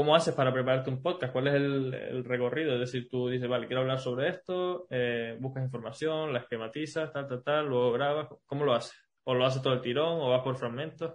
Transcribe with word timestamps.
¿cómo 0.00 0.16
haces 0.16 0.34
para 0.34 0.50
prepararte 0.50 0.88
un 0.88 1.02
podcast? 1.02 1.30
¿Cuál 1.30 1.48
es 1.48 1.54
el, 1.56 2.24
recorrido? 2.24 2.72
Es 2.72 2.80
decir, 2.80 3.06
tú 3.10 3.28
dices, 3.28 3.46
vale, 3.50 3.66
quiero 3.66 3.82
hablar 3.82 3.98
sobre 3.98 4.30
esto, 4.30 4.86
eh, 4.88 5.36
buscas 5.38 5.62
información, 5.62 6.32
la 6.32 6.38
esquematizas, 6.38 7.12
tal, 7.12 7.28
tal, 7.28 7.42
tal, 7.44 7.68
luego 7.68 7.92
grabas. 7.92 8.28
¿Cómo 8.46 8.64
lo 8.64 8.72
haces? 8.72 8.96
¿O 9.24 9.34
lo 9.34 9.44
haces 9.44 9.60
todo 9.60 9.74
el 9.74 9.82
tirón 9.82 10.18
o 10.22 10.30
vas 10.30 10.42
por 10.42 10.56
fragmentos? 10.56 11.12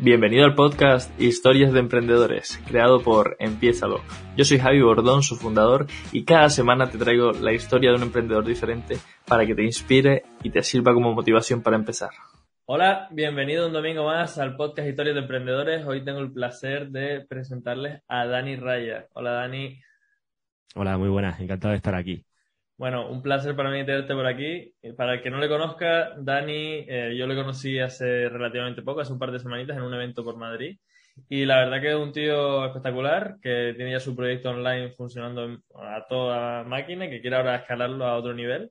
Bienvenido 0.00 0.44
al 0.44 0.54
podcast 0.54 1.18
Historias 1.18 1.72
de 1.72 1.80
Emprendedores, 1.80 2.60
creado 2.66 3.00
por 3.00 3.36
Empiézalo. 3.38 4.02
Yo 4.36 4.44
soy 4.44 4.58
Javi 4.58 4.82
Bordón, 4.82 5.22
su 5.22 5.36
fundador, 5.36 5.86
y 6.12 6.24
cada 6.24 6.50
semana 6.50 6.90
te 6.90 6.98
traigo 6.98 7.32
la 7.32 7.54
historia 7.54 7.88
de 7.88 7.96
un 7.96 8.02
emprendedor 8.02 8.44
diferente 8.44 8.98
para 9.26 9.46
que 9.46 9.54
te 9.54 9.64
inspire 9.64 10.24
y 10.42 10.50
te 10.50 10.62
sirva 10.62 10.92
como 10.92 11.14
motivación 11.14 11.62
para 11.62 11.76
empezar. 11.76 12.10
Hola, 12.74 13.06
bienvenido 13.10 13.66
un 13.66 13.74
domingo 13.74 14.06
más 14.06 14.38
al 14.38 14.56
podcast 14.56 14.88
Historias 14.88 15.14
de 15.14 15.20
Emprendedores. 15.20 15.84
Hoy 15.84 16.02
tengo 16.06 16.20
el 16.20 16.32
placer 16.32 16.88
de 16.88 17.20
presentarles 17.28 18.00
a 18.08 18.24
Dani 18.24 18.56
Raya. 18.56 19.08
Hola 19.12 19.32
Dani. 19.32 19.78
Hola, 20.74 20.96
muy 20.96 21.10
buenas, 21.10 21.38
encantado 21.38 21.72
de 21.72 21.76
estar 21.76 21.94
aquí. 21.94 22.24
Bueno, 22.78 23.10
un 23.10 23.20
placer 23.20 23.54
para 23.54 23.70
mí 23.70 23.84
tenerte 23.84 24.14
por 24.14 24.26
aquí. 24.26 24.72
Para 24.96 25.12
el 25.12 25.20
que 25.20 25.28
no 25.28 25.36
le 25.36 25.50
conozca, 25.50 26.14
Dani, 26.16 26.86
eh, 26.88 27.14
yo 27.14 27.26
le 27.26 27.34
conocí 27.34 27.78
hace 27.78 28.30
relativamente 28.30 28.80
poco, 28.80 29.02
hace 29.02 29.12
un 29.12 29.18
par 29.18 29.32
de 29.32 29.40
semanitas 29.40 29.76
en 29.76 29.82
un 29.82 29.92
evento 29.92 30.24
por 30.24 30.38
Madrid. 30.38 30.78
Y 31.28 31.44
la 31.44 31.58
verdad 31.58 31.78
que 31.82 31.90
es 31.90 31.96
un 31.96 32.12
tío 32.12 32.64
espectacular, 32.64 33.36
que 33.42 33.74
tiene 33.76 33.92
ya 33.92 34.00
su 34.00 34.16
proyecto 34.16 34.48
online 34.48 34.92
funcionando 34.92 35.58
a 35.74 36.06
toda 36.08 36.64
máquina, 36.64 37.10
que 37.10 37.20
quiere 37.20 37.36
ahora 37.36 37.56
escalarlo 37.56 38.06
a 38.06 38.16
otro 38.16 38.32
nivel. 38.32 38.70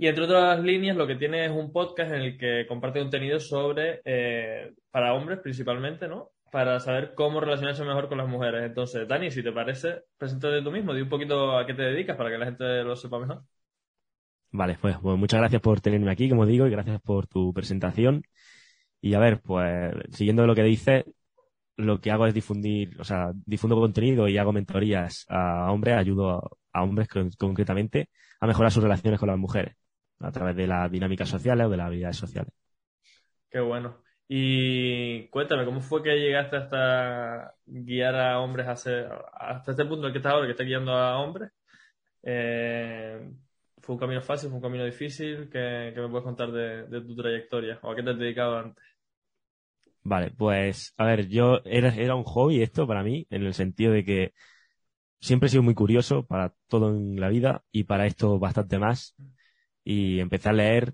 Y 0.00 0.08
entre 0.08 0.24
otras 0.24 0.58
líneas, 0.60 0.96
lo 0.96 1.06
que 1.06 1.16
tiene 1.16 1.44
es 1.44 1.50
un 1.50 1.72
podcast 1.72 2.10
en 2.10 2.22
el 2.22 2.38
que 2.38 2.64
comparte 2.66 3.00
contenido 3.00 3.38
sobre, 3.38 4.00
eh, 4.06 4.72
para 4.90 5.12
hombres 5.12 5.40
principalmente, 5.40 6.08
¿no? 6.08 6.30
para 6.50 6.80
saber 6.80 7.12
cómo 7.14 7.38
relacionarse 7.38 7.84
mejor 7.84 8.08
con 8.08 8.16
las 8.16 8.26
mujeres. 8.26 8.64
Entonces, 8.64 9.06
Dani, 9.06 9.30
si 9.30 9.42
te 9.42 9.52
parece, 9.52 10.04
preséntate 10.16 10.62
tú 10.62 10.72
mismo, 10.72 10.94
di 10.94 11.02
un 11.02 11.10
poquito 11.10 11.54
a 11.54 11.66
qué 11.66 11.74
te 11.74 11.82
dedicas 11.82 12.16
para 12.16 12.30
que 12.30 12.38
la 12.38 12.46
gente 12.46 12.82
lo 12.82 12.96
sepa 12.96 13.18
mejor. 13.18 13.42
Vale, 14.52 14.78
pues, 14.80 14.96
pues, 15.02 15.18
muchas 15.18 15.38
gracias 15.38 15.60
por 15.60 15.82
tenerme 15.82 16.10
aquí, 16.10 16.30
como 16.30 16.46
digo, 16.46 16.66
y 16.66 16.70
gracias 16.70 16.98
por 17.02 17.26
tu 17.26 17.52
presentación. 17.52 18.22
Y 19.02 19.12
a 19.12 19.18
ver, 19.18 19.42
pues 19.42 19.92
siguiendo 20.12 20.46
lo 20.46 20.54
que 20.54 20.62
dices, 20.62 21.04
lo 21.76 22.00
que 22.00 22.10
hago 22.10 22.26
es 22.26 22.32
difundir, 22.32 22.98
o 22.98 23.04
sea, 23.04 23.32
difundo 23.44 23.76
contenido 23.76 24.28
y 24.28 24.38
hago 24.38 24.52
mentorías 24.54 25.26
a 25.28 25.70
hombres, 25.70 25.98
ayudo 25.98 26.58
a 26.72 26.82
hombres 26.82 27.06
concretamente 27.38 28.08
a 28.40 28.46
mejorar 28.46 28.72
sus 28.72 28.82
relaciones 28.82 29.20
con 29.20 29.28
las 29.28 29.38
mujeres 29.38 29.76
a 30.20 30.30
través 30.30 30.56
de 30.56 30.66
las 30.66 30.90
dinámicas 30.90 31.28
sociales 31.28 31.66
o 31.66 31.70
de 31.70 31.76
las 31.76 31.86
habilidades 31.86 32.16
sociales. 32.16 32.52
Qué 33.50 33.60
bueno. 33.60 34.02
Y 34.28 35.26
cuéntame, 35.28 35.64
¿cómo 35.64 35.80
fue 35.80 36.04
que 36.04 36.16
llegaste 36.16 36.56
hasta 36.56 37.54
guiar 37.66 38.14
a 38.14 38.38
hombres 38.38 38.68
hasta 38.68 39.70
este 39.72 39.84
punto 39.84 40.02
en 40.02 40.06
el 40.06 40.12
que 40.12 40.18
estás 40.18 40.32
ahora, 40.32 40.46
que 40.46 40.52
estás 40.52 40.66
guiando 40.66 40.92
a 40.92 41.18
hombres? 41.18 41.50
Eh, 42.22 43.28
¿Fue 43.78 43.94
un 43.94 43.98
camino 43.98 44.20
fácil, 44.20 44.50
fue 44.50 44.58
un 44.58 44.62
camino 44.62 44.84
difícil? 44.84 45.48
¿Qué, 45.50 45.92
me 45.96 46.08
puedes 46.08 46.24
contar 46.24 46.52
de, 46.52 47.00
tu 47.00 47.16
trayectoria? 47.16 47.80
¿O 47.82 47.90
a 47.90 47.96
qué 47.96 48.04
te 48.04 48.10
has 48.10 48.18
dedicado 48.18 48.58
antes? 48.58 48.84
Vale, 50.04 50.30
pues, 50.30 50.94
a 50.96 51.06
ver, 51.06 51.26
yo 51.28 51.60
era, 51.64 51.94
era 51.94 52.14
un 52.14 52.24
hobby 52.24 52.62
esto 52.62 52.86
para 52.86 53.02
mí, 53.02 53.26
en 53.30 53.44
el 53.44 53.54
sentido 53.54 53.92
de 53.92 54.04
que 54.04 54.32
siempre 55.20 55.48
he 55.48 55.50
sido 55.50 55.62
muy 55.62 55.74
curioso 55.74 56.24
para 56.24 56.54
todo 56.68 56.90
en 56.90 57.18
la 57.20 57.28
vida 57.28 57.64
y 57.72 57.84
para 57.84 58.06
esto 58.06 58.38
bastante 58.38 58.78
más. 58.78 59.16
Y 59.90 60.20
empecé 60.20 60.48
a 60.48 60.52
leer 60.52 60.92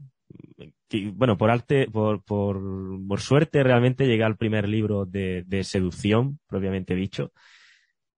bueno, 1.12 1.36
por 1.36 1.50
arte, 1.50 1.86
por, 1.90 2.22
por, 2.24 2.58
por, 3.06 3.20
suerte 3.20 3.62
realmente 3.62 4.06
llegué 4.06 4.24
al 4.24 4.38
primer 4.38 4.66
libro 4.68 5.04
de, 5.04 5.42
de, 5.46 5.64
seducción, 5.64 6.38
propiamente 6.46 6.94
dicho, 6.94 7.32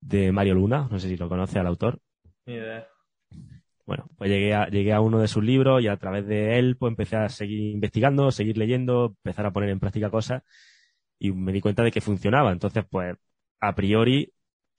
de 0.01 0.31
Mario 0.31 0.55
Luna, 0.55 0.87
no 0.89 1.01
sé 1.01 1.09
si 1.09 1.17
lo 1.17 1.29
conoce 1.29 1.59
al 1.59 1.67
autor. 1.67 1.99
Ni 2.47 2.55
idea. 2.55 2.87
Bueno, 3.87 4.09
pues 4.17 4.31
llegué 4.31 4.55
a, 4.55 4.69
llegué 4.69 4.93
a 4.93 5.01
uno 5.01 5.19
de 5.19 5.27
sus 5.27 5.43
libros 5.43 5.83
y 5.83 5.89
a 5.89 5.97
través 5.97 6.29
de 6.29 6.61
él 6.61 6.77
pues 6.77 6.91
empecé 6.91 7.17
a 7.17 7.29
seguir 7.29 7.73
investigando, 7.73 8.31
seguir 8.31 8.57
leyendo, 8.57 9.17
empezar 9.25 9.47
a 9.47 9.51
poner 9.51 9.71
en 9.71 9.81
práctica 9.81 10.11
cosas 10.11 10.43
y 11.19 11.33
me 11.33 11.53
di 11.53 11.61
cuenta 11.61 11.83
de 11.83 11.91
que 11.91 12.01
funcionaba. 12.01 12.53
Entonces, 12.53 12.85
pues, 12.89 13.17
a 13.61 13.75
priori, 13.75 14.33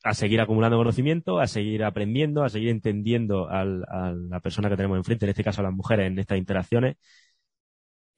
a 0.03 0.13
seguir 0.13 0.41
acumulando 0.41 0.77
conocimiento, 0.77 1.39
a 1.39 1.47
seguir 1.47 1.83
aprendiendo, 1.83 2.43
a 2.43 2.49
seguir 2.49 2.69
entendiendo 2.69 3.49
a 3.49 3.65
la 3.65 4.39
persona 4.39 4.69
que 4.69 4.77
tenemos 4.77 4.97
enfrente, 4.97 5.25
en 5.25 5.31
este 5.31 5.43
caso 5.43 5.61
a 5.61 5.65
las 5.65 5.73
mujeres, 5.73 6.07
en 6.07 6.19
estas 6.19 6.37
interacciones 6.37 6.97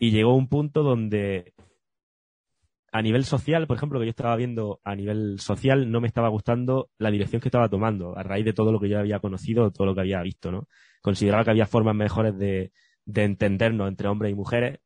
y 0.01 0.09
llegó 0.09 0.35
un 0.35 0.47
punto 0.49 0.81
donde 0.81 1.53
a 2.91 3.03
nivel 3.03 3.23
social, 3.23 3.67
por 3.67 3.77
ejemplo, 3.77 3.99
que 3.99 4.07
yo 4.07 4.09
estaba 4.09 4.35
viendo 4.35 4.81
a 4.83 4.95
nivel 4.95 5.39
social, 5.39 5.91
no 5.91 6.01
me 6.01 6.07
estaba 6.07 6.27
gustando 6.29 6.89
la 6.97 7.11
dirección 7.11 7.39
que 7.39 7.49
estaba 7.49 7.69
tomando, 7.69 8.17
a 8.17 8.23
raíz 8.23 8.43
de 8.43 8.53
todo 8.53 8.71
lo 8.71 8.79
que 8.79 8.89
yo 8.89 8.97
había 8.97 9.19
conocido, 9.19 9.71
todo 9.71 9.85
lo 9.85 9.93
que 9.93 10.01
había 10.01 10.23
visto, 10.23 10.51
¿no? 10.51 10.67
Consideraba 11.01 11.43
que 11.43 11.51
había 11.51 11.67
formas 11.67 11.95
mejores 11.95 12.35
de, 12.35 12.71
de 13.05 13.23
entendernos 13.25 13.87
entre 13.89 14.07
hombres 14.07 14.31
y 14.31 14.35
mujeres, 14.35 14.79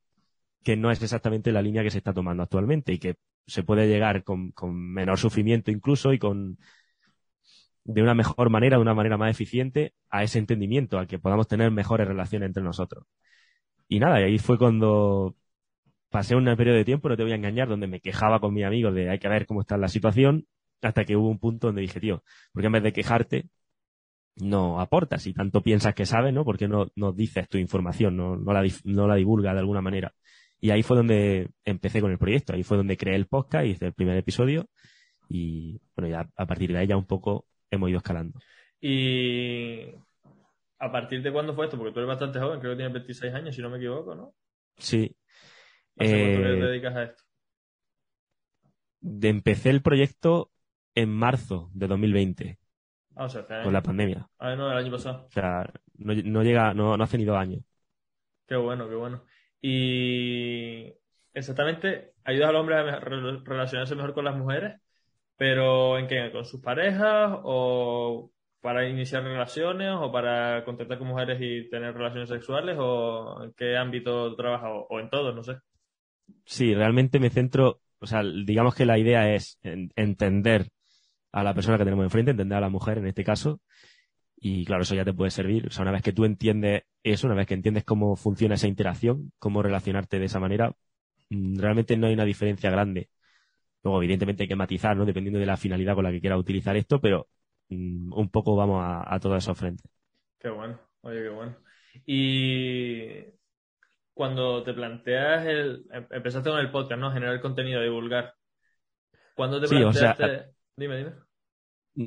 que 0.63 0.75
no 0.75 0.91
es 0.91 1.01
exactamente 1.01 1.53
la 1.53 1.61
línea 1.61 1.83
que 1.83 1.91
se 1.91 1.99
está 1.99 2.13
tomando 2.13 2.43
actualmente 2.43 2.91
y 2.91 2.99
que 2.99 3.15
se 3.47 3.63
puede 3.63 3.87
llegar 3.87 4.25
con, 4.25 4.51
con 4.51 4.75
menor 4.75 5.17
sufrimiento 5.17 5.71
incluso 5.71 6.11
y 6.11 6.19
con 6.19 6.57
de 7.85 8.01
una 8.01 8.15
mejor 8.15 8.49
manera, 8.49 8.77
de 8.77 8.81
una 8.81 8.95
manera 8.95 9.17
más 9.17 9.31
eficiente 9.31 9.93
a 10.09 10.23
ese 10.23 10.39
entendimiento, 10.39 10.99
a 10.99 11.05
que 11.07 11.19
podamos 11.19 11.47
tener 11.47 11.71
mejores 11.71 12.07
relaciones 12.07 12.47
entre 12.47 12.63
nosotros. 12.63 13.05
Y 13.87 13.99
nada, 13.99 14.19
y 14.21 14.23
ahí 14.23 14.39
fue 14.39 14.57
cuando 14.57 15.35
pasé 16.09 16.35
un 16.35 16.45
periodo 16.57 16.77
de 16.77 16.85
tiempo, 16.85 17.09
no 17.09 17.17
te 17.17 17.23
voy 17.23 17.33
a 17.33 17.35
engañar, 17.35 17.67
donde 17.69 17.87
me 17.87 18.01
quejaba 18.01 18.39
con 18.39 18.53
mi 18.53 18.63
amigo 18.63 18.91
de 18.91 19.09
hay 19.09 19.19
que 19.19 19.29
ver 19.29 19.45
cómo 19.45 19.61
está 19.61 19.77
la 19.77 19.87
situación, 19.89 20.47
hasta 20.81 21.05
que 21.05 21.15
hubo 21.15 21.29
un 21.29 21.39
punto 21.39 21.67
donde 21.67 21.81
dije, 21.81 21.99
tío, 21.99 22.23
porque 22.53 22.67
en 22.67 22.73
vez 22.73 22.83
de 22.83 22.93
quejarte, 22.93 23.49
no 24.37 24.81
aportas 24.81 25.27
y 25.27 25.33
tanto 25.33 25.61
piensas 25.61 25.95
que 25.95 26.05
sabes, 26.05 26.33
¿no? 26.33 26.43
Porque 26.43 26.67
no, 26.67 26.87
no 26.95 27.11
dices 27.13 27.47
tu 27.49 27.57
información, 27.57 28.17
no, 28.17 28.35
no, 28.35 28.53
la, 28.53 28.63
no 28.83 29.07
la 29.07 29.15
divulga 29.15 29.53
de 29.53 29.59
alguna 29.59 29.81
manera. 29.81 30.13
Y 30.59 30.71
ahí 30.71 30.83
fue 30.83 30.97
donde 30.97 31.49
empecé 31.63 32.01
con 32.01 32.11
el 32.11 32.17
proyecto, 32.17 32.53
ahí 32.53 32.63
fue 32.63 32.77
donde 32.77 32.97
creé 32.97 33.15
el 33.15 33.27
podcast, 33.27 33.65
hice 33.65 33.87
el 33.87 33.93
primer 33.93 34.17
episodio 34.17 34.67
y 35.29 35.79
bueno, 35.95 36.09
ya 36.09 36.29
a 36.35 36.45
partir 36.45 36.71
de 36.71 36.79
ahí 36.79 36.87
ya 36.87 36.97
un 36.97 37.05
poco 37.05 37.45
hemos 37.71 37.89
ido 37.89 37.97
escalando. 37.97 38.39
Y 38.79 39.91
¿A 40.79 40.91
partir 40.91 41.21
de 41.21 41.31
cuándo 41.31 41.55
fue 41.55 41.65
esto? 41.65 41.77
Porque 41.77 41.93
tú 41.93 41.99
eres 41.99 42.09
bastante 42.09 42.39
joven, 42.39 42.59
creo 42.59 42.73
que 42.73 42.77
tienes 42.77 42.93
26 42.93 43.33
años, 43.33 43.55
si 43.55 43.61
no 43.61 43.69
me 43.69 43.77
equivoco, 43.77 44.13
¿no? 44.13 44.35
Sí. 44.77 45.15
¿Hace 45.97 46.11
cuánto 46.11 46.41
te 46.41 46.49
eh, 46.49 46.71
dedicas 46.71 46.95
a 46.95 47.03
esto? 47.03 47.23
De, 48.99 49.29
empecé 49.29 49.69
el 49.69 49.81
proyecto 49.81 50.51
en 50.93 51.09
marzo 51.09 51.69
de 51.73 51.87
2020. 51.87 52.59
Ah, 53.15 53.25
o 53.25 53.29
sea, 53.29 53.45
con 53.63 53.71
la 53.71 53.81
pandemia. 53.81 54.27
Ah, 54.37 54.55
no, 54.55 54.69
el 54.69 54.77
año 54.77 54.91
pasado. 54.91 55.25
O 55.25 55.31
sea, 55.31 55.71
no, 55.97 56.43
llega, 56.43 56.73
no, 56.73 56.97
no 56.97 57.03
hace 57.03 57.17
ni 57.17 57.23
dos 57.23 57.37
años. 57.37 57.63
Qué 58.45 58.57
bueno, 58.57 58.89
qué 58.89 58.95
bueno. 58.95 59.23
Y 59.61 60.93
exactamente, 61.33 62.13
ayudas 62.25 62.49
al 62.49 62.57
hombre 62.57 62.75
a 62.75 62.99
relacionarse 62.99 63.95
mejor 63.95 64.13
con 64.13 64.25
las 64.25 64.35
mujeres, 64.35 64.81
pero 65.37 65.97
¿en 65.97 66.07
qué? 66.07 66.31
¿Con 66.31 66.45
sus 66.45 66.61
parejas 66.61 67.39
o 67.43 68.31
para 68.65 68.89
iniciar 68.89 69.23
relaciones 69.23 69.91
o 69.93 70.11
para 70.11 70.65
contactar 70.65 70.97
con 70.97 71.07
mujeres 71.07 71.37
y 71.39 71.69
tener 71.69 71.93
relaciones 71.93 72.29
sexuales 72.29 72.75
o 72.79 73.43
en 73.43 73.53
qué 73.53 73.77
ámbito 73.77 74.35
trabajas 74.35 74.71
o, 74.89 74.99
en 74.99 75.07
todo, 75.11 75.33
no 75.33 75.43
sé. 75.43 75.57
Sí, 76.45 76.73
realmente 76.73 77.19
me 77.19 77.29
centro, 77.29 77.81
o 77.99 78.07
sea, 78.07 78.23
digamos 78.23 78.73
que 78.73 78.87
la 78.87 78.97
idea 78.97 79.35
es 79.35 79.59
entender 79.61 80.69
a 81.31 81.43
la 81.43 81.53
persona 81.53 81.77
que 81.77 81.83
tenemos 81.83 82.05
enfrente, 82.05 82.31
entender 82.31 82.57
a 82.57 82.61
la 82.61 82.69
mujer 82.69 82.97
en 82.97 83.05
este 83.05 83.23
caso, 83.23 83.61
y 84.35 84.65
claro, 84.65 84.83
eso 84.83 84.95
ya 84.95 85.05
te 85.05 85.13
puede 85.13 85.31
servir. 85.31 85.67
O 85.67 85.71
sea, 85.71 85.83
una 85.83 85.91
vez 85.91 86.01
que 86.01 86.13
tú 86.13 86.25
entiendes 86.25 86.83
eso, 87.03 87.27
una 87.27 87.35
vez 87.35 87.45
que 87.47 87.53
entiendes 87.53 87.83
cómo 87.83 88.15
funciona 88.15 88.55
esa 88.55 88.67
interacción, 88.67 89.31
cómo 89.37 89.61
relacionarte 89.61 90.17
de 90.17 90.25
esa 90.25 90.39
manera, 90.39 90.75
mm, 91.29 91.59
realmente 91.59 91.97
no 91.97 92.07
hay 92.07 92.13
una 92.13 92.25
diferencia 92.25 92.69
grande. 92.69 93.09
Luego, 93.85 93.99
evidentemente, 93.99 94.43
hay 94.43 94.49
que 94.49 94.55
matizar, 94.57 94.97
¿no? 94.97 95.05
Dependiendo 95.05 95.39
de 95.39 95.45
la 95.45 95.55
finalidad 95.55 95.95
con 95.95 96.03
la 96.03 96.11
que 96.11 96.19
quiera 96.19 96.37
utilizar 96.37 96.75
esto, 96.75 96.99
pero 96.99 97.29
Mm, 97.69 98.13
un 98.13 98.29
poco 98.29 98.55
vamos 98.55 98.81
a, 98.83 99.13
a 99.13 99.19
todo 99.19 99.35
eso 99.35 99.55
frente. 99.55 99.83
Qué 100.39 100.49
bueno, 100.49 100.79
oye, 101.01 101.23
qué 101.23 101.29
bueno. 101.29 101.55
Y 102.05 103.25
cuando 104.13 104.63
te 104.63 104.73
planteas 104.73 105.45
el, 105.45 105.85
em, 105.91 106.05
empezaste 106.11 106.49
con 106.49 106.59
el 106.59 106.71
podcast, 106.71 106.99
¿no? 106.99 107.11
Generar 107.11 107.39
contenido, 107.41 107.81
divulgar. 107.81 108.33
Cuando 109.35 109.59
te 109.59 109.67
planteaste, 109.67 110.53
dime, 110.75 110.97
dime. 110.97 111.11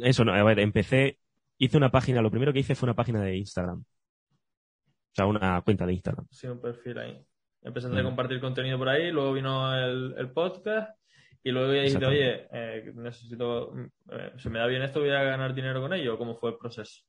Eso 0.06 0.24
no, 0.24 0.32
a 0.32 0.42
ver, 0.44 0.60
empecé, 0.60 1.18
hice 1.56 1.76
una 1.76 1.90
página, 1.90 2.22
lo 2.22 2.30
primero 2.30 2.52
que 2.52 2.60
hice 2.60 2.74
fue 2.74 2.86
una 2.86 2.94
página 2.94 3.22
de 3.22 3.36
Instagram. 3.36 3.80
O 3.80 5.14
sea, 5.14 5.26
una 5.26 5.60
cuenta 5.62 5.86
de 5.86 5.94
Instagram. 5.94 6.26
Sí, 6.30 6.46
un 6.46 6.60
perfil 6.60 6.98
ahí. 6.98 7.26
Empezaste 7.62 7.98
a 7.98 8.02
mm. 8.02 8.06
compartir 8.06 8.40
contenido 8.40 8.78
por 8.78 8.88
ahí, 8.88 9.10
luego 9.10 9.32
vino 9.32 9.74
el, 9.74 10.14
el 10.16 10.30
podcast 10.30 10.96
y 11.42 11.50
luego 11.50 11.72
ya 11.72 11.82
dijiste, 11.82 12.06
oye, 12.06 12.48
eh, 12.52 12.92
necesito, 12.94 13.74
eh, 14.10 14.32
se 14.36 14.50
me 14.50 14.58
da 14.58 14.66
bien 14.66 14.82
esto, 14.82 15.00
voy 15.00 15.10
a 15.10 15.22
ganar 15.22 15.54
dinero 15.54 15.80
con 15.80 15.92
ello, 15.92 16.18
¿cómo 16.18 16.34
fue 16.34 16.50
el 16.50 16.56
proceso? 16.56 17.02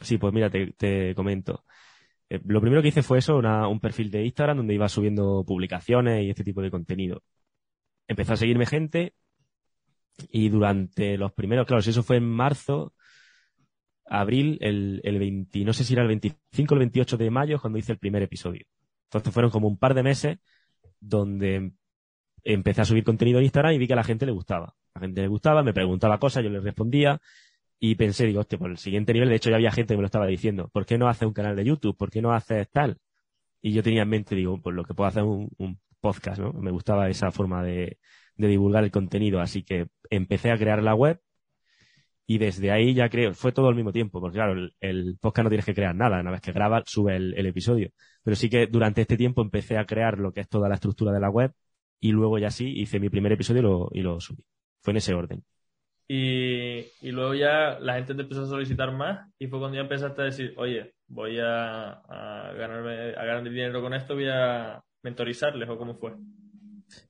Sí, 0.00 0.18
pues 0.18 0.32
mira, 0.32 0.50
te, 0.50 1.14
comento. 1.14 1.64
Eh, 2.28 2.40
lo 2.46 2.60
primero 2.60 2.82
que 2.82 2.88
hice 2.88 3.02
fue 3.02 3.18
eso, 3.18 3.38
un 3.38 3.80
perfil 3.80 4.10
de 4.10 4.24
Instagram 4.24 4.58
donde 4.58 4.74
iba 4.74 4.88
subiendo 4.88 5.44
publicaciones 5.46 6.24
y 6.24 6.30
este 6.30 6.44
tipo 6.44 6.62
de 6.62 6.70
contenido. 6.70 7.22
Empezó 8.08 8.32
a 8.32 8.36
seguirme 8.36 8.66
gente 8.66 9.14
Y 10.28 10.48
durante 10.48 11.16
los 11.16 11.32
primeros, 11.32 11.66
claro, 11.66 11.82
si 11.82 11.90
eso 11.90 12.02
fue 12.02 12.16
en 12.16 12.28
marzo, 12.28 12.94
abril, 14.06 14.58
el, 14.60 15.00
el 15.04 15.18
20, 15.18 15.64
no 15.64 15.72
sé 15.72 15.84
si 15.84 15.94
era 15.94 16.02
el 16.02 16.08
25 16.08 16.74
o 16.74 16.76
el 16.76 16.80
28 16.80 17.16
de 17.16 17.30
mayo 17.30 17.60
cuando 17.60 17.78
hice 17.78 17.92
el 17.92 17.98
primer 17.98 18.22
episodio. 18.22 18.66
Entonces 19.04 19.32
fueron 19.32 19.50
como 19.50 19.68
un 19.68 19.78
par 19.78 19.94
de 19.94 20.02
meses 20.02 20.38
donde 21.00 21.72
empecé 22.44 22.82
a 22.82 22.84
subir 22.84 23.04
contenido 23.04 23.38
en 23.38 23.44
Instagram 23.44 23.74
y 23.74 23.78
vi 23.78 23.86
que 23.86 23.92
a 23.94 23.96
la 23.96 24.04
gente 24.04 24.26
le 24.26 24.32
gustaba. 24.32 24.74
A 24.94 25.00
la 25.00 25.00
gente 25.02 25.22
le 25.22 25.28
gustaba, 25.28 25.62
me 25.62 25.72
preguntaba 25.72 26.18
cosas, 26.18 26.42
yo 26.44 26.50
le 26.50 26.60
respondía 26.60 27.20
y 27.78 27.94
pensé, 27.94 28.26
digo, 28.26 28.40
hostia, 28.40 28.58
por 28.58 28.70
el 28.70 28.78
siguiente 28.78 29.12
nivel, 29.12 29.28
de 29.28 29.36
hecho 29.36 29.50
ya 29.50 29.56
había 29.56 29.72
gente 29.72 29.94
que 29.94 29.96
me 29.96 30.02
lo 30.02 30.06
estaba 30.06 30.26
diciendo, 30.26 30.68
¿por 30.72 30.86
qué 30.86 30.98
no 30.98 31.08
haces 31.08 31.26
un 31.26 31.32
canal 31.32 31.56
de 31.56 31.64
YouTube? 31.64 31.96
¿Por 31.96 32.10
qué 32.10 32.20
no 32.22 32.32
haces 32.32 32.70
tal? 32.70 32.98
Y 33.62 33.72
yo 33.72 33.82
tenía 33.82 34.02
en 34.02 34.08
mente, 34.08 34.34
digo, 34.34 34.60
pues 34.60 34.76
lo 34.76 34.84
que 34.84 34.94
puedo 34.94 35.08
hacer 35.08 35.22
un, 35.22 35.48
un 35.58 35.78
podcast, 36.00 36.40
¿no? 36.40 36.52
Me 36.52 36.70
gustaba 36.70 37.08
esa 37.08 37.30
forma 37.30 37.62
de, 37.62 37.98
divulgar 38.36 38.84
el 38.84 38.90
contenido, 38.90 39.40
así 39.40 39.62
que 39.62 39.88
empecé 40.08 40.50
a 40.50 40.56
crear 40.58 40.82
la 40.82 40.94
web 40.94 41.20
y 42.26 42.38
desde 42.38 42.70
ahí 42.70 42.94
ya 42.94 43.08
creo, 43.08 43.34
fue 43.34 43.52
todo 43.52 43.68
al 43.68 43.74
mismo 43.74 43.92
tiempo, 43.92 44.20
porque 44.20 44.36
claro, 44.36 44.54
el, 44.80 45.18
podcast 45.20 45.44
no 45.44 45.50
tienes 45.50 45.66
que 45.66 45.74
crear 45.74 45.94
nada, 45.94 46.20
una 46.20 46.30
vez 46.30 46.40
que 46.40 46.52
grabas, 46.52 46.84
sube 46.86 47.16
el, 47.16 47.46
episodio. 47.46 47.90
Pero 48.22 48.36
sí 48.36 48.48
que 48.48 48.66
durante 48.66 49.02
este 49.02 49.16
tiempo 49.16 49.42
empecé 49.42 49.78
a 49.78 49.84
crear 49.84 50.18
lo 50.18 50.32
que 50.32 50.40
es 50.40 50.48
toda 50.48 50.68
la 50.68 50.76
estructura 50.76 51.12
de 51.12 51.20
la 51.20 51.28
web 51.28 51.52
y 52.00 52.12
luego 52.12 52.38
ya 52.38 52.50
sí 52.50 52.72
hice 52.80 52.98
mi 52.98 53.08
primer 53.10 53.32
episodio 53.32 53.60
y 53.60 53.62
lo, 53.62 53.88
y 53.92 54.00
lo 54.00 54.20
subí. 54.20 54.44
Fue 54.82 54.92
en 54.92 54.96
ese 54.96 55.14
orden. 55.14 55.44
Y, 56.08 56.78
y, 57.02 57.12
luego 57.12 57.34
ya 57.34 57.78
la 57.78 57.94
gente 57.94 58.14
te 58.16 58.22
empezó 58.22 58.42
a 58.42 58.46
solicitar 58.46 58.90
más 58.92 59.28
y 59.38 59.46
fue 59.46 59.60
cuando 59.60 59.76
ya 59.76 59.82
empezaste 59.82 60.22
a 60.22 60.24
decir, 60.24 60.54
oye, 60.56 60.94
voy 61.06 61.38
a, 61.38 61.92
a 61.92 62.52
ganarme, 62.52 63.14
a 63.14 63.24
ganar 63.24 63.44
dinero 63.44 63.80
con 63.80 63.94
esto, 63.94 64.14
voy 64.14 64.26
a 64.28 64.82
mentorizarles 65.02 65.68
o 65.68 65.78
cómo 65.78 65.94
fue. 65.94 66.14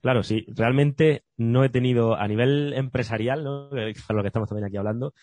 Claro, 0.01 0.23
sí. 0.23 0.45
Realmente 0.49 1.25
no 1.37 1.65
he 1.65 1.71
tenido, 1.71 2.15
a 2.15 2.29
nivel 2.29 2.73
empresarial, 2.75 3.45
¿no? 3.45 3.71
Es 3.77 4.09
lo 4.11 4.23
que 4.23 4.27
estamos 4.29 4.49
también 4.49 4.67
aquí 4.67 4.77
hablando, 4.77 5.15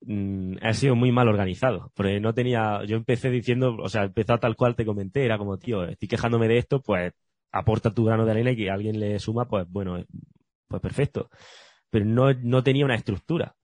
mmm, 0.00 0.56
ha 0.62 0.72
sido 0.72 0.94
muy 0.94 1.12
mal 1.12 1.28
organizado. 1.28 1.92
Porque 1.94 2.20
no 2.20 2.34
tenía, 2.34 2.84
yo 2.86 2.96
empecé 2.96 3.30
diciendo, 3.30 3.76
o 3.78 3.88
sea, 3.88 4.04
empezó 4.04 4.38
tal 4.38 4.56
cual 4.56 4.76
te 4.76 4.86
comenté, 4.86 5.24
era 5.24 5.38
como, 5.38 5.58
tío, 5.58 5.84
estoy 5.84 6.08
quejándome 6.08 6.48
de 6.48 6.58
esto, 6.58 6.80
pues 6.82 7.12
aporta 7.58 7.92
tu 7.92 8.04
grano 8.04 8.24
de 8.24 8.30
arena 8.30 8.50
y 8.52 8.56
que 8.56 8.70
alguien 8.70 9.00
le 9.00 9.18
suma, 9.18 9.46
pues 9.46 9.66
bueno, 9.68 10.02
pues 10.68 10.82
perfecto. 10.82 11.30
Pero 11.90 12.04
no, 12.04 12.32
no 12.34 12.62
tenía 12.62 12.84
una 12.84 12.94
estructura. 12.94 13.54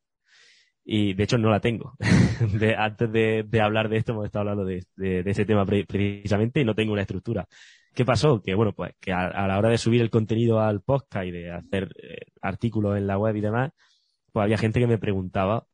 Y 0.85 1.15
de 1.15 1.25
hecho 1.25 1.39
no 1.39 1.51
la 1.51 1.61
tengo. 1.61 1.95
de, 2.59 2.75
antes 2.75 3.11
de, 3.13 3.61
hablar 3.61 3.89
de 3.89 3.99
esto 3.99 4.13
hemos 4.13 4.27
estado 4.27 4.51
hablando 4.51 4.65
de, 4.65 4.85
ese 4.97 5.45
tema 5.45 5.65
pre 5.65 5.85
precisamente 5.85 6.61
y 6.61 6.65
no 6.65 6.75
tengo 6.75 6.93
una 6.93 7.03
estructura. 7.03 7.47
¿Qué 7.95 8.05
pasó? 8.05 8.43
Que 8.43 8.55
bueno, 8.55 8.73
pues 8.73 8.95
que 9.01 9.13
a, 9.13 9.27
a, 9.27 9.47
la 9.47 9.59
hora 9.59 9.69
de 9.69 9.79
subir 9.79 10.01
el 10.01 10.11
contenido 10.11 10.61
al 10.61 10.81
podcast 10.81 11.27
y 11.27 11.31
de 11.31 11.53
hacer 11.53 11.93
eh, 12.03 12.27
artículos 12.41 12.97
en 12.97 13.07
la 13.07 13.19
web 13.19 13.37
y 13.37 13.41
demás, 13.41 13.73
pues 14.33 14.45
había 14.45 14.59
gente 14.59 14.81
que 14.81 14.87
me 14.87 14.99
preguntaba 14.99 15.67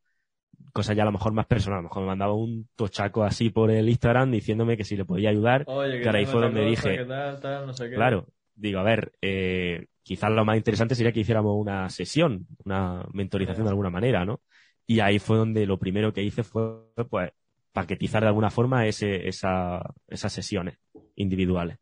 cosas 0.72 0.96
ya 0.96 1.02
a 1.02 1.06
lo 1.06 1.12
mejor 1.12 1.32
más 1.32 1.46
personales. 1.46 1.80
A 1.80 1.82
lo 1.82 1.88
mejor 1.88 2.02
me 2.02 2.08
mandaba 2.08 2.34
un 2.34 2.68
tochaco 2.76 3.24
así 3.24 3.50
por 3.50 3.70
el 3.70 3.88
Instagram 3.88 4.30
diciéndome 4.30 4.76
que 4.76 4.84
si 4.84 4.96
le 4.96 5.04
podía 5.04 5.30
ayudar. 5.30 5.64
Oye, 5.66 6.00
que 6.00 6.08
ahí 6.08 6.26
fue 6.26 6.40
donde 6.40 6.60
cosa, 6.60 6.88
dije, 6.90 7.04
tal, 7.04 7.40
tal, 7.40 7.66
no 7.66 7.72
sé 7.72 7.90
claro, 7.90 8.26
digo, 8.54 8.80
a 8.80 8.82
ver, 8.82 9.12
eh, 9.22 9.86
quizás 10.02 10.30
lo 10.30 10.44
más 10.44 10.56
interesante 10.56 10.94
sería 10.94 11.12
que 11.12 11.20
hiciéramos 11.20 11.54
una 11.56 11.88
sesión, 11.90 12.46
una 12.64 13.04
mentorización 13.12 13.64
de 13.64 13.70
alguna 13.70 13.90
manera, 13.90 14.24
¿no? 14.24 14.40
Y 14.86 15.00
ahí 15.00 15.18
fue 15.18 15.36
donde 15.36 15.66
lo 15.66 15.78
primero 15.78 16.12
que 16.12 16.22
hice 16.22 16.42
fue, 16.42 16.82
pues, 17.10 17.30
paquetizar 17.72 18.22
de 18.22 18.28
alguna 18.28 18.50
forma 18.50 18.86
ese, 18.86 19.28
esa, 19.28 19.82
esas 20.08 20.32
sesiones 20.32 20.78
individuales. 21.14 21.78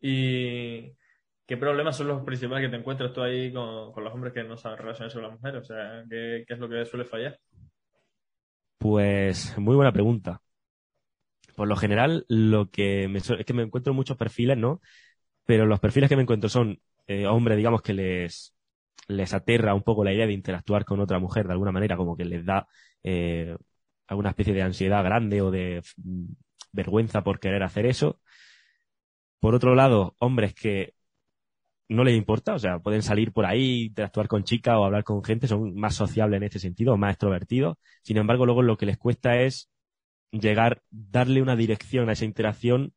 ¿Y 0.00 0.92
qué 1.46 1.56
problemas 1.56 1.96
son 1.96 2.08
los 2.08 2.22
principales 2.22 2.64
que 2.64 2.70
te 2.70 2.76
encuentras 2.76 3.12
tú 3.12 3.22
ahí 3.22 3.52
con, 3.52 3.92
con 3.92 4.04
los 4.04 4.14
hombres 4.14 4.32
que 4.32 4.44
no 4.44 4.56
saben 4.56 4.78
relacionarse 4.78 5.16
con 5.16 5.24
las 5.24 5.32
mujeres? 5.32 5.62
O 5.62 5.64
sea, 5.64 6.04
¿qué, 6.08 6.44
¿qué, 6.46 6.54
es 6.54 6.60
lo 6.60 6.68
que 6.68 6.86
suele 6.86 7.04
fallar? 7.04 7.38
Pues 8.80 9.56
muy 9.58 9.76
buena 9.76 9.92
pregunta. 9.92 10.42
Por 11.56 11.68
lo 11.68 11.76
general, 11.76 12.24
lo 12.28 12.70
que 12.70 13.08
me, 13.08 13.18
es 13.18 13.30
que 13.46 13.52
me 13.52 13.62
encuentro 13.62 13.92
muchos 13.92 14.16
perfiles, 14.16 14.56
¿no? 14.56 14.80
Pero 15.46 15.66
los 15.66 15.80
perfiles 15.80 16.08
que 16.08 16.16
me 16.16 16.22
encuentro 16.22 16.48
son 16.48 16.80
eh, 17.06 17.26
hombres, 17.26 17.56
digamos, 17.58 17.82
que 17.82 17.94
les, 17.94 18.54
les 19.08 19.34
aterra 19.34 19.74
un 19.74 19.82
poco 19.82 20.04
la 20.04 20.12
idea 20.12 20.26
de 20.26 20.32
interactuar 20.34 20.84
con 20.84 21.00
otra 21.00 21.18
mujer 21.18 21.46
de 21.46 21.52
alguna 21.54 21.72
manera, 21.72 21.96
como 21.96 22.16
que 22.16 22.24
les 22.24 22.44
da 22.46 22.68
eh, 23.02 23.56
alguna 24.08 24.30
especie 24.30 24.54
de 24.54 24.62
ansiedad 24.62 25.04
grande 25.04 25.42
o 25.42 25.50
de 25.50 25.82
vergüenza 26.72 27.22
por 27.22 27.40
querer 27.40 27.62
hacer 27.62 27.86
eso. 27.86 28.20
Por 29.40 29.54
otro 29.54 29.74
lado, 29.74 30.14
hombres 30.18 30.54
que 30.54 30.94
no 31.90 32.04
les 32.04 32.16
importa, 32.16 32.54
o 32.54 32.58
sea, 32.58 32.78
pueden 32.78 33.02
salir 33.02 33.32
por 33.32 33.44
ahí, 33.44 33.86
interactuar 33.86 34.28
con 34.28 34.44
chicas 34.44 34.76
o 34.76 34.84
hablar 34.84 35.02
con 35.02 35.24
gente, 35.24 35.48
son 35.48 35.74
más 35.74 35.96
sociables 35.96 36.36
en 36.36 36.44
este 36.44 36.60
sentido, 36.60 36.96
más 36.96 37.14
extrovertidos. 37.14 37.78
Sin 38.02 38.16
embargo, 38.16 38.46
luego 38.46 38.62
lo 38.62 38.76
que 38.76 38.86
les 38.86 38.96
cuesta 38.96 39.40
es 39.40 39.68
llegar, 40.30 40.82
darle 40.88 41.42
una 41.42 41.56
dirección 41.56 42.08
a 42.08 42.12
esa 42.12 42.24
interacción, 42.24 42.94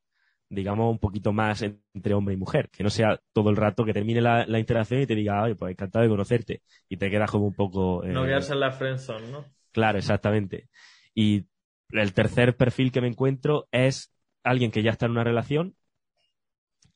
digamos, 0.48 0.92
un 0.92 1.00
poquito 1.00 1.34
más 1.34 1.64
entre 1.64 2.14
hombre 2.14 2.36
y 2.36 2.38
mujer, 2.38 2.70
que 2.70 2.84
no 2.84 2.92
sea 2.92 3.20
todo 3.34 3.50
el 3.50 3.56
rato 3.56 3.84
que 3.84 3.94
termine 3.94 4.22
la, 4.22 4.46
la 4.46 4.60
interacción 4.60 5.02
y 5.02 5.08
te 5.08 5.16
diga, 5.16 5.42
oye, 5.42 5.56
pues 5.56 5.72
encantado 5.72 6.04
de 6.04 6.10
conocerte, 6.10 6.62
y 6.88 6.98
te 6.98 7.10
quedas 7.10 7.32
como 7.32 7.48
un 7.48 7.56
poco... 7.56 8.04
Eh... 8.04 8.12
No 8.12 8.26
quedarse 8.26 8.54
en 8.54 8.60
la 8.60 8.72
friendzone, 8.72 9.32
¿no? 9.32 9.44
Claro, 9.72 9.98
exactamente. 9.98 10.70
Y 11.16 11.48
el 11.90 12.14
tercer 12.14 12.56
perfil 12.56 12.92
que 12.92 13.02
me 13.02 13.08
encuentro 13.08 13.68
es 13.72 14.14
alguien 14.44 14.70
que 14.70 14.84
ya 14.84 14.92
está 14.92 15.08
en 15.08 15.14
una 15.14 15.24
relación, 15.24 15.76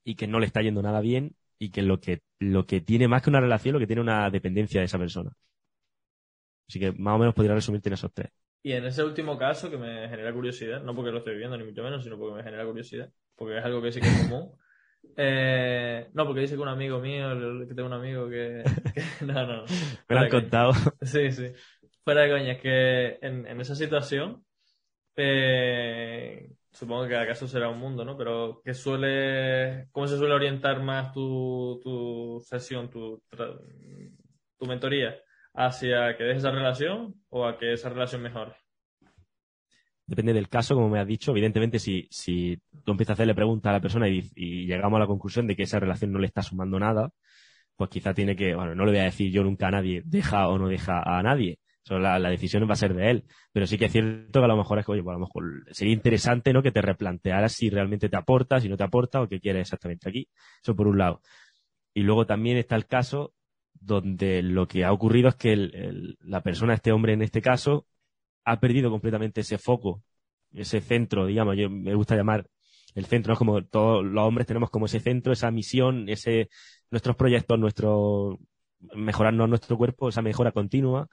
y 0.03 0.13
que 0.13 0.27
no 0.27 0.39
le 0.39 0.45
está 0.45 0.61
yendo 0.61 0.83
nada 0.83 1.01
bien 1.01 1.35
y 1.59 1.71
que 1.71 1.81
lo 1.81 2.00
que 2.00 2.21
lo 2.39 2.65
que 2.65 2.81
tiene 2.81 3.07
más 3.07 3.21
que 3.21 3.30
una 3.30 3.42
relación, 3.42 3.74
lo 3.74 3.80
que 3.80 3.88
tiene 3.88 4.01
una 4.01 4.30
dependencia 4.30 4.81
de 4.81 4.86
esa 4.86 5.00
persona. 5.00 5.31
Así 6.68 6.80
que 6.80 6.92
más 6.92 7.15
o 7.15 7.18
menos 7.19 7.33
podría 7.33 7.56
resumirte 7.56 7.89
en 7.89 7.94
esos 7.94 8.13
tres. 8.13 8.30
Y 8.62 8.74
en 8.74 8.86
ese 8.86 9.04
último 9.04 9.38
caso 9.38 9.69
que 9.69 9.77
me 9.77 10.09
genera 10.09 10.33
curiosidad, 10.33 10.83
no 10.83 10.94
porque 10.94 11.12
lo 11.12 11.19
estoy 11.19 11.33
viviendo 11.33 11.57
ni 11.57 11.63
mucho 11.63 11.83
menos, 11.83 12.04
sino 12.04 12.18
porque 12.18 12.36
me 12.36 12.44
genera 12.44 12.65
curiosidad, 12.65 13.09
porque 13.36 13.57
es 13.57 13.63
algo 13.63 13.81
que 13.81 13.92
sí 13.92 14.01
que 14.01 14.07
es 14.07 14.27
común. 14.27 14.51
Eh, 15.15 16.09
no, 16.13 16.25
porque 16.25 16.42
dice 16.42 16.56
que 16.56 16.62
un 16.62 16.68
amigo 16.68 17.00
mío, 17.00 17.30
que 17.68 17.74
tengo 17.74 17.88
un 17.88 17.94
amigo 17.94 18.27
que... 18.27 18.63
que 18.94 19.04
no, 19.25 19.48
no. 19.48 19.63
Me 20.09 20.15
lo 20.15 20.19
han 20.19 20.30
contado. 20.30 20.74
Sí, 21.01 21.31
sí. 21.31 21.54
Fuera 22.04 22.24
de 22.24 22.30
coña, 22.30 22.51
es 22.54 22.62
que 22.62 23.18
en, 23.21 23.48
en 23.48 23.62
esa 23.62 23.74
situación, 23.74 24.44
eh, 25.15 26.50
supongo 26.77 27.03
que 27.03 27.13
cada 27.13 27.27
caso 27.27 27.47
será 27.47 27.69
un 27.69 27.79
mundo, 27.79 28.06
¿no? 28.06 28.15
Pero 28.15 28.62
¿qué 28.63 28.74
suele, 28.74 29.88
¿cómo 29.91 30.07
se 30.07 30.18
suele 30.18 30.35
orientar 30.35 30.81
más 30.83 31.12
tu, 31.12 31.79
tu 31.83 32.39
sesión, 32.45 32.89
tu, 32.89 33.24
tu 34.57 34.65
mentoría? 34.68 35.15
¿Hacia 35.56 36.15
que 36.15 36.24
dejes 36.24 36.44
esa 36.44 36.51
relación 36.51 37.15
o 37.29 37.47
a 37.47 37.57
que 37.57 37.74
esa 37.74 37.89
relación 37.89 38.21
mejore? 38.21 38.54
Depende 40.06 40.33
del 40.33 40.49
caso, 40.49 40.75
como 40.75 40.87
me 40.87 40.99
has 40.99 41.07
dicho. 41.07 41.31
Evidentemente, 41.31 41.80
si, 41.80 42.07
si 42.11 42.61
tú 42.85 42.92
empiezas 42.92 43.11
a 43.11 43.13
hacerle 43.13 43.33
preguntas 43.33 43.71
a 43.71 43.73
la 43.73 43.81
persona 43.81 44.07
y, 44.07 44.30
y, 44.35 44.68
llegamos 44.68 44.97
a 44.97 45.02
la 45.02 45.07
conclusión 45.07 45.47
de 45.47 45.56
que 45.56 45.63
esa 45.63 45.80
relación 45.80 46.11
no 46.11 46.19
le 46.19 46.28
está 46.28 46.44
sumando 46.44 46.80
nada, 46.80 47.09
pues 47.75 47.90
quizá 47.90 48.13
tiene 48.13 48.35
que, 48.35 48.54
bueno, 48.54 48.75
no 48.75 48.85
le 48.85 48.92
voy 48.92 48.99
a 48.99 49.06
decir 49.06 49.31
yo 49.31 49.44
nunca 49.44 49.68
a 49.68 49.71
nadie, 49.71 50.04
deja 50.06 50.47
o 50.47 50.59
no 50.59 50.68
deja 50.68 51.02
a 51.02 51.21
nadie, 51.23 51.59
la, 51.89 52.29
decisión 52.29 52.67
va 52.67 52.73
a 52.73 52.75
ser 52.75 52.94
de 52.94 53.09
él. 53.11 53.23
Pero 53.51 53.67
sí 53.67 53.77
que 53.77 53.85
es 53.85 53.91
cierto 53.91 54.39
que 54.39 54.45
a 54.45 54.47
lo 54.47 54.57
mejor 54.57 54.79
es 54.79 54.85
que, 54.85 54.91
oye, 54.91 55.03
pues 55.03 55.17
sería 55.71 55.94
interesante, 55.94 56.53
¿no? 56.53 56.61
Que 56.61 56.71
te 56.71 56.81
replantearas 56.81 57.53
si 57.53 57.69
realmente 57.69 58.09
te 58.09 58.17
aporta, 58.17 58.59
si 58.59 58.69
no 58.69 58.77
te 58.77 58.83
aporta 58.83 59.21
o 59.21 59.27
qué 59.27 59.39
quieres 59.39 59.61
exactamente 59.61 60.09
aquí. 60.09 60.27
Eso 60.61 60.75
por 60.75 60.87
un 60.87 60.97
lado. 60.97 61.21
Y 61.94 62.01
luego 62.03 62.25
también 62.25 62.57
está 62.57 62.75
el 62.75 62.85
caso 62.85 63.33
donde 63.73 64.41
lo 64.44 64.67
que 64.67 64.83
ha 64.85 64.91
ocurrido 64.91 65.29
es 65.29 65.35
que 65.35 65.56
la 66.21 66.41
persona, 66.41 66.73
este 66.73 66.91
hombre 66.91 67.13
en 67.13 67.21
este 67.21 67.41
caso, 67.41 67.87
ha 68.44 68.59
perdido 68.59 68.89
completamente 68.89 69.41
ese 69.41 69.57
foco, 69.57 70.03
ese 70.53 70.81
centro, 70.81 71.25
digamos, 71.25 71.57
yo 71.57 71.69
me 71.69 71.94
gusta 71.95 72.15
llamar 72.15 72.47
el 72.95 73.06
centro, 73.06 73.29
¿no? 73.29 73.33
Es 73.33 73.39
como 73.39 73.63
todos 73.63 74.03
los 74.03 74.23
hombres 74.23 74.47
tenemos 74.47 74.69
como 74.69 74.87
ese 74.87 74.99
centro, 74.99 75.33
esa 75.33 75.51
misión, 75.51 76.09
ese, 76.09 76.49
nuestros 76.89 77.15
proyectos, 77.15 77.59
nuestro, 77.59 78.39
mejorarnos 78.95 79.49
nuestro 79.49 79.77
cuerpo, 79.77 80.09
esa 80.09 80.21
mejora 80.21 80.51
continua, 80.51 81.07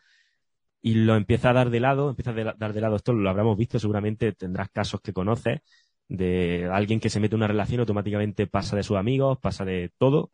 y 0.84 0.96
lo 0.96 1.16
empieza 1.16 1.48
a 1.48 1.52
dar 1.54 1.70
de 1.70 1.80
lado, 1.80 2.10
empieza 2.10 2.32
a 2.32 2.54
dar 2.58 2.74
de 2.74 2.80
lado 2.82 2.96
esto, 2.96 3.14
lo 3.14 3.30
habremos 3.30 3.56
visto, 3.56 3.78
seguramente 3.78 4.32
tendrás 4.34 4.68
casos 4.68 5.00
que 5.00 5.14
conoces 5.14 5.60
de 6.08 6.68
alguien 6.70 7.00
que 7.00 7.08
se 7.08 7.20
mete 7.20 7.34
en 7.34 7.38
una 7.38 7.48
relación, 7.48 7.80
automáticamente 7.80 8.46
pasa 8.46 8.76
de 8.76 8.82
sus 8.82 8.98
amigos, 8.98 9.38
pasa 9.40 9.64
de 9.64 9.92
todo 9.96 10.30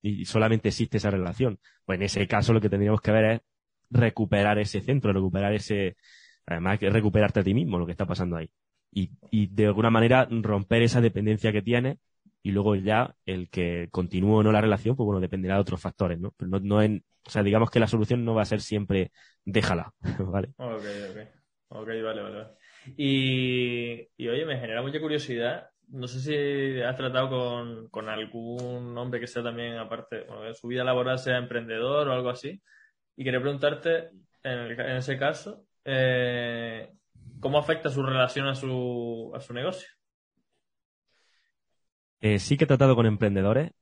y 0.00 0.24
solamente 0.24 0.70
existe 0.70 0.96
esa 0.96 1.10
relación. 1.10 1.60
Pues 1.84 1.98
en 1.98 2.04
ese 2.04 2.26
caso 2.26 2.54
lo 2.54 2.60
que 2.62 2.70
tendríamos 2.70 3.02
que 3.02 3.12
ver 3.12 3.24
es 3.32 3.40
recuperar 3.90 4.58
ese 4.58 4.80
centro, 4.80 5.12
recuperar 5.12 5.52
ese, 5.52 5.96
además 6.46 6.78
que 6.78 6.88
recuperarte 6.88 7.40
a 7.40 7.44
ti 7.44 7.52
mismo, 7.52 7.78
lo 7.78 7.84
que 7.84 7.92
está 7.92 8.06
pasando 8.06 8.38
ahí. 8.38 8.50
Y, 8.92 9.10
y 9.30 9.48
de 9.48 9.66
alguna 9.66 9.90
manera 9.90 10.26
romper 10.30 10.84
esa 10.84 11.02
dependencia 11.02 11.52
que 11.52 11.60
tienes 11.60 11.98
y 12.42 12.50
luego 12.52 12.74
ya 12.76 13.14
el 13.26 13.48
que 13.50 13.88
continúe 13.90 14.36
o 14.38 14.42
no 14.42 14.52
la 14.52 14.60
relación, 14.60 14.96
pues 14.96 15.04
bueno, 15.06 15.20
dependerá 15.20 15.54
de 15.56 15.60
otros 15.62 15.80
factores, 15.80 16.18
¿no? 16.20 16.32
Pero 16.36 16.50
no, 16.50 16.60
no 16.60 16.82
en, 16.82 17.04
o 17.26 17.30
sea, 17.30 17.42
digamos 17.42 17.70
que 17.70 17.80
la 17.80 17.86
solución 17.88 18.24
no 18.24 18.34
va 18.34 18.42
a 18.42 18.44
ser 18.46 18.60
siempre 18.60 19.12
déjala, 19.44 19.92
¿vale? 20.18 20.48
Ok, 20.56 20.84
ok. 21.10 21.18
Ok, 21.74 21.86
vale, 21.88 22.22
vale. 22.22 22.46
Y, 22.96 24.08
y 24.16 24.28
oye, 24.28 24.44
me 24.44 24.58
genera 24.58 24.82
mucha 24.82 25.00
curiosidad. 25.00 25.68
No 25.88 26.06
sé 26.06 26.20
si 26.20 26.80
has 26.82 26.96
tratado 26.96 27.28
con, 27.30 27.88
con 27.88 28.08
algún 28.08 28.96
hombre 28.98 29.20
que 29.20 29.26
sea 29.26 29.42
también, 29.42 29.76
aparte, 29.78 30.24
bueno, 30.28 30.52
su 30.54 30.68
vida 30.68 30.84
laboral 30.84 31.18
sea 31.18 31.38
emprendedor 31.38 32.08
o 32.08 32.12
algo 32.12 32.28
así. 32.30 32.62
Y 33.16 33.24
quería 33.24 33.40
preguntarte, 33.40 34.10
en, 34.42 34.58
el- 34.60 34.80
en 34.80 34.96
ese 34.98 35.18
caso, 35.18 35.66
eh, 35.84 36.90
¿cómo 37.40 37.58
afecta 37.58 37.90
su 37.90 38.02
relación 38.02 38.46
a 38.48 38.54
su, 38.54 39.32
a 39.34 39.40
su 39.40 39.54
negocio? 39.54 39.88
Eh, 42.22 42.38
sí 42.38 42.56
que 42.56 42.64
he 42.64 42.66
tratado 42.66 42.96
con 42.96 43.04
emprendedores 43.06 43.72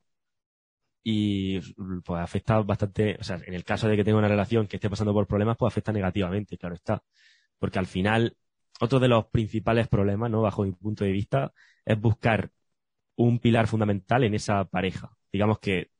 y 1.03 1.59
pues 2.03 2.21
afecta 2.21 2.59
bastante, 2.61 3.17
o 3.19 3.23
sea, 3.23 3.39
en 3.45 3.53
el 3.53 3.63
caso 3.63 3.87
de 3.87 3.95
que 3.97 4.03
tenga 4.03 4.19
una 4.19 4.27
relación 4.27 4.67
que 4.67 4.77
esté 4.77 4.89
pasando 4.89 5.13
por 5.13 5.27
problemas, 5.27 5.57
pues 5.57 5.71
afecta 5.71 5.91
negativamente, 5.91 6.57
claro 6.57 6.75
está. 6.75 7.03
Porque 7.59 7.79
al 7.79 7.87
final, 7.87 8.37
otro 8.81 8.99
de 8.99 9.07
los 9.07 9.27
principales 9.27 9.87
problemas, 9.87 10.31
¿no? 10.31 10.41
Bajo 10.41 10.63
mi 10.63 10.71
punto 10.73 11.03
de 11.05 11.11
vista, 11.11 11.53
es 11.85 11.99
buscar 11.99 12.51
un 13.15 13.39
pilar 13.39 13.67
fundamental 13.67 14.23
en 14.23 14.35
esa 14.35 14.65
pareja. 14.65 15.11
Digamos 15.31 15.59
que, 15.59 15.91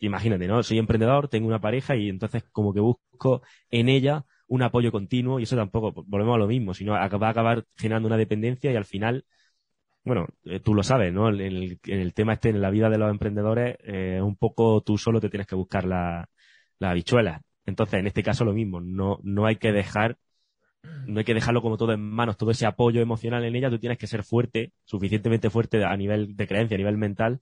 imagínate, 0.00 0.48
¿no? 0.48 0.62
Soy 0.62 0.78
emprendedor, 0.78 1.28
tengo 1.28 1.48
una 1.48 1.60
pareja 1.60 1.96
y 1.96 2.08
entonces 2.10 2.44
como 2.52 2.74
que 2.74 2.80
busco 2.80 3.42
en 3.70 3.88
ella 3.88 4.26
un 4.48 4.62
apoyo 4.62 4.92
continuo 4.92 5.40
y 5.40 5.44
eso 5.44 5.56
tampoco, 5.56 6.04
volvemos 6.06 6.36
a 6.36 6.38
lo 6.38 6.48
mismo, 6.48 6.74
sino 6.74 6.92
va 6.94 7.02
a 7.02 7.30
acabar 7.30 7.66
generando 7.76 8.08
una 8.08 8.16
dependencia 8.18 8.72
y 8.72 8.76
al 8.76 8.84
final 8.86 9.26
bueno, 10.06 10.26
eh, 10.44 10.60
tú 10.60 10.74
lo 10.74 10.82
sabes, 10.84 11.12
¿no? 11.12 11.28
En 11.28 11.40
el, 11.40 11.80
en 11.84 12.00
el 12.00 12.14
tema 12.14 12.34
este, 12.34 12.50
en 12.50 12.60
la 12.62 12.70
vida 12.70 12.88
de 12.90 12.98
los 12.98 13.10
emprendedores, 13.10 13.76
eh, 13.84 14.20
un 14.22 14.36
poco 14.36 14.80
tú 14.82 14.98
solo 14.98 15.20
te 15.20 15.28
tienes 15.30 15.48
que 15.48 15.56
buscar 15.56 15.84
la- 15.84 16.28
las 16.78 16.90
habichuelas. 16.92 17.42
Entonces, 17.66 18.00
en 18.00 18.06
este 18.06 18.22
caso 18.22 18.44
lo 18.44 18.54
mismo, 18.54 18.80
no, 18.80 19.18
no 19.24 19.46
hay 19.46 19.56
que 19.56 19.72
dejar, 19.72 20.18
no 21.06 21.18
hay 21.18 21.24
que 21.24 21.34
dejarlo 21.34 21.62
como 21.62 21.76
todo 21.76 21.92
en 21.92 22.00
manos, 22.02 22.36
todo 22.36 22.50
ese 22.50 22.66
apoyo 22.66 23.00
emocional 23.02 23.44
en 23.44 23.56
ella, 23.56 23.70
tú 23.70 23.78
tienes 23.78 23.98
que 23.98 24.06
ser 24.06 24.24
fuerte, 24.24 24.72
suficientemente 24.84 25.50
fuerte 25.50 25.84
a 25.84 25.96
nivel 25.96 26.36
de 26.36 26.46
creencia, 26.48 26.76
a 26.76 26.78
nivel 26.78 26.96
mental, 26.98 27.40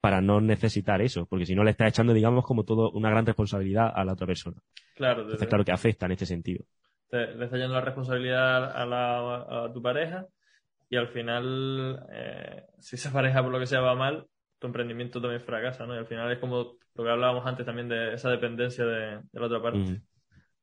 para 0.00 0.20
no 0.20 0.40
necesitar 0.40 1.02
eso, 1.02 1.26
porque 1.26 1.46
si 1.46 1.54
no 1.54 1.64
le 1.64 1.72
estás 1.72 1.88
echando, 1.88 2.12
digamos, 2.12 2.44
como 2.44 2.64
todo 2.64 2.90
una 2.92 3.10
gran 3.10 3.26
responsabilidad 3.26 3.90
a 3.94 4.04
la 4.04 4.12
otra 4.14 4.26
persona. 4.26 4.56
Claro, 4.94 5.22
Entonces, 5.22 5.48
claro 5.48 5.64
que 5.64 5.72
afecta 5.72 6.06
en 6.06 6.12
este 6.12 6.26
sentido. 6.26 6.64
te- 7.10 7.34
le 7.34 7.44
está 7.46 7.56
yendo 7.56 7.74
la 7.74 7.80
responsabilidad 7.80 8.76
a, 8.76 8.86
la, 8.86 9.64
a 9.66 9.72
tu 9.72 9.80
pareja 9.82 10.26
y 10.94 10.96
al 10.96 11.08
final, 11.08 12.06
eh, 12.12 12.66
si 12.78 12.94
esa 12.94 13.12
pareja 13.12 13.42
por 13.42 13.50
lo 13.50 13.58
que 13.58 13.66
sea 13.66 13.80
va 13.80 13.96
mal, 13.96 14.26
tu 14.60 14.68
emprendimiento 14.68 15.20
también 15.20 15.42
fracasa, 15.42 15.86
¿no? 15.86 15.94
Y 15.94 15.98
al 15.98 16.06
final 16.06 16.30
es 16.30 16.38
como 16.38 16.76
lo 16.94 17.04
que 17.04 17.10
hablábamos 17.10 17.44
antes 17.46 17.66
también 17.66 17.88
de 17.88 18.14
esa 18.14 18.30
dependencia 18.30 18.84
de, 18.84 19.18
de 19.32 19.40
la 19.40 19.46
otra 19.46 19.60
parte. 19.60 19.78
Mm. 19.78 20.02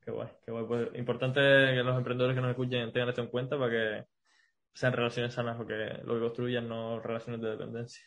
Qué 0.05 0.11
guay, 0.11 0.29
qué 0.45 0.51
guay. 0.51 0.65
Pues 0.65 0.89
importante 0.95 1.41
que 1.41 1.83
los 1.83 1.97
emprendedores 1.97 2.33
que 2.33 2.41
nos 2.41 2.51
escuchen 2.51 2.93
tengan 2.93 3.09
esto 3.09 3.21
en 3.21 3.27
cuenta 3.27 3.59
para 3.59 3.71
que 3.71 4.05
sean 4.73 4.93
relaciones 4.93 5.33
sanas 5.33 5.59
lo 5.59 5.67
que, 5.67 5.99
lo 6.05 6.13
que 6.13 6.19
construyan, 6.21 6.69
no 6.69 7.01
relaciones 7.01 7.41
de 7.41 7.49
dependencia. 7.49 8.03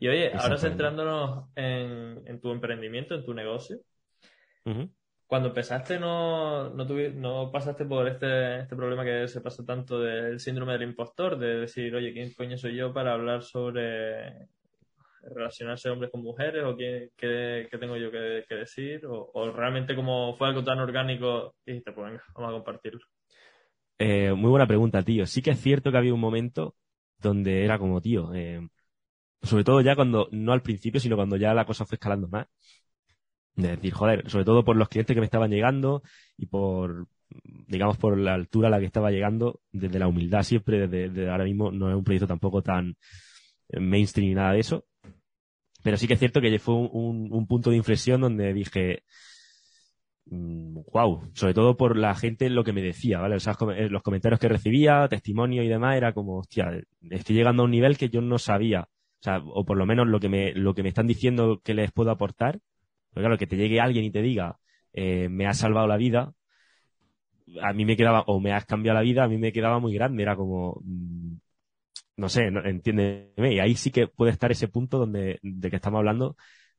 Y 0.00 0.08
oye, 0.08 0.32
ahora 0.34 0.58
centrándonos 0.58 1.48
en, 1.54 2.22
en 2.26 2.40
tu 2.40 2.50
emprendimiento, 2.50 3.14
en 3.14 3.24
tu 3.24 3.34
negocio. 3.34 3.78
Cuando 5.28 5.50
empezaste 5.50 6.00
no, 6.00 6.70
no, 6.70 6.86
no 6.86 7.52
pasaste 7.52 7.86
por 7.86 8.08
este, 8.08 8.60
este 8.62 8.76
problema 8.76 9.04
que 9.04 9.28
se 9.28 9.42
pasa 9.42 9.64
tanto 9.66 10.00
del 10.00 10.40
síndrome 10.40 10.74
del 10.74 10.84
impostor, 10.90 11.38
de 11.38 11.60
decir, 11.62 11.94
oye, 11.96 12.14
¿quién 12.14 12.34
coño 12.34 12.58
soy 12.58 12.76
yo 12.76 12.94
para 12.94 13.14
hablar 13.14 13.42
sobre 13.44 14.48
relacionarse 15.22 15.90
hombres 15.90 16.10
con 16.12 16.22
mujeres? 16.22 16.64
¿O 16.64 16.76
qué, 16.76 17.10
qué- 17.16 17.68
qué 17.70 17.78
tengo 17.78 17.96
yo 17.96 18.10
que, 18.12 18.44
decir? 18.56 19.06
O, 19.06 19.30
o 19.34 19.52
realmente 19.52 19.96
como 19.96 20.36
fue 20.36 20.48
algo 20.48 20.64
tan 20.64 20.80
orgánico 20.80 21.54
y 21.66 21.72
dijiste, 21.72 21.92
pues 21.92 22.06
venga, 22.08 22.24
vamos 22.34 22.50
a 22.50 22.54
compartirlo? 22.54 23.00
Eh, 23.98 24.32
muy 24.34 24.50
buena 24.50 24.66
pregunta, 24.66 25.02
tío. 25.02 25.26
Sí 25.26 25.42
que 25.42 25.50
es 25.50 25.60
cierto 25.60 25.90
que 25.90 25.98
había 25.98 26.14
un 26.14 26.20
momento 26.20 26.76
donde 27.18 27.64
era 27.64 27.78
como, 27.78 28.00
tío, 28.00 28.32
eh, 28.34 28.66
sobre 29.42 29.64
todo 29.64 29.80
ya 29.82 29.96
cuando, 29.96 30.28
no 30.32 30.52
al 30.52 30.62
principio, 30.62 31.00
sino 31.00 31.16
cuando 31.16 31.36
ya 31.36 31.54
la 31.54 31.66
cosa 31.66 31.86
fue 31.86 31.96
escalando 31.96 32.28
más. 32.28 32.46
De 33.58 33.70
decir, 33.70 33.92
joder, 33.92 34.30
sobre 34.30 34.44
todo 34.44 34.64
por 34.64 34.76
los 34.76 34.88
clientes 34.88 35.14
que 35.14 35.20
me 35.20 35.26
estaban 35.26 35.50
llegando 35.50 36.02
y 36.36 36.46
por, 36.46 37.08
digamos, 37.66 37.98
por 37.98 38.16
la 38.16 38.34
altura 38.34 38.68
a 38.68 38.70
la 38.70 38.78
que 38.80 38.86
estaba 38.86 39.10
llegando, 39.10 39.60
desde 39.72 39.98
la 39.98 40.06
humildad 40.08 40.42
siempre, 40.44 40.86
desde, 40.86 41.10
desde 41.10 41.30
ahora 41.30 41.44
mismo 41.44 41.72
no 41.72 41.90
es 41.90 41.96
un 41.96 42.04
proyecto 42.04 42.28
tampoco 42.28 42.62
tan 42.62 42.96
eh, 43.70 43.80
mainstream 43.80 44.28
ni 44.30 44.34
nada 44.34 44.52
de 44.52 44.60
eso. 44.60 44.84
Pero 45.82 45.96
sí 45.96 46.06
que 46.06 46.14
es 46.14 46.20
cierto 46.20 46.40
que 46.40 46.58
fue 46.60 46.74
un, 46.74 46.90
un- 46.92 47.32
un 47.32 47.46
punto 47.48 47.70
de 47.70 47.76
inflexión 47.76 48.20
donde 48.20 48.52
dije, 48.52 49.02
wow, 50.30 51.22
sobre 51.34 51.54
todo 51.54 51.76
por 51.76 51.96
la 51.96 52.14
gente 52.14 52.50
lo 52.50 52.64
que 52.64 52.72
me 52.72 52.82
decía, 52.82 53.18
¿vale? 53.20 53.36
Eh, 53.36 53.88
los 53.88 54.02
comentarios 54.02 54.40
que 54.40 54.48
recibía, 54.48 55.06
testimonio 55.08 55.62
y 55.62 55.68
demás, 55.68 55.96
era 55.96 56.12
como, 56.12 56.38
hostia, 56.38 56.70
estoy 57.10 57.36
llegando 57.36 57.62
a 57.62 57.64
un 57.66 57.70
nivel 57.70 57.96
que 57.96 58.08
yo 58.10 58.20
no 58.20 58.38
sabía. 58.38 58.82
O 59.20 59.22
sea, 59.22 59.38
o 59.44 59.64
por 59.64 59.76
lo 59.76 59.86
menos 59.86 60.06
lo 60.06 60.20
que 60.20 60.28
me, 60.28 60.52
lo 60.54 60.74
que 60.74 60.82
me 60.82 60.90
están 60.90 61.06
diciendo 61.06 61.60
que 61.64 61.74
les 61.74 61.92
puedo 61.92 62.10
aportar. 62.10 62.60
Porque 63.10 63.22
claro, 63.22 63.38
que 63.38 63.46
te 63.46 63.56
llegue 63.56 63.80
alguien 63.80 64.04
y 64.04 64.10
te 64.10 64.22
diga, 64.22 64.58
eh, 64.92 65.28
me 65.28 65.46
has 65.46 65.58
salvado 65.58 65.86
la 65.86 65.96
vida, 65.96 66.32
a 67.62 67.72
mí 67.72 67.84
me 67.84 67.96
quedaba, 67.96 68.22
o 68.26 68.40
me 68.40 68.52
has 68.52 68.66
cambiado 68.66 68.96
la 68.98 69.02
vida, 69.02 69.24
a 69.24 69.28
mí 69.28 69.38
me 69.38 69.52
quedaba 69.52 69.78
muy 69.78 69.94
grande, 69.94 70.22
era 70.22 70.36
como, 70.36 70.80
mm, 70.84 71.34
no 72.18 72.28
sé, 72.28 72.46
entiéndeme, 72.46 73.54
y 73.54 73.60
ahí 73.60 73.74
sí 73.76 73.90
que 73.90 74.08
puede 74.08 74.32
estar 74.32 74.50
ese 74.52 74.68
punto 74.68 74.98
donde, 74.98 75.38
de 75.42 75.70
que 75.70 75.76
estamos 75.76 75.98
hablando, 75.98 76.36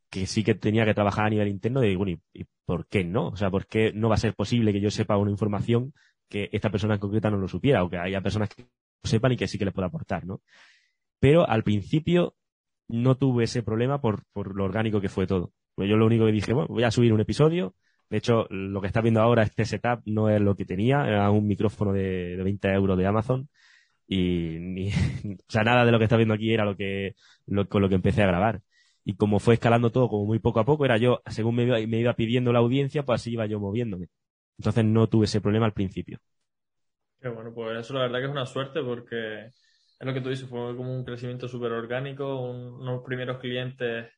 que 0.10 0.28
sí 0.28 0.44
que 0.44 0.56
tenía 0.56 0.86
que 0.86 0.94
trabajar 0.96 1.26
a 1.28 1.30
nivel 1.32 1.50
interno 1.50 1.82
de, 1.82 1.96
bueno, 1.98 2.14
¿y, 2.34 2.42
y 2.42 2.46
por 2.66 2.88
qué 2.88 3.04
no? 3.04 3.30
O 3.30 3.38
sea, 3.38 3.52
¿por 3.52 3.68
qué 3.68 3.94
no 3.94 4.10
va 4.10 4.16
a 4.16 4.20
ser 4.20 4.36
posible 4.36 4.74
que 4.74 4.82
yo 4.82 4.92
sepa 4.92 5.18
una 5.18 5.32
información 5.32 5.94
que 6.30 6.50
esta 6.54 6.72
persona 6.72 6.96
en 6.96 7.02
concreta 7.02 7.32
no 7.32 7.38
lo 7.38 7.48
supiera? 7.48 7.84
O 7.84 7.90
que 7.90 7.98
haya 7.98 8.22
personas 8.22 8.50
que 8.50 8.64
lo 8.64 9.10
sepan 9.10 9.34
y 9.34 9.38
que 9.38 9.48
sí 9.48 9.58
que 9.60 9.66
les 9.66 9.74
pueda 9.74 9.88
aportar, 9.88 10.26
¿no? 10.26 10.42
Pero 11.20 11.48
al 11.50 11.64
principio 11.64 12.36
no 12.90 13.18
tuve 13.18 13.46
ese 13.46 13.64
problema 13.64 14.02
por, 14.02 14.26
por 14.34 14.56
lo 14.56 14.66
orgánico 14.66 15.02
que 15.02 15.10
fue 15.10 15.28
todo. 15.28 15.54
Pues 15.80 15.90
yo 15.90 15.98
lo 15.98 16.06
único 16.06 16.26
que 16.26 16.32
dije, 16.34 16.54
bueno, 16.54 16.68
voy 16.70 16.84
a 16.84 16.92
subir 16.92 17.14
un 17.14 17.22
episodio. 17.22 17.74
De 18.10 18.18
hecho, 18.18 18.48
lo 18.50 18.82
que 18.82 18.88
estás 18.88 19.02
viendo 19.04 19.22
ahora, 19.22 19.44
este 19.44 19.66
setup, 19.66 20.02
no 20.06 20.30
es 20.30 20.42
lo 20.42 20.56
que 20.56 20.66
tenía. 20.66 21.08
Era 21.08 21.32
un 21.32 21.48
micrófono 21.48 21.94
de, 21.94 22.36
de 22.38 22.44
20 22.44 22.68
euros 22.74 22.98
de 22.98 23.08
Amazon. 23.08 23.50
Y 24.08 24.58
ni, 24.60 24.90
o 25.26 25.38
sea, 25.50 25.64
nada 25.64 25.86
de 25.86 25.92
lo 25.92 26.00
que 26.00 26.06
estás 26.06 26.18
viendo 26.18 26.34
aquí 26.36 26.54
era 26.54 26.66
lo 26.66 26.76
que, 26.78 27.16
lo, 27.48 27.68
con 27.70 27.82
lo 27.82 27.90
que 27.90 27.96
empecé 27.96 28.24
a 28.24 28.28
grabar. 28.28 28.62
Y 29.06 29.16
como 29.16 29.40
fue 29.40 29.56
escalando 29.56 29.92
todo 29.92 30.10
como 30.10 30.26
muy 30.26 30.40
poco 30.40 30.60
a 30.62 30.66
poco, 30.66 30.86
era 30.86 30.98
yo, 30.98 31.22
según 31.28 31.56
me 31.56 31.64
iba, 31.64 31.78
me 31.88 32.00
iba 32.00 32.14
pidiendo 32.16 32.54
la 32.54 32.60
audiencia, 32.60 33.04
pues 33.04 33.22
así 33.22 33.34
iba 33.34 33.46
yo 33.48 33.60
moviéndome. 33.60 34.10
Entonces 34.60 34.86
no 34.86 35.08
tuve 35.10 35.26
ese 35.26 35.42
problema 35.42 35.66
al 35.68 35.74
principio. 35.74 36.20
Que 37.22 37.28
bueno, 37.30 37.54
pues 37.54 37.78
eso 37.80 37.94
la 37.94 38.02
verdad 38.02 38.20
que 38.20 38.26
es 38.26 38.32
una 38.32 38.46
suerte 38.46 38.82
porque 38.82 39.48
es 39.48 39.54
lo 40.08 40.14
que 40.14 40.22
tú 40.22 40.30
dices, 40.30 40.48
fue 40.50 40.76
como 40.76 40.94
un 40.96 41.04
crecimiento 41.04 41.48
súper 41.48 41.72
orgánico, 41.74 42.42
un- 42.42 42.82
unos 42.82 43.04
primeros 43.04 43.40
clientes, 43.40 44.10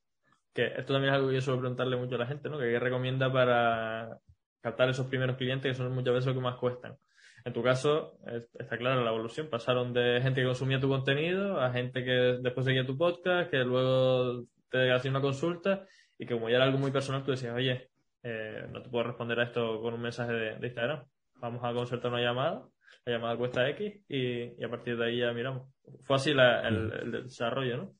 que 0.53 0.65
esto 0.67 0.93
también 0.93 1.13
es 1.13 1.17
algo 1.17 1.29
que 1.29 1.35
yo 1.35 1.41
suelo 1.41 1.59
preguntarle 1.59 1.97
mucho 1.97 2.15
a 2.15 2.19
la 2.19 2.27
gente, 2.27 2.49
¿no? 2.49 2.57
Qué 2.59 2.77
recomienda 2.79 3.31
para 3.31 4.17
captar 4.61 4.89
esos 4.89 5.07
primeros 5.07 5.37
clientes 5.37 5.71
que 5.71 5.75
son 5.75 5.93
muchas 5.93 6.13
veces 6.13 6.27
lo 6.27 6.33
que 6.33 6.39
más 6.41 6.57
cuestan. 6.57 6.95
En 7.43 7.53
tu 7.53 7.63
caso, 7.63 8.17
es- 8.27 8.49
está 8.53 8.77
clara 8.77 9.01
la 9.01 9.09
evolución. 9.09 9.49
Pasaron 9.49 9.93
de 9.93 10.19
gente 10.21 10.41
que 10.41 10.47
consumía 10.47 10.79
tu 10.79 10.89
contenido 10.89 11.59
a 11.59 11.71
gente 11.71 12.03
que 12.03 12.37
después 12.41 12.65
seguía 12.65 12.85
tu 12.85 12.97
podcast, 12.97 13.49
que 13.49 13.57
luego 13.63 14.43
te 14.69 14.91
hacía 14.91 15.11
una 15.11 15.21
consulta 15.21 15.85
y 16.17 16.25
que 16.25 16.35
como 16.35 16.49
ya 16.49 16.57
era 16.57 16.65
algo 16.65 16.77
muy 16.77 16.91
personal, 16.91 17.23
tú 17.23 17.31
decías, 17.31 17.55
oye, 17.55 17.89
eh, 18.23 18.67
no 18.71 18.81
te 18.83 18.89
puedo 18.89 19.05
responder 19.05 19.39
a 19.39 19.43
esto 19.43 19.81
con 19.81 19.93
un 19.95 20.01
mensaje 20.01 20.33
de, 20.33 20.67
Instagram. 20.67 21.03
Vamos 21.35 21.61
a 21.63 21.73
concertar 21.73 22.11
una 22.11 22.21
llamada 22.21 22.63
la 23.03 23.13
llamada 23.13 23.35
cuesta 23.35 23.67
X 23.69 24.03
y, 24.09 24.61
y 24.61 24.63
a 24.63 24.69
partir 24.69 24.95
de 24.95 25.05
ahí 25.05 25.17
ya 25.19 25.33
miramos. 25.33 25.73
Fue 26.03 26.17
así 26.17 26.29
el, 26.31 26.39
el 26.39 27.11
desarrollo, 27.23 27.77
¿no? 27.77 27.93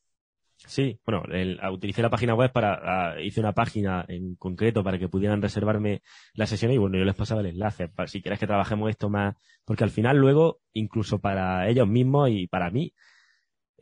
Sí, 0.68 1.00
bueno, 1.06 1.24
el- 1.32 1.60
a- 1.62 1.72
utilicé 1.72 2.02
la 2.04 2.10
página 2.12 2.36
web 2.36 2.52
para, 2.52 3.14
a- 3.14 3.22
hice 3.22 3.40
una 3.40 3.54
página 3.54 4.06
en 4.08 4.36
concreto 4.36 4.84
para 4.84 5.00
que 5.00 5.10
pudieran 5.10 5.42
reservarme 5.42 6.02
la 6.34 6.46
sesión 6.46 6.72
y 6.72 6.78
bueno, 6.78 6.98
yo 7.00 7.04
les 7.06 7.16
pasaba 7.16 7.42
el 7.42 7.48
enlace. 7.48 7.90
Para 7.90 8.08
si 8.08 8.22
quieres 8.22 8.40
que 8.40 8.48
trabajemos 8.48 8.90
esto 8.90 9.10
más, 9.10 9.36
porque 9.66 9.84
al 9.84 9.90
final 9.90 10.18
luego, 10.18 10.60
incluso 10.74 11.20
para 11.20 11.68
ellos 11.68 11.88
mismos 11.88 12.30
y 12.30 12.48
para 12.48 12.70
mí, 12.70 12.94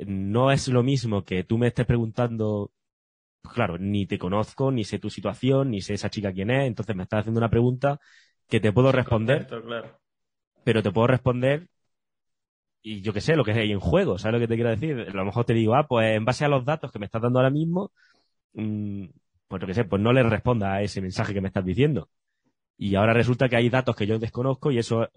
no 0.07 0.51
es 0.51 0.67
lo 0.69 0.83
mismo 0.83 1.23
que 1.25 1.43
tú 1.43 1.57
me 1.57 1.67
estés 1.67 1.85
preguntando, 1.85 2.71
pues 3.41 3.55
claro, 3.55 3.77
ni 3.79 4.07
te 4.07 4.19
conozco, 4.19 4.71
ni 4.71 4.83
sé 4.85 4.99
tu 4.99 5.09
situación, 5.09 5.71
ni 5.71 5.81
sé 5.81 5.95
esa 5.95 6.09
chica 6.09 6.33
quién 6.33 6.51
es, 6.51 6.67
entonces 6.67 6.95
me 6.95 7.03
estás 7.03 7.21
haciendo 7.21 7.39
una 7.39 7.49
pregunta 7.51 7.99
que 8.49 8.59
te 8.61 8.73
puedo 8.73 8.91
responder, 8.91 9.49
Correcto, 9.49 9.63
claro. 9.67 9.99
pero 10.63 10.83
te 10.83 10.91
puedo 10.91 11.07
responder 11.07 11.67
y 12.81 13.01
yo 13.01 13.13
qué 13.13 13.21
sé, 13.21 13.35
lo 13.35 13.43
que 13.43 13.51
hay 13.51 13.71
en 13.71 13.79
juego, 13.79 14.17
¿sabes 14.17 14.33
lo 14.33 14.39
que 14.39 14.47
te 14.47 14.55
quiero 14.55 14.69
decir? 14.69 15.07
A 15.09 15.13
lo 15.13 15.25
mejor 15.25 15.45
te 15.45 15.53
digo, 15.53 15.75
ah, 15.75 15.87
pues 15.87 16.15
en 16.15 16.25
base 16.25 16.45
a 16.45 16.49
los 16.49 16.65
datos 16.65 16.91
que 16.91 16.99
me 16.99 17.05
estás 17.05 17.21
dando 17.21 17.39
ahora 17.39 17.49
mismo, 17.51 17.91
mm, 18.53 19.05
pues 19.47 19.61
lo 19.61 19.67
que 19.67 19.73
sé, 19.73 19.85
pues 19.85 20.01
no 20.01 20.13
le 20.13 20.23
responda 20.23 20.73
a 20.75 20.81
ese 20.83 21.01
mensaje 21.01 21.33
que 21.33 21.41
me 21.41 21.47
estás 21.49 21.65
diciendo. 21.65 22.09
Y 22.77 22.95
ahora 22.95 23.13
resulta 23.13 23.49
que 23.49 23.57
hay 23.57 23.69
datos 23.69 23.95
que 23.95 24.07
yo 24.07 24.19
desconozco 24.19 24.71
y 24.71 24.79
eso 24.79 25.09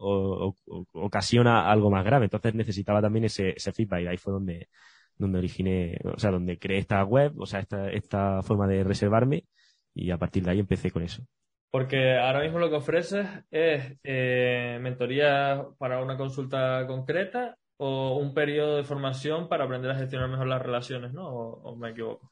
ocasiona 0.93 1.71
algo 1.71 1.91
más 1.91 2.05
grave. 2.05 2.27
Entonces 2.27 2.55
necesitaba 2.55 3.01
también 3.03 3.27
ese, 3.27 3.51
ese 3.57 3.73
feedback 3.73 4.03
y 4.03 4.07
ahí 4.09 4.17
fue 4.19 4.33
donde, 4.33 4.69
donde 5.17 5.39
originé, 5.39 5.99
o 6.05 6.19
sea, 6.19 6.31
donde 6.31 6.59
creé 6.59 6.79
esta 6.81 7.05
web, 7.05 7.35
o 7.39 7.47
sea, 7.47 7.61
esta, 7.61 7.91
esta 7.91 8.43
forma 8.43 8.67
de 8.67 8.85
reservarme 8.85 9.45
y 9.95 10.11
a 10.11 10.19
partir 10.19 10.45
de 10.45 10.53
ahí 10.53 10.61
empecé 10.61 10.91
con 10.91 11.03
eso. 11.03 11.25
Porque 11.73 12.19
ahora 12.19 12.43
mismo 12.43 12.59
lo 12.59 12.69
que 12.69 12.77
ofreces 12.77 13.27
es 13.51 13.97
eh, 14.05 14.79
mentoría 14.83 15.65
para 15.79 16.03
una 16.03 16.19
consulta 16.19 16.87
concreta 16.87 17.57
o 17.79 18.19
un 18.19 18.35
periodo 18.35 18.77
de 18.77 18.85
formación 18.85 19.49
para 19.49 19.65
aprender 19.65 19.91
a 19.91 19.99
gestionar 19.99 20.29
mejor 20.29 20.49
las 20.49 20.61
relaciones, 20.61 21.15
¿no? 21.15 21.27
¿O, 21.27 21.75
me 21.77 21.93
equivoco? 21.93 22.31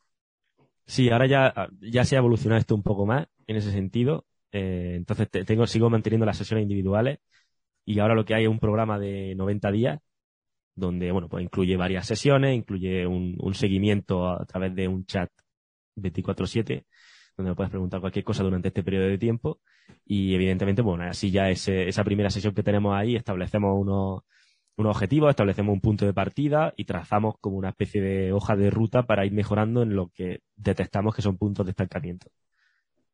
Sí, 0.84 1.08
ahora 1.08 1.26
ya, 1.26 1.70
ya 1.80 2.04
se 2.04 2.16
ha 2.16 2.18
evolucionado 2.18 2.60
esto 2.60 2.74
un 2.74 2.82
poco 2.82 3.06
más 3.06 3.28
en 3.46 3.56
ese 3.56 3.72
sentido. 3.72 4.26
eh, 4.52 4.92
entonces 4.96 5.30
tengo, 5.30 5.66
sigo 5.66 5.88
manteniendo 5.88 6.26
las 6.26 6.36
sesiones 6.36 6.64
individuales 6.64 7.20
y 7.86 7.98
ahora 7.98 8.14
lo 8.14 8.26
que 8.26 8.34
hay 8.34 8.42
es 8.44 8.50
un 8.50 8.58
programa 8.58 8.98
de 8.98 9.34
90 9.36 9.70
días 9.70 10.00
donde, 10.74 11.12
bueno, 11.12 11.30
pues 11.30 11.42
incluye 11.42 11.78
varias 11.78 12.06
sesiones, 12.06 12.54
incluye 12.54 13.06
un, 13.06 13.36
un 13.38 13.54
seguimiento 13.54 14.28
a, 14.28 14.44
través 14.44 14.74
de 14.74 14.86
un 14.86 15.06
chat 15.06 15.30
24-7 15.96 16.84
donde 17.36 17.50
me 17.50 17.54
puedes 17.54 17.70
preguntar 17.70 18.00
cualquier 18.00 18.24
cosa 18.24 18.42
durante 18.42 18.68
este 18.68 18.82
periodo 18.82 19.06
de 19.06 19.18
tiempo 19.18 19.60
y 20.04 20.34
evidentemente, 20.34 20.82
bueno, 20.82 21.04
así 21.04 21.30
ya 21.30 21.50
ese, 21.50 21.88
esa 21.88 22.04
primera 22.04 22.30
sesión 22.30 22.54
que 22.54 22.62
tenemos 22.62 22.94
ahí 22.94 23.16
establecemos 23.16 23.78
unos, 23.78 24.22
unos 24.76 24.96
objetivos, 24.96 25.30
establecemos 25.30 25.72
un 25.72 25.80
punto 25.80 26.04
de 26.04 26.12
partida 26.12 26.74
y 26.76 26.84
trazamos 26.84 27.36
como 27.40 27.56
una 27.56 27.70
especie 27.70 28.00
de 28.00 28.32
hoja 28.32 28.56
de 28.56 28.70
ruta 28.70 29.04
para 29.04 29.24
ir 29.24 29.32
mejorando 29.32 29.82
en 29.82 29.94
lo 29.94 30.08
que 30.08 30.40
detectamos 30.56 31.14
que 31.14 31.22
son 31.22 31.38
puntos 31.38 31.66
de 31.66 31.70
estancamiento. 31.70 32.28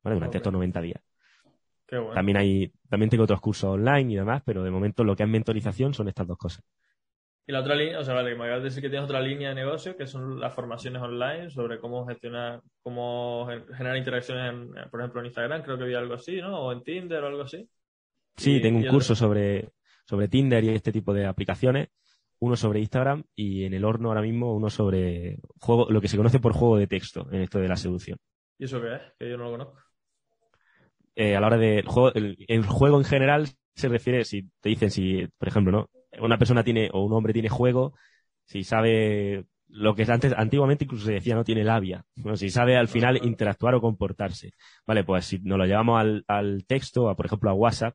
¿Vale? 0.03 0.15
Durante 0.15 0.37
estos 0.39 0.53
90 0.53 0.81
días. 0.81 1.03
También 2.15 2.37
hay, 2.37 2.73
también 2.89 3.11
tengo 3.11 3.25
otros 3.25 3.41
cursos 3.41 3.71
online 3.71 4.13
y 4.13 4.17
demás, 4.17 4.43
pero 4.45 4.63
de 4.65 4.71
momento 4.71 5.05
lo 5.05 5.15
que 5.15 5.23
es 5.23 5.29
mentorización 5.29 5.95
son 5.95 6.09
estas 6.09 6.27
dos 6.27 6.37
cosas. 6.37 6.65
Y 7.49 7.53
la 7.53 7.61
otra 7.61 7.77
línea, 7.77 8.01
o 8.01 8.05
sea, 8.05 8.15
vale, 8.15 8.35
me 8.35 8.45
acabas 8.45 8.63
de 8.63 8.69
decir 8.71 8.83
que 8.83 8.89
tienes 8.89 9.05
otra 9.05 9.21
línea 9.21 9.51
de 9.51 9.55
negocio, 9.55 9.97
que 9.97 10.07
son 10.07 10.41
las 10.41 10.53
formaciones 10.53 11.01
online 11.01 11.49
sobre 11.51 11.79
cómo 11.79 12.05
gestionar, 12.05 12.61
cómo 12.83 13.47
generar 13.77 13.97
interacciones, 13.97 14.53
en, 14.53 14.91
por 14.91 15.01
ejemplo, 15.01 15.21
en 15.21 15.27
Instagram, 15.27 15.63
creo 15.63 15.79
que 15.79 15.85
vi 15.85 15.95
algo 15.95 16.15
así, 16.15 16.41
¿no? 16.41 16.59
O 16.61 16.73
en 16.73 16.83
Tinder 16.83 17.23
o 17.23 17.29
algo 17.29 17.43
así. 17.43 17.69
Sí, 18.37 18.61
tengo 18.61 18.79
un 18.79 18.89
curso 18.89 19.15
sobre, 19.15 19.71
sobre 20.05 20.29
Tinder 20.29 20.65
y 20.65 20.71
este 20.71 20.91
tipo 20.91 21.15
de 21.15 21.25
aplicaciones, 21.25 21.89
uno 22.41 22.57
sobre 22.57 22.81
Instagram 22.81 23.25
y 23.35 23.65
en 23.65 23.75
el 23.75 23.85
horno 23.85 24.09
ahora 24.09 24.23
mismo 24.23 24.55
uno 24.55 24.69
sobre 24.69 25.39
juego, 25.61 25.87
lo 25.91 26.01
que 26.01 26.09
se 26.09 26.17
conoce 26.17 26.41
por 26.41 26.53
juego 26.53 26.77
de 26.77 26.87
texto 26.87 27.29
en 27.31 27.43
esto 27.43 27.59
de 27.59 27.69
la 27.69 27.77
seducción. 27.77 28.19
¿Y 28.59 28.65
eso 28.65 28.81
qué 28.81 28.95
es? 28.95 29.01
Que 29.19 29.31
yo 29.31 29.37
no 29.37 29.45
lo 29.45 29.51
conozco. 29.53 29.79
Eh, 31.15 31.35
a 31.35 31.41
la 31.41 31.47
hora 31.47 31.57
de 31.57 31.83
juego, 31.87 32.13
el, 32.15 32.67
juego 32.67 32.99
en 32.99 33.05
general 33.05 33.49
se 33.75 33.89
refiere, 33.89 34.25
si 34.25 34.51
te 34.61 34.69
dicen 34.69 34.91
si, 34.91 35.27
por 35.39 35.49
ejemplo, 35.49 35.73
¿no? 35.73 35.91
Una 36.21 36.39
persona 36.39 36.65
tiene, 36.65 36.91
o 36.93 37.05
un 37.05 37.13
hombre 37.13 37.33
tiene 37.33 37.49
juego, 37.49 37.95
si 38.45 38.65
sabe 38.65 39.47
lo 39.69 39.95
que 39.95 40.05
antes, 40.05 40.33
antiguamente 40.37 40.85
incluso 40.85 41.07
se 41.07 41.13
decía 41.13 41.35
no 41.35 41.45
tiene 41.45 41.65
labia. 41.65 42.05
Bueno, 42.17 42.37
si 42.37 42.51
sabe 42.51 42.77
al 42.77 42.89
final 42.89 43.21
interactuar 43.25 43.75
o 43.75 43.81
comportarse. 43.81 44.53
Vale, 44.87 45.05
pues 45.05 45.27
si 45.27 45.39
nos 45.41 45.59
lo 45.59 45.67
llevamos 45.67 46.01
al, 46.01 46.25
al 46.29 46.65
texto, 46.67 47.09
a, 47.09 47.17
por 47.17 47.27
ejemplo 47.27 47.51
a 47.51 47.55
WhatsApp, 47.55 47.95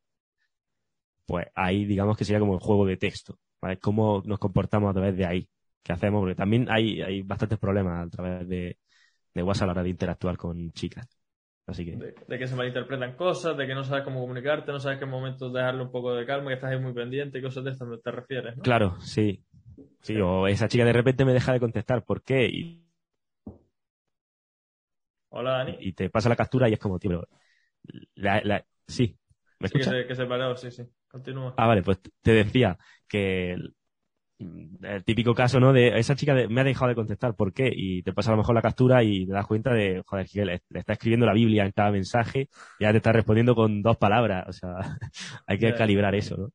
pues 1.26 1.48
ahí 1.56 1.86
digamos 1.86 2.18
que 2.18 2.26
sería 2.26 2.40
como 2.40 2.54
el 2.56 2.60
juego 2.60 2.86
de 2.86 2.98
texto, 2.98 3.38
¿vale? 3.62 3.78
Cómo 3.80 4.22
nos 4.26 4.40
comportamos 4.40 4.90
a 4.92 4.94
través 4.94 5.16
de 5.18 5.26
ahí, 5.26 5.50
qué 5.84 5.94
hacemos, 5.94 6.22
porque 6.22 6.36
también 6.36 6.68
hay, 6.70 7.02
hay 7.02 7.22
bastantes 7.22 7.60
problemas 7.60 8.08
a 8.08 8.10
través 8.10 8.48
de, 8.48 8.78
de 9.34 9.44
WhatsApp 9.44 9.64
a 9.64 9.68
la 9.68 9.72
hora 9.74 9.84
de 9.84 9.90
interactuar 9.90 10.38
con 10.38 10.72
chicas. 10.74 11.08
Así 11.68 11.86
que... 11.86 11.96
De, 11.96 12.40
que 12.40 12.48
se 12.48 12.56
malinterpretan 12.56 13.16
cosas, 13.16 13.56
de 13.56 13.68
que 13.68 13.76
no 13.76 13.84
sabes 13.84 14.04
cómo 14.04 14.22
comunicarte, 14.22 14.72
no 14.72 14.80
sabes 14.80 15.00
qué 15.00 15.06
momento 15.06 15.50
dejarle 15.50 15.84
un 15.84 15.92
poco 15.92 16.14
de 16.14 16.26
calma, 16.26 16.50
que 16.50 16.56
estás 16.56 16.72
ahí 16.72 16.80
muy 16.80 16.94
pendiente 16.94 17.40
y 17.40 17.42
cosas 17.42 17.64
de 17.64 17.72
estas 17.72 17.88
te 18.04 18.12
refieres, 18.12 18.58
¿no? 18.58 18.64
Claro, 18.64 19.00
sí. 19.00 19.44
Sí, 20.02 20.20
o 20.20 20.48
esa 20.48 20.68
chica 20.68 20.84
de 20.84 20.94
repente 20.94 21.26
me 21.26 21.34
deja 21.34 21.54
de 21.54 21.60
contestar, 21.60 22.04
¿por 22.04 22.24
qué? 22.24 22.48
Y... 22.48 22.84
Hola, 25.30 25.52
Dani. 25.60 25.78
Y 25.80 25.94
te 25.94 26.10
pasa 26.10 26.30
la 26.30 26.36
captura 26.36 26.68
y 26.68 26.74
es 26.74 26.80
como, 26.80 27.00
tío, 27.00 27.28
la, 28.16 28.42
la... 28.44 28.66
sí, 28.88 29.18
¿me 29.60 29.68
sí, 29.68 29.78
que 29.78 29.84
se, 29.84 30.08
que 30.08 30.16
se 30.16 30.26
paró, 30.26 30.56
sí, 30.58 30.72
sí. 30.72 30.84
Continúa. 31.08 31.54
Ah, 31.58 31.68
vale, 31.68 31.84
pues 31.84 32.00
te 32.22 32.32
decía 32.32 32.78
que 33.08 33.56
el, 34.82 35.04
típico 35.04 35.34
caso, 35.34 35.60
¿no? 35.60 35.74
De 35.74 36.00
esa 36.00 36.16
chica 36.16 36.36
me 36.50 36.62
ha 36.62 36.64
dejado 36.64 36.90
de 36.90 36.96
contestar, 36.96 37.36
¿por 37.36 37.54
qué? 37.54 37.72
Y 37.74 38.04
te 38.04 38.14
pasa 38.14 38.32
a 38.32 38.34
lo 38.34 38.38
mejor 38.38 38.56
la 38.56 38.62
captura 38.62 39.04
y 39.04 39.26
te 39.26 39.34
das 39.34 39.48
cuenta 39.48 39.74
de, 39.74 40.04
joder, 40.06 40.28
que 40.28 40.46
le, 40.46 40.62
está 40.74 40.94
escribiendo 40.94 41.26
la 41.26 41.34
Biblia 41.34 41.66
en 41.66 41.72
cada 41.72 41.92
mensaje 41.92 42.50
y 42.80 42.84
ya 42.84 42.92
te 42.92 42.98
está 42.98 43.12
respondiendo 43.12 43.56
con 43.56 43.82
dos 43.82 43.98
palabras. 43.98 44.48
O 44.48 44.54
sea, 44.54 44.76
hay 45.48 45.58
que 45.58 45.74
calibrar 45.74 46.16
eso, 46.16 46.38
¿no? 46.38 46.52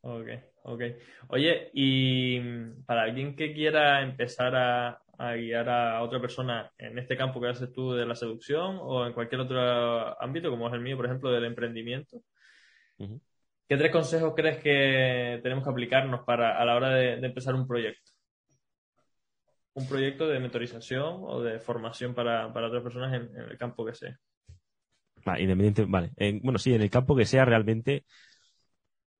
Ok, 0.00 0.28
ok. 0.62 0.82
Oye, 1.28 1.70
y 1.74 2.40
para 2.86 3.02
alguien 3.02 3.34
que 3.34 3.52
quiera 3.52 4.02
empezar 4.02 4.54
a, 4.54 5.02
guiar 5.34 5.68
a 5.68 6.02
otra 6.02 6.20
persona 6.20 6.70
en 6.78 6.96
este 6.98 7.16
campo 7.16 7.40
que 7.40 7.48
haces 7.48 7.72
tú 7.72 7.92
de 7.92 8.06
la 8.06 8.14
seducción 8.14 8.78
o 8.80 9.04
en 9.04 9.12
cualquier 9.12 9.40
otro 9.40 10.22
ámbito, 10.22 10.48
como 10.48 10.68
es 10.68 10.74
el 10.74 10.80
mío, 10.80 10.96
por 10.96 11.06
ejemplo, 11.06 11.30
del 11.32 11.44
emprendimiento, 11.44 12.22
¿Qué 13.68 13.76
tres 13.76 13.92
consejos 13.92 14.32
crees 14.34 14.62
que 14.62 15.40
tenemos 15.42 15.62
que 15.62 15.70
aplicarnos 15.70 16.24
para 16.24 16.58
a 16.58 16.64
la 16.64 16.74
hora 16.74 16.88
de, 16.88 17.14
empezar 17.14 17.54
un 17.54 17.66
proyecto? 17.66 18.12
Un 19.74 19.86
proyecto 19.86 20.26
de 20.26 20.40
mentorización 20.40 21.20
o 21.20 21.42
de 21.42 21.60
formación 21.60 22.14
para, 22.14 22.46
otras 22.46 22.82
personas 22.82 23.12
en, 23.12 23.30
el 23.36 23.58
campo 23.58 23.84
que 23.84 23.94
sea. 23.94 24.16
Vale, 25.22 25.42
independiente, 25.42 25.84
vale. 25.86 26.12
bueno, 26.42 26.58
sí, 26.58 26.72
en 26.72 26.80
el 26.80 26.88
campo 26.88 27.14
que 27.14 27.26
sea 27.26 27.44
realmente, 27.44 28.06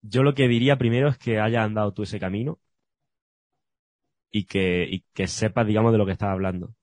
yo 0.00 0.22
lo 0.22 0.34
que 0.34 0.48
diría 0.48 0.78
primero 0.78 1.08
es 1.08 1.18
que 1.18 1.38
hayas 1.38 1.64
andado 1.64 1.92
tú 1.92 2.04
ese 2.04 2.18
camino 2.18 2.58
y 4.30 4.46
que, 4.46 4.88
y 4.90 5.04
que 5.12 5.26
sepas, 5.26 5.66
digamos, 5.66 5.92
de 5.92 5.98
lo 5.98 6.06
que 6.06 6.12
estás 6.12 6.30
hablando 6.30 6.74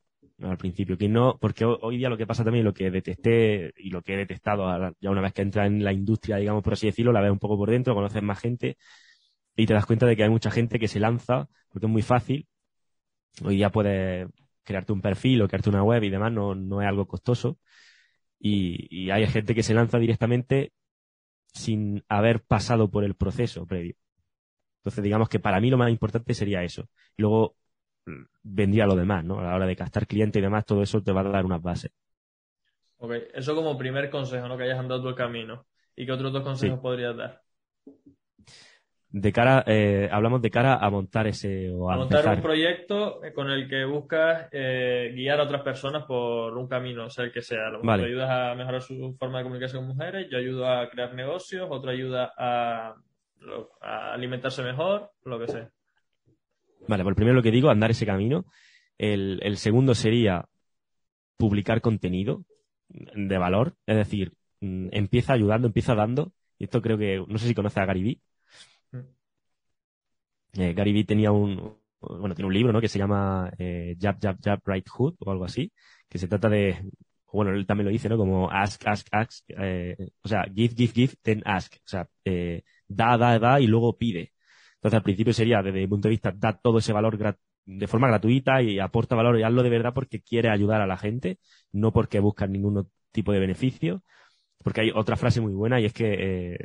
al 0.41 0.57
principio, 0.57 0.97
que 0.97 1.07
no, 1.07 1.37
porque 1.39 1.65
hoy 1.65 1.97
día 1.97 2.09
lo 2.09 2.17
que 2.17 2.27
pasa 2.27 2.43
también, 2.43 2.65
lo 2.65 2.73
que 2.73 2.91
detesté 2.91 3.73
y 3.77 3.89
lo 3.89 4.01
que 4.01 4.13
he 4.13 4.17
detestado 4.17 4.93
ya 4.99 5.09
una 5.09 5.21
vez 5.21 5.33
que 5.33 5.41
entras 5.41 5.67
en 5.67 5.83
la 5.83 5.93
industria, 5.93 6.37
digamos 6.37 6.63
por 6.63 6.73
así 6.73 6.87
decirlo, 6.87 7.13
la 7.13 7.21
ves 7.21 7.31
un 7.31 7.39
poco 7.39 7.57
por 7.57 7.69
dentro, 7.69 7.95
conoces 7.95 8.21
más 8.21 8.39
gente 8.39 8.77
y 9.55 9.65
te 9.65 9.73
das 9.73 9.85
cuenta 9.85 10.05
de 10.05 10.15
que 10.15 10.23
hay 10.23 10.29
mucha 10.29 10.51
gente 10.51 10.79
que 10.79 10.87
se 10.87 10.99
lanza, 10.99 11.47
porque 11.69 11.85
es 11.87 11.91
muy 11.91 12.01
fácil, 12.01 12.47
hoy 13.43 13.55
día 13.57 13.71
puedes 13.71 14.27
crearte 14.63 14.93
un 14.93 15.01
perfil 15.01 15.41
o 15.41 15.47
crearte 15.47 15.69
una 15.69 15.83
web 15.83 16.03
y 16.03 16.09
demás, 16.09 16.31
no, 16.31 16.55
no 16.55 16.81
es 16.81 16.87
algo 16.87 17.07
costoso, 17.07 17.57
y, 18.39 18.87
y 19.05 19.11
hay 19.11 19.27
gente 19.27 19.55
que 19.55 19.63
se 19.63 19.73
lanza 19.73 19.99
directamente 19.99 20.73
sin 21.53 22.03
haber 22.09 22.43
pasado 22.43 22.91
por 22.91 23.03
el 23.05 23.15
proceso 23.15 23.65
previo. 23.65 23.95
Entonces, 24.79 25.03
digamos 25.03 25.29
que 25.29 25.39
para 25.39 25.59
mí 25.59 25.69
lo 25.69 25.77
más 25.77 25.89
importante 25.89 26.33
sería 26.33 26.63
eso. 26.63 26.89
Luego, 27.17 27.55
vendría 28.43 28.85
lo 28.85 28.95
demás, 28.95 29.23
¿no? 29.23 29.39
A 29.39 29.43
la 29.43 29.55
hora 29.55 29.65
de 29.65 29.75
captar 29.75 30.07
cliente 30.07 30.39
y 30.39 30.41
demás, 30.41 30.65
todo 30.65 30.81
eso 30.81 31.01
te 31.01 31.11
va 31.11 31.21
a 31.21 31.23
dar 31.23 31.45
unas 31.45 31.61
bases. 31.61 31.91
Ok, 32.97 33.13
eso 33.33 33.55
como 33.55 33.77
primer 33.77 34.09
consejo, 34.09 34.47
¿no? 34.47 34.57
Que 34.57 34.63
hayas 34.63 34.79
andado 34.79 35.09
el 35.09 35.15
camino. 35.15 35.65
¿Y 35.95 36.05
qué 36.05 36.11
otros 36.11 36.33
dos 36.33 36.43
consejos 36.43 36.79
podrías 36.79 37.15
dar? 37.15 37.41
De 39.09 39.31
cara, 39.31 39.63
eh, 39.65 40.09
hablamos 40.11 40.41
de 40.41 40.51
cara 40.51 40.75
a 40.75 40.89
montar 40.89 41.25
ese 41.27 41.71
o 41.71 41.89
a, 41.89 41.95
montar 41.95 42.27
un 42.35 42.41
proyecto 42.41 43.21
con 43.33 43.49
el 43.49 43.69
que 43.69 43.85
buscas 43.85 44.49
eh, 44.51 45.13
guiar 45.15 45.39
a 45.39 45.43
otras 45.43 45.61
personas 45.61 46.03
por 46.03 46.57
un 46.57 46.67
camino, 46.67 47.09
sea 47.09 47.23
el 47.23 47.31
que 47.31 47.41
sea. 47.41 47.69
Lo 47.69 47.81
vale. 47.81 48.05
ayudas 48.05 48.29
a 48.29 48.55
mejorar 48.55 48.81
su 48.81 49.15
forma 49.17 49.37
de 49.37 49.45
comunicación 49.45 49.85
con 49.85 49.95
mujeres, 49.95 50.27
yo 50.29 50.37
ayudo 50.37 50.67
a 50.67 50.89
crear 50.89 51.13
negocios, 51.13 51.65
otro 51.69 51.91
ayuda 51.91 52.33
a, 52.37 52.93
a 53.79 54.13
alimentarse 54.13 54.61
mejor, 54.63 55.11
lo 55.23 55.39
que 55.39 55.47
sea. 55.47 55.69
Vale, 56.87 57.03
por 57.03 57.11
pues 57.13 57.15
primero 57.15 57.35
lo 57.35 57.43
que 57.43 57.51
digo, 57.51 57.69
andar 57.69 57.91
ese 57.91 58.05
camino. 58.05 58.45
El, 58.97 59.39
el 59.43 59.57
segundo 59.57 59.95
sería 59.95 60.47
publicar 61.37 61.81
contenido 61.81 62.45
de 62.89 63.37
valor, 63.37 63.75
es 63.85 63.97
decir, 63.97 64.33
mm, 64.61 64.87
empieza 64.91 65.33
ayudando, 65.33 65.67
empieza 65.67 65.95
dando. 65.95 66.31
Y 66.57 66.65
esto 66.65 66.81
creo 66.81 66.97
que, 66.97 67.23
no 67.27 67.37
sé 67.37 67.47
si 67.47 67.53
conoce 67.55 67.79
a 67.79 67.85
Gary 67.85 68.03
Vee. 68.03 68.21
Mm. 68.91 70.61
Eh, 70.61 70.73
Gary 70.73 70.93
Vee 70.93 71.03
tenía 71.03 71.31
un, 71.31 71.77
bueno, 71.99 72.35
tiene 72.35 72.47
un 72.47 72.53
libro, 72.53 72.71
¿no? 72.71 72.81
Que 72.81 72.87
se 72.87 72.99
llama 72.99 73.51
eh, 73.57 73.95
Jab, 73.99 74.19
Jab, 74.21 74.37
Jab, 74.41 74.61
Right 74.65 74.87
Hood 74.87 75.15
o 75.19 75.31
algo 75.31 75.45
así, 75.45 75.71
que 76.09 76.17
se 76.17 76.27
trata 76.27 76.49
de, 76.49 76.83
bueno, 77.31 77.51
él 77.51 77.65
también 77.65 77.85
lo 77.85 77.91
dice, 77.91 78.09
¿no? 78.09 78.17
Como 78.17 78.49
ask, 78.49 78.87
ask, 78.87 79.07
ask, 79.11 79.43
eh, 79.49 79.97
o 80.23 80.27
sea, 80.27 80.45
give, 80.53 80.73
give, 80.75 80.93
give, 80.93 81.13
then 81.21 81.41
ask. 81.45 81.75
O 81.75 81.87
sea, 81.87 82.07
eh, 82.23 82.63
da, 82.87 83.17
da, 83.17 83.39
da 83.39 83.59
y 83.59 83.67
luego 83.67 83.97
pide. 83.97 84.31
Entonces, 84.77 84.97
al 84.97 85.03
principio 85.03 85.33
sería, 85.33 85.61
desde 85.63 85.79
mi 85.79 85.87
punto 85.87 86.07
de 86.07 86.11
vista, 86.11 86.31
da 86.35 86.53
todo 86.53 86.77
ese 86.77 86.93
valor 86.93 87.17
de 87.65 87.87
forma 87.87 88.07
gratuita 88.07 88.61
y 88.61 88.79
aporta 88.79 89.15
valor 89.15 89.39
y 89.39 89.43
hazlo 89.43 89.63
de 89.63 89.69
verdad 89.69 89.93
porque 89.93 90.21
quiere 90.21 90.49
ayudar 90.49 90.81
a 90.81 90.87
la 90.87 90.97
gente, 90.97 91.39
no 91.71 91.91
porque 91.91 92.19
busca 92.19 92.47
ningún 92.47 92.89
tipo 93.11 93.31
de 93.31 93.39
beneficio. 93.39 94.03
Porque 94.63 94.81
hay 94.81 94.91
otra 94.93 95.15
frase 95.15 95.41
muy 95.41 95.53
buena 95.53 95.79
y 95.79 95.85
es 95.85 95.93
que 95.93 96.59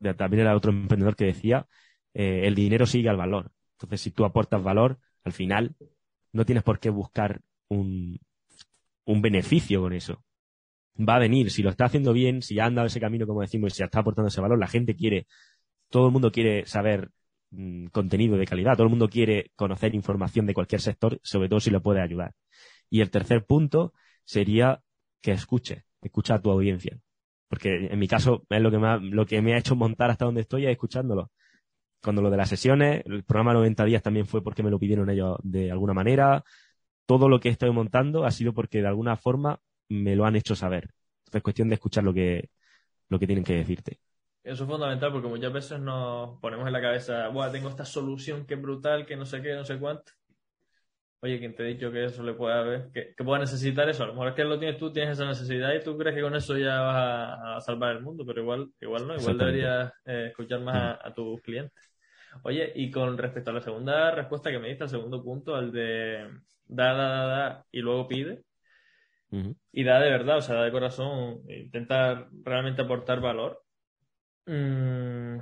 eh, 0.00 0.14
también 0.16 0.42
era 0.42 0.56
otro 0.56 0.70
emprendedor 0.70 1.16
que 1.16 1.26
decía, 1.26 1.66
eh, 2.14 2.42
el 2.44 2.54
dinero 2.54 2.86
sigue 2.86 3.08
al 3.08 3.16
valor. 3.16 3.52
Entonces, 3.72 4.00
si 4.00 4.10
tú 4.10 4.24
aportas 4.24 4.62
valor, 4.62 4.98
al 5.24 5.32
final 5.32 5.76
no 6.32 6.44
tienes 6.44 6.64
por 6.64 6.78
qué 6.78 6.90
buscar 6.90 7.40
un, 7.68 8.18
un 9.04 9.22
beneficio 9.22 9.80
con 9.80 9.92
eso. 9.92 10.22
Va 10.98 11.16
a 11.16 11.20
venir, 11.20 11.50
si 11.50 11.62
lo 11.62 11.70
está 11.70 11.86
haciendo 11.86 12.12
bien, 12.12 12.42
si 12.42 12.58
ha 12.58 12.66
andado 12.66 12.86
ese 12.86 13.00
camino, 13.00 13.26
como 13.26 13.40
decimos, 13.40 13.72
y 13.72 13.76
si 13.76 13.82
está 13.82 14.00
aportando 14.00 14.28
ese 14.28 14.40
valor, 14.40 14.58
la 14.58 14.66
gente 14.66 14.96
quiere, 14.96 15.26
todo 15.90 16.06
el 16.06 16.12
mundo 16.12 16.32
quiere 16.32 16.66
saber 16.66 17.10
Mm, 17.50 17.86
contenido 17.86 18.36
de 18.36 18.46
calidad. 18.46 18.74
Todo 18.74 18.84
el 18.84 18.90
mundo 18.90 19.08
quiere 19.08 19.52
conocer 19.56 19.94
información 19.94 20.46
de 20.46 20.54
cualquier 20.54 20.80
sector, 20.80 21.18
sobre 21.22 21.48
todo 21.48 21.60
si 21.60 21.70
le 21.70 21.80
puede 21.80 22.00
ayudar. 22.02 22.34
Y 22.90 23.00
el 23.00 23.10
tercer 23.10 23.46
punto 23.46 23.94
sería 24.24 24.82
que 25.22 25.32
escuche, 25.32 25.84
escucha 26.02 26.34
a 26.34 26.42
tu 26.42 26.50
audiencia. 26.50 26.98
Porque 27.48 27.88
en 27.90 27.98
mi 27.98 28.08
caso 28.08 28.44
es 28.50 28.60
lo 28.62 28.70
que 28.70 28.78
me 28.78 28.88
ha, 28.88 28.96
lo 28.98 29.26
que 29.26 29.40
me 29.42 29.54
ha 29.54 29.58
hecho 29.58 29.76
montar 29.76 30.10
hasta 30.10 30.26
donde 30.26 30.42
estoy 30.42 30.66
es 30.66 30.72
escuchándolo. 30.72 31.30
Cuando 32.02 32.22
lo 32.22 32.30
de 32.30 32.36
las 32.36 32.48
sesiones, 32.50 33.02
el 33.06 33.24
programa 33.24 33.54
90 33.54 33.84
días 33.84 34.02
también 34.02 34.26
fue 34.26 34.42
porque 34.42 34.62
me 34.62 34.70
lo 34.70 34.78
pidieron 34.78 35.10
ellos 35.10 35.38
de 35.42 35.70
alguna 35.72 35.94
manera. 35.94 36.44
Todo 37.06 37.28
lo 37.28 37.40
que 37.40 37.48
estoy 37.50 37.70
montando 37.72 38.24
ha 38.24 38.30
sido 38.30 38.52
porque 38.54 38.82
de 38.82 38.88
alguna 38.88 39.16
forma 39.16 39.60
me 39.88 40.16
lo 40.16 40.26
han 40.26 40.36
hecho 40.36 40.54
saber. 40.54 40.90
es 41.32 41.42
cuestión 41.42 41.68
de 41.68 41.74
escuchar 41.76 42.04
lo 42.04 42.14
que, 42.14 42.50
lo 43.08 43.18
que 43.18 43.26
tienen 43.26 43.44
que 43.44 43.54
decirte. 43.54 44.00
Eso 44.48 44.64
es 44.64 44.70
fundamental 44.70 45.12
porque 45.12 45.28
muchas 45.28 45.52
veces 45.52 45.78
nos 45.78 46.40
ponemos 46.40 46.66
en 46.66 46.72
la 46.72 46.80
cabeza, 46.80 47.28
Buah, 47.28 47.52
tengo 47.52 47.68
esta 47.68 47.84
solución 47.84 48.46
que 48.46 48.54
es 48.54 48.62
brutal, 48.62 49.04
que 49.04 49.14
no 49.14 49.26
sé 49.26 49.42
qué, 49.42 49.54
no 49.54 49.64
sé 49.64 49.78
cuánto. 49.78 50.12
Oye, 51.20 51.38
¿quién 51.38 51.54
te 51.54 51.64
ha 51.64 51.66
dicho 51.66 51.90
que 51.92 52.04
eso 52.04 52.22
le 52.22 52.32
puede 52.32 52.54
haber, 52.54 52.90
que, 52.92 53.12
que 53.14 53.24
pueda 53.24 53.40
necesitar 53.40 53.88
eso? 53.88 54.04
A 54.04 54.06
lo 54.06 54.12
mejor 54.14 54.28
es 54.28 54.34
que 54.34 54.44
lo 54.44 54.58
tienes 54.58 54.78
tú, 54.78 54.90
tienes 54.92 55.12
esa 55.18 55.26
necesidad 55.26 55.74
y 55.74 55.82
tú 55.82 55.98
crees 55.98 56.14
que 56.16 56.22
con 56.22 56.34
eso 56.34 56.56
ya 56.56 56.80
vas 56.80 56.96
a, 56.96 57.56
a 57.56 57.60
salvar 57.60 57.96
el 57.96 58.02
mundo, 58.02 58.24
pero 58.24 58.40
igual, 58.40 58.70
igual 58.80 59.06
no, 59.06 59.16
igual 59.16 59.36
deberías 59.36 59.92
eh, 60.06 60.28
escuchar 60.30 60.60
más 60.60 60.76
a, 61.02 61.08
a 61.08 61.12
tus 61.12 61.42
clientes. 61.42 61.92
Oye, 62.44 62.72
y 62.74 62.90
con 62.90 63.18
respecto 63.18 63.50
a 63.50 63.54
la 63.54 63.60
segunda 63.60 64.12
respuesta 64.12 64.50
que 64.50 64.58
me 64.60 64.68
diste, 64.68 64.84
al 64.84 64.90
segundo 64.90 65.22
punto, 65.22 65.56
al 65.56 65.72
de 65.72 66.26
da, 66.66 66.94
da, 66.94 67.08
da, 67.08 67.26
da 67.26 67.66
y 67.72 67.80
luego 67.80 68.08
pide, 68.08 68.44
y 69.72 69.84
da 69.84 70.00
de 70.00 70.10
verdad, 70.10 70.38
o 70.38 70.42
sea, 70.42 70.56
da 70.56 70.64
de 70.64 70.72
corazón, 70.72 71.42
intenta 71.48 72.28
realmente 72.44 72.82
aportar 72.82 73.20
valor. 73.20 73.62
Mm, 74.48 75.38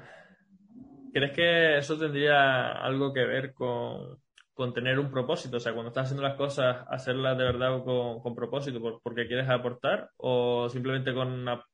¿Crees 1.13 1.33
que 1.33 1.79
eso 1.79 1.99
tendría 1.99 2.73
algo 2.73 3.13
que 3.13 3.25
ver 3.25 3.55
con, 3.55 4.19
con 4.53 4.75
tener 4.75 4.99
un 4.99 5.11
propósito? 5.11 5.57
O 5.57 5.61
sea, 5.61 5.73
cuando 5.73 5.89
estás 5.89 6.05
haciendo 6.07 6.23
las 6.23 6.37
cosas, 6.37 6.85
hacerlas 6.91 7.39
de 7.39 7.45
verdad 7.45 7.83
con, 7.85 8.21
con 8.21 8.35
propósito, 8.35 8.81
por- 8.81 9.01
porque 9.03 9.27
quieres 9.27 9.49
aportar, 9.49 10.11
o 10.19 10.69
simplemente 10.69 11.15
con 11.15 11.29
una... 11.33 11.65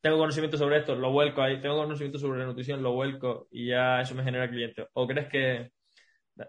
Tengo 0.00 0.18
conocimiento 0.18 0.58
sobre 0.58 0.78
esto, 0.78 0.94
lo 0.96 1.10
vuelco 1.12 1.42
ahí, 1.42 1.60
tengo 1.62 1.76
conocimiento 1.78 2.18
sobre 2.18 2.44
nutrición, 2.46 2.82
lo 2.82 2.92
vuelco 2.92 3.48
y 3.50 3.68
ya 3.68 4.00
eso 4.00 4.14
me 4.14 4.24
genera 4.24 4.48
clientes. 4.50 4.86
¿O 4.94 5.06
crees 5.08 5.28
que 5.28 5.70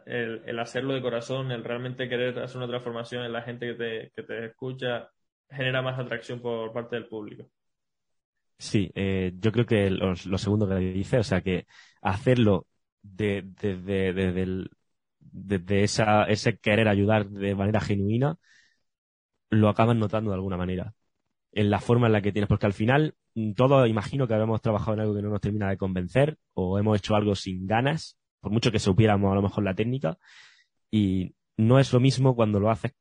el, 0.08 0.44
el 0.46 0.60
hacerlo 0.60 0.94
de 0.96 1.02
corazón, 1.02 1.52
el 1.52 1.64
realmente 1.64 2.10
querer 2.10 2.40
hacer 2.40 2.58
una 2.58 2.68
transformación 2.68 3.26
en 3.26 3.34
la 3.34 3.42
gente 3.44 3.68
que 3.68 3.74
te, 3.76 4.12
que 4.16 4.24
te 4.24 4.46
escucha, 4.48 5.10
genera 5.50 5.82
más 5.84 6.00
atracción 6.00 6.42
por 6.42 6.74
parte 6.74 6.96
del 6.98 7.08
público. 7.08 7.50
Sí, 8.60 8.92
eh, 8.96 9.32
yo 9.40 9.52
creo 9.54 9.66
que 9.66 9.90
lo, 9.90 10.16
segundo 10.38 10.68
que 10.68 10.76
dice, 10.76 11.18
o 11.20 11.24
sea, 11.24 11.42
que 11.42 11.66
hacerlo 12.02 12.68
de- 13.02 13.44
desde 14.12 14.42
el- 14.44 14.70
desde 15.20 15.84
esa, 15.84 16.24
ese 16.26 16.58
querer 16.58 16.88
ayudar 16.90 17.30
de 17.30 17.56
manera 17.56 17.80
genuina, 17.80 18.38
lo 19.50 19.70
acaban 19.70 20.00
notando 20.00 20.32
de 20.32 20.36
alguna 20.36 20.58
manera. 20.58 20.94
En 21.54 21.70
la 21.70 21.82
forma 21.82 22.08
en 22.08 22.14
la 22.14 22.22
que 22.24 22.32
tienes, 22.34 22.50
porque 22.50 22.68
al 22.68 22.74
final, 22.74 23.16
mm, 23.36 23.54
todos 23.54 23.90
imagino 23.90 24.28
que 24.28 24.34
habíamos 24.36 24.62
trabajado 24.62 24.96
en 24.96 25.02
algo 25.02 25.16
que 25.16 25.24
no 25.24 25.30
nos 25.30 25.42
termina 25.42 25.70
de 25.70 25.78
convencer, 25.78 26.38
o 26.54 26.80
hemos 26.80 26.98
hecho 27.00 27.16
algo 27.16 27.36
sin 27.36 27.68
ganas, 27.68 28.18
por 28.42 28.52
mucho 28.52 28.72
que 28.72 28.80
supiéramos 28.80 29.32
a 29.32 29.36
lo 29.36 29.42
mejor 29.44 29.64
la 29.66 29.76
técnica, 29.76 30.18
y 30.92 31.36
no 31.58 31.80
es 31.80 31.94
lo 31.94 32.00
mismo 32.00 32.36
cuando 32.36 32.60
lo 32.60 32.72
haces 32.72 32.94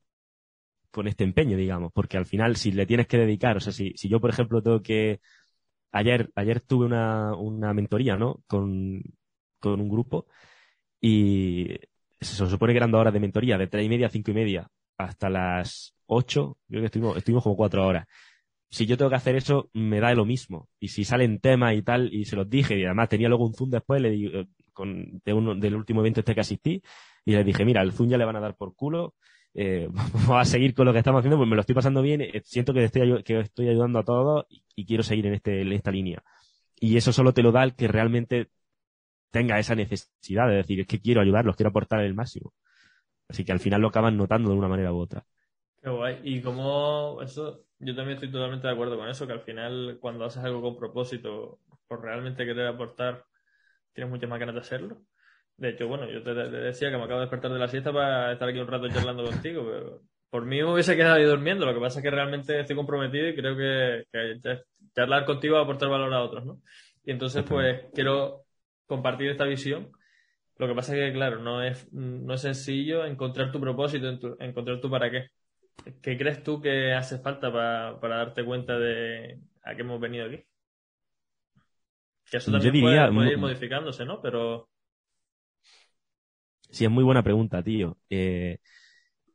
con 0.90 1.06
este 1.08 1.24
empeño, 1.24 1.56
digamos, 1.56 1.92
porque 1.92 2.16
al 2.16 2.26
final 2.26 2.56
si 2.56 2.72
le 2.72 2.86
tienes 2.86 3.06
que 3.06 3.18
dedicar, 3.18 3.56
o 3.56 3.60
sea, 3.60 3.72
si, 3.72 3.92
si 3.96 4.08
yo, 4.08 4.20
por 4.20 4.30
ejemplo, 4.30 4.62
tengo 4.62 4.82
que 4.82 5.20
ayer, 5.92 6.30
ayer 6.34 6.60
tuve 6.60 6.86
una, 6.86 7.34
una 7.36 7.74
mentoría, 7.74 8.16
¿no? 8.16 8.42
Con, 8.46 9.02
con 9.60 9.80
un 9.80 9.88
grupo 9.88 10.26
y 11.00 11.66
se 12.20 12.48
supone 12.48 12.72
que 12.72 12.78
eran 12.78 12.90
dos 12.90 13.00
horas 13.00 13.14
de 13.14 13.20
mentoría, 13.20 13.58
de 13.58 13.68
tres 13.68 13.86
y 13.86 13.88
media 13.88 14.08
a 14.08 14.10
cinco 14.10 14.30
y 14.30 14.34
media 14.34 14.68
hasta 14.98 15.30
las 15.30 15.94
ocho, 16.06 16.58
creo 16.68 16.82
que 16.82 16.86
estuvimos, 16.86 17.16
estuvimos 17.16 17.44
como 17.44 17.56
cuatro 17.56 17.86
horas. 17.86 18.06
Si 18.70 18.86
yo 18.86 18.96
tengo 18.98 19.10
que 19.10 19.16
hacer 19.16 19.36
eso, 19.36 19.70
me 19.72 20.00
da 20.00 20.14
lo 20.14 20.24
mismo. 20.26 20.68
Y 20.80 20.88
si 20.88 21.04
salen 21.04 21.40
temas 21.40 21.74
y 21.74 21.82
tal, 21.82 22.12
y 22.12 22.24
se 22.26 22.36
los 22.36 22.48
dije, 22.50 22.78
y 22.78 22.84
además 22.84 23.08
tenía 23.08 23.28
luego 23.28 23.46
un 23.46 23.54
Zoom 23.54 23.70
después, 23.70 24.02
le 24.02 24.10
digo, 24.10 24.44
de 24.86 25.32
uno, 25.32 25.54
del 25.54 25.74
último 25.74 26.00
evento 26.00 26.20
este 26.20 26.34
que 26.34 26.40
asistí, 26.40 26.82
y 27.24 27.32
le 27.32 27.44
dije, 27.44 27.64
mira, 27.64 27.82
el 27.82 27.92
Zoom 27.92 28.08
ya 28.08 28.18
le 28.18 28.24
van 28.24 28.36
a 28.36 28.40
dar 28.40 28.56
por 28.56 28.74
culo, 28.74 29.14
eh, 29.54 29.88
vamos 30.14 30.40
a 30.40 30.44
seguir 30.44 30.74
con 30.74 30.86
lo 30.86 30.92
que 30.92 30.98
estamos 30.98 31.20
haciendo, 31.20 31.36
pues 31.36 31.48
me 31.48 31.56
lo 31.56 31.60
estoy 31.60 31.74
pasando 31.74 32.02
bien, 32.02 32.20
eh, 32.20 32.42
siento 32.44 32.72
que 32.72 32.84
estoy, 32.84 33.22
estoy 33.26 33.68
ayudando 33.68 33.98
a 33.98 34.04
todos 34.04 34.46
y, 34.48 34.62
y 34.74 34.86
quiero 34.86 35.02
seguir 35.02 35.26
en, 35.26 35.34
este, 35.34 35.62
en 35.62 35.72
esta 35.72 35.90
línea. 35.90 36.22
Y 36.80 36.96
eso 36.96 37.12
solo 37.12 37.32
te 37.32 37.42
lo 37.42 37.52
da 37.52 37.64
el 37.64 37.74
que 37.74 37.88
realmente 37.88 38.50
tenga 39.30 39.58
esa 39.58 39.74
necesidad 39.74 40.48
de 40.48 40.56
decir, 40.56 40.80
es 40.80 40.86
que 40.86 41.00
quiero 41.00 41.20
ayudarlos, 41.20 41.56
quiero 41.56 41.70
aportar 41.70 42.00
el 42.00 42.14
máximo. 42.14 42.52
Así 43.28 43.44
que 43.44 43.52
al 43.52 43.60
final 43.60 43.82
lo 43.82 43.88
acaban 43.88 44.16
notando 44.16 44.50
de 44.50 44.56
una 44.56 44.68
manera 44.68 44.92
u 44.92 44.98
otra. 44.98 45.24
Qué 45.82 45.90
guay. 45.90 46.20
Y 46.24 46.40
como 46.40 47.20
eso, 47.22 47.64
yo 47.78 47.94
también 47.94 48.16
estoy 48.16 48.30
totalmente 48.30 48.66
de 48.66 48.72
acuerdo 48.72 48.96
con 48.96 49.08
eso, 49.08 49.26
que 49.26 49.32
al 49.34 49.40
final 49.40 49.98
cuando 50.00 50.24
haces 50.24 50.42
algo 50.42 50.62
con 50.62 50.76
propósito, 50.76 51.60
por 51.86 52.02
realmente 52.02 52.44
querer 52.44 52.66
aportar, 52.66 53.24
tienes 53.92 54.10
muchas 54.10 54.28
más 54.30 54.38
ganas 54.38 54.54
de 54.54 54.60
hacerlo. 54.60 55.02
De 55.56 55.70
hecho, 55.70 55.88
bueno, 55.88 56.08
yo 56.10 56.22
te, 56.22 56.34
te 56.34 56.48
decía 56.50 56.90
que 56.90 56.96
me 56.96 57.04
acabo 57.04 57.20
de 57.20 57.26
despertar 57.26 57.52
de 57.52 57.58
la 57.58 57.68
siesta 57.68 57.92
para 57.92 58.32
estar 58.32 58.48
aquí 58.48 58.58
un 58.60 58.68
rato 58.68 58.88
charlando 58.88 59.24
contigo, 59.24 59.64
pero 59.70 60.02
por 60.30 60.44
mí 60.44 60.58
me 60.58 60.72
hubiese 60.72 60.96
quedado 60.96 61.16
ahí 61.16 61.24
durmiendo. 61.24 61.66
Lo 61.66 61.74
que 61.74 61.80
pasa 61.80 61.98
es 61.98 62.04
que 62.04 62.10
realmente 62.10 62.60
estoy 62.60 62.76
comprometido 62.76 63.28
y 63.28 63.34
creo 63.34 63.56
que, 63.56 64.04
que 64.12 64.38
cha- 64.40 64.62
charlar 64.94 65.24
contigo 65.24 65.54
va 65.54 65.60
a 65.60 65.64
aportar 65.64 65.88
valor 65.88 66.12
a 66.14 66.22
otros, 66.22 66.44
¿no? 66.46 66.60
Y 67.04 67.10
entonces, 67.10 67.44
pues, 67.48 67.86
quiero 67.94 68.44
compartir 68.86 69.30
esta 69.30 69.44
visión. 69.44 69.90
Lo 70.58 70.68
que 70.68 70.74
pasa 70.74 70.94
es 70.96 71.00
que, 71.00 71.12
claro, 71.12 71.38
no 71.40 71.62
es, 71.62 71.92
no 71.92 72.34
es 72.34 72.40
sencillo 72.42 73.04
encontrar 73.06 73.52
tu 73.52 73.60
propósito, 73.60 74.08
encontrar 74.40 74.80
tu 74.80 74.90
para 74.90 75.10
qué. 75.10 75.28
¿Qué 76.02 76.18
crees 76.18 76.42
tú 76.42 76.60
que 76.60 76.92
hace 76.94 77.18
falta 77.18 77.52
para, 77.52 78.00
para 78.00 78.18
darte 78.18 78.44
cuenta 78.44 78.78
de 78.78 79.40
a 79.64 79.74
qué 79.76 79.82
hemos 79.82 80.00
venido 80.00 80.26
aquí? 80.26 80.44
Que 82.30 82.38
eso 82.38 82.50
Yo 82.50 82.52
también 82.52 82.72
diría, 82.72 82.80
puede, 82.80 83.12
puede 83.12 83.32
ir 83.32 83.38
modificándose, 83.38 84.04
¿no? 84.06 84.20
Pero 84.22 84.68
Sí, 86.70 86.84
es 86.84 86.90
muy 86.90 87.04
buena 87.04 87.22
pregunta, 87.22 87.62
tío. 87.62 87.98
Eh, 88.10 88.58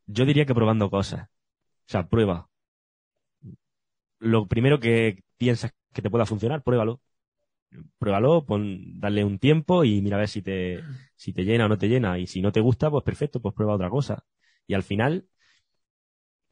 yo 0.08 0.25
diría 0.25 0.45
que 0.45 0.56
probando 0.56 0.89
cosas. 0.91 1.29
O 1.88 1.91
sea, 1.91 2.08
prueba. 2.10 2.49
Lo 4.19 4.47
primero 4.47 4.79
que 4.79 5.23
piensas 5.38 5.73
que 5.93 6.01
te 6.01 6.10
pueda 6.10 6.25
funcionar, 6.25 6.63
pruébalo. 6.63 7.01
Pruébalo, 7.99 8.45
pon, 8.45 8.99
dale 8.99 9.23
un 9.23 9.39
tiempo 9.39 9.84
y 9.84 10.01
mira 10.01 10.17
a 10.17 10.19
ver 10.19 10.29
si 10.29 10.41
te, 10.41 10.84
si 11.15 11.34
te 11.34 11.43
llena 11.43 11.65
o 11.65 11.69
no 11.69 11.77
te 11.77 11.88
llena. 11.89 12.19
Y 12.19 12.27
si 12.27 12.41
no 12.41 12.51
te 12.51 12.62
gusta, 12.62 12.89
pues 12.91 13.03
perfecto, 13.03 13.41
pues 13.41 13.56
prueba 13.56 13.75
otra 13.75 13.89
cosa. 13.89 14.23
Y 14.67 14.73
al 14.75 14.84
final, 14.84 15.27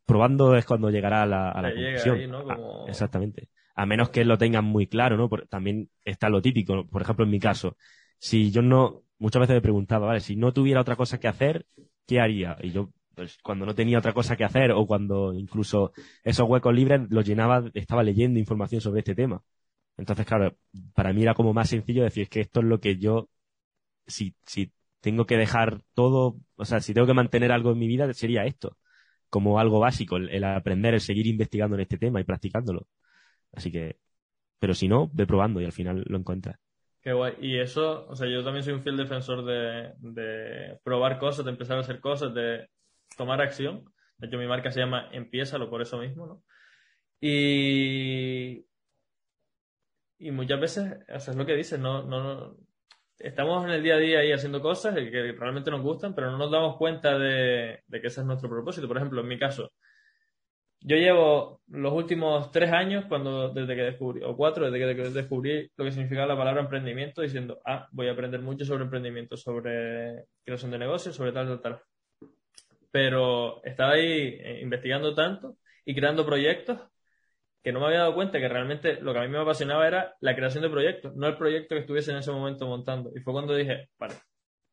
probando 0.06 0.56
es 0.56 0.66
cuando 0.66 0.90
llegará 0.90 1.24
a 1.24 1.26
la, 1.26 1.52
a 1.52 1.74
conclusión. 1.74 2.18
ahí, 2.18 2.28
¿no? 2.28 2.44
Ah, 2.50 2.60
exactamente. 2.86 3.50
A 3.82 3.86
menos 3.86 4.10
que 4.10 4.26
lo 4.26 4.38
tengan 4.38 4.66
muy 4.66 4.88
claro, 4.88 5.18
¿no? 5.18 5.30
Por- 5.30 5.48
también 5.48 5.90
está 6.06 6.30
lo 6.30 6.42
típico. 6.42 6.86
Por 6.88 7.02
ejemplo, 7.02 7.26
en 7.26 7.32
mi 7.32 7.40
caso, 7.40 7.78
si 8.20 8.52
yo 8.52 8.62
no, 8.62 9.04
muchas 9.18 9.40
veces 9.42 9.56
me 9.56 9.62
preguntaba, 9.62 10.08
vale, 10.08 10.20
si 10.20 10.36
no 10.36 10.54
tuviera 10.54 10.82
otra 10.82 10.96
cosa 10.96 11.20
que 11.20 11.28
hacer, 11.28 11.66
¿qué 12.08 12.20
haría? 12.20 12.58
Y 12.62 12.72
yo, 12.72 12.92
pues, 13.16 13.38
cuando 13.44 13.66
no 13.66 13.74
tenía 13.76 13.98
otra 14.00 14.14
cosa 14.14 14.36
que 14.38 14.44
hacer 14.44 14.72
o 14.72 14.86
cuando 14.86 15.34
incluso 15.34 15.94
esos 16.24 16.48
huecos 16.50 16.74
libres 16.76 17.02
los 17.10 17.26
llenaba, 17.26 17.64
estaba 17.74 18.04
leyendo 18.04 18.40
información 18.40 18.82
sobre 18.82 19.00
este 19.00 19.16
tema. 19.16 19.42
Entonces, 19.98 20.26
claro, 20.26 20.56
para 20.96 21.14
mí 21.14 21.24
era 21.24 21.34
como 21.36 21.54
más 21.54 21.70
sencillo 21.70 22.04
decir 22.04 22.30
que 22.30 22.42
esto 22.42 22.62
es 22.62 22.66
lo 22.68 22.80
que 22.80 22.98
yo, 22.98 23.30
si, 24.08 24.36
si 24.46 24.72
tengo 25.02 25.26
que 25.26 25.38
dejar 25.38 25.82
todo, 25.94 26.38
o 26.56 26.66
sea, 26.66 26.82
si 26.82 26.94
tengo 26.94 27.08
que 27.08 27.14
mantener 27.14 27.52
algo 27.52 27.72
en 27.72 27.80
mi 27.80 27.88
vida, 27.88 28.14
sería 28.14 28.46
esto, 28.46 28.78
como 29.30 29.60
algo 29.60 29.80
básico, 29.80 30.18
el 30.18 30.44
aprender, 30.46 30.94
el 30.96 31.02
seguir 31.02 31.28
investigando 31.28 31.76
en 31.76 31.82
este 31.84 31.98
tema 31.98 32.22
y 32.22 32.24
practicándolo. 32.26 32.88
Así 33.54 33.72
que, 33.72 34.00
pero 34.60 34.74
si 34.76 34.88
no, 34.88 35.10
ve 35.14 35.28
probando 35.28 35.62
y 35.62 35.66
al 35.66 35.74
final 35.74 36.04
lo 36.08 36.18
encuentras. 36.18 36.58
Qué 37.02 37.14
guay. 37.14 37.34
Y 37.42 37.58
eso, 37.60 38.08
o 38.08 38.16
sea, 38.16 38.28
yo 38.28 38.44
también 38.44 38.64
soy 38.64 38.74
un 38.74 38.84
fiel 38.84 38.98
defensor 38.98 39.44
de, 39.44 40.78
probar 40.84 41.18
cosas, 41.20 41.46
de 41.46 41.52
empezar 41.52 41.78
a 41.78 41.82
hacer 41.82 42.00
cosas, 42.00 42.34
de 42.34 42.68
tomar 43.18 43.42
acción. 43.42 43.86
De 44.18 44.28
hecho, 44.28 44.38
mi 44.38 44.48
marca 44.48 44.72
se 44.72 44.80
llama 44.82 45.10
Empiézalo 45.12 45.70
por 45.70 45.82
eso 45.82 45.98
mismo, 45.98 46.28
¿no? 46.28 46.44
Y, 47.22 48.66
y 50.20 50.32
muchas 50.32 50.60
veces, 50.60 50.94
o 51.30 51.34
lo 51.34 51.46
que 51.46 51.56
dices, 51.56 51.80
no, 51.80 52.04
no, 52.04 52.24
no- 52.24 52.58
estamos 53.20 53.64
en 53.66 53.72
el 53.72 53.84
día 53.84 53.96
a 53.96 53.98
día 53.98 54.20
ahí 54.20 54.32
haciendo 54.32 54.62
cosas 54.62 54.96
que 54.96 55.34
realmente 55.38 55.72
nos 55.72 55.82
gustan, 55.82 56.16
pero 56.16 56.32
no 56.32 56.38
nos 56.38 56.52
damos 56.52 56.78
cuenta 56.78 57.18
de, 57.20 57.82
de 57.88 58.02
que 58.02 58.08
ese 58.08 58.22
es 58.22 58.28
nuestro 58.28 58.50
propósito. 58.50 58.88
Por 58.88 58.98
ejemplo, 58.98 59.22
en 59.22 59.28
mi 59.28 59.40
caso, 59.40 59.72
yo 60.82 60.96
llevo 60.98 61.62
los 61.68 61.94
últimos 61.94 62.52
tres 62.52 62.72
años, 62.72 63.06
cuando 63.08 63.50
desde 63.50 63.76
que 63.76 63.84
descubrí, 63.84 64.24
o 64.24 64.36
cuatro, 64.36 64.70
desde 64.70 64.96
que 64.96 65.10
descubrí 65.10 65.72
lo 65.78 65.86
que 65.86 65.92
significaba 65.92 66.28
la 66.28 66.38
palabra 66.38 66.62
emprendimiento, 66.62 67.22
diciendo, 67.22 67.62
ah, 67.66 67.88
voy 67.92 68.08
a 68.08 68.14
aprender 68.14 68.42
mucho 68.42 68.66
sobre 68.66 68.84
emprendimiento, 68.84 69.38
sobre 69.38 70.26
creación 70.44 70.72
de 70.72 70.80
negocios, 70.80 71.16
sobre 71.16 71.32
tal, 71.32 71.48
tal, 71.48 71.62
tal. 71.62 71.82
Pero 72.92 73.64
estaba 73.64 73.94
ahí 73.94 74.40
eh, 74.42 74.60
investigando 74.62 75.14
tanto 75.16 75.58
y 75.86 75.96
creando 75.96 76.26
proyectos 76.26 76.80
que 77.64 77.72
no 77.72 77.80
me 77.80 77.86
había 77.86 78.00
dado 78.00 78.16
cuenta 78.16 78.40
que 78.40 78.50
realmente 78.50 79.00
lo 79.02 79.14
que 79.14 79.20
a 79.20 79.22
mí 79.22 79.30
me 79.30 79.38
apasionaba 79.38 79.88
era 79.88 80.16
la 80.20 80.36
creación 80.36 80.64
de 80.64 80.70
proyectos, 80.70 81.16
no 81.16 81.28
el 81.28 81.38
proyecto 81.38 81.76
que 81.76 81.82
estuviese 81.82 82.12
en 82.12 82.18
ese 82.18 82.32
momento 82.32 82.66
montando. 82.66 83.12
Y 83.16 83.20
fue 83.20 83.34
cuando 83.34 83.56
dije, 83.56 83.90
vale, 84.00 84.16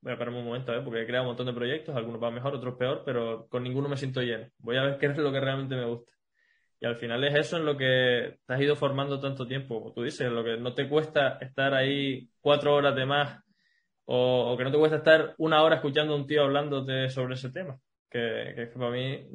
voy 0.00 0.12
a 0.12 0.18
pararme 0.18 0.38
un 0.40 0.46
momento, 0.46 0.74
¿eh? 0.74 0.80
porque 0.82 1.02
he 1.02 1.06
creado 1.06 1.24
un 1.24 1.30
montón 1.30 1.46
de 1.46 1.52
proyectos, 1.52 1.96
algunos 1.96 2.20
van 2.20 2.34
mejor, 2.34 2.54
otros 2.54 2.76
peor, 2.76 3.02
pero 3.04 3.48
con 3.48 3.62
ninguno 3.62 3.88
me 3.88 3.96
siento 3.96 4.22
lleno. 4.22 4.46
Voy 4.58 4.76
a 4.76 4.82
ver 4.82 4.98
qué 4.98 5.06
es 5.06 5.16
lo 5.16 5.32
que 5.32 5.40
realmente 5.40 5.76
me 5.76 5.86
gusta. 5.86 6.12
Y 6.80 6.86
al 6.86 6.96
final 6.96 7.24
es 7.24 7.34
eso 7.34 7.56
en 7.56 7.64
lo 7.64 7.76
que 7.76 8.38
te 8.46 8.54
has 8.54 8.60
ido 8.60 8.76
formando 8.76 9.18
tanto 9.18 9.46
tiempo, 9.46 9.80
como 9.80 9.92
tú 9.92 10.02
dices, 10.02 10.20
en 10.22 10.34
lo 10.34 10.44
que 10.44 10.56
no 10.56 10.74
te 10.74 10.88
cuesta 10.88 11.38
estar 11.40 11.74
ahí 11.74 12.28
cuatro 12.40 12.74
horas 12.74 12.94
de 12.94 13.04
más 13.04 13.42
o, 14.04 14.56
que 14.56 14.64
no 14.64 14.70
te 14.70 14.78
cuesta 14.78 14.96
estar 14.98 15.34
una 15.38 15.62
hora 15.62 15.76
escuchando 15.76 16.14
a 16.14 16.16
un 16.16 16.26
tío 16.26 16.44
hablándote 16.44 17.10
sobre 17.10 17.34
ese 17.34 17.50
tema. 17.50 17.78
Que, 18.08 18.54
que, 18.56 18.66
para 18.78 18.90
mí 18.90 19.28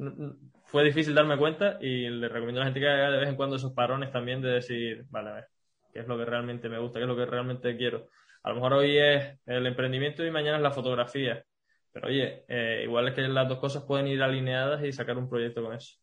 fue 0.66 0.84
difícil 0.84 1.14
darme 1.14 1.38
cuenta 1.38 1.78
y 1.80 2.10
le 2.10 2.28
recomiendo 2.28 2.60
a 2.60 2.64
la 2.64 2.72
gente 2.72 2.80
que 2.80 2.90
haga 2.90 3.12
de 3.12 3.20
vez 3.20 3.30
en 3.30 3.36
cuando 3.36 3.58
esos 3.58 3.74
parones 3.74 4.12
también 4.12 4.42
de 4.42 4.50
decir, 4.50 5.06
vale, 5.10 5.30
a 5.30 5.34
ver, 5.34 5.48
qué 5.94 6.00
es 6.00 6.08
lo 6.08 6.18
que 6.18 6.26
realmente 6.26 6.70
me 6.70 6.80
gusta, 6.80 6.98
qué 6.98 7.04
es 7.04 7.08
lo 7.08 7.16
que 7.16 7.26
realmente 7.26 7.78
quiero. 7.78 8.08
A 8.44 8.50
lo 8.50 8.56
mejor 8.56 8.74
hoy 8.74 8.98
es 8.98 9.40
el 9.46 9.66
emprendimiento 9.66 10.26
y 10.26 10.32
mañana 10.32 10.58
es 10.58 10.64
la 10.64 10.72
fotografía. 10.72 11.44
Pero 11.92 12.08
oye, 12.08 12.44
eh, 12.48 12.82
igual 12.84 13.08
es 13.08 13.14
que 13.14 13.22
las 13.22 13.48
dos 13.48 13.60
cosas 13.60 13.84
pueden 13.84 14.08
ir 14.08 14.22
alineadas 14.22 14.84
y 14.84 14.92
sacar 14.92 15.18
un 15.18 15.30
proyecto 15.30 15.64
con 15.64 15.74
eso. 15.74 15.98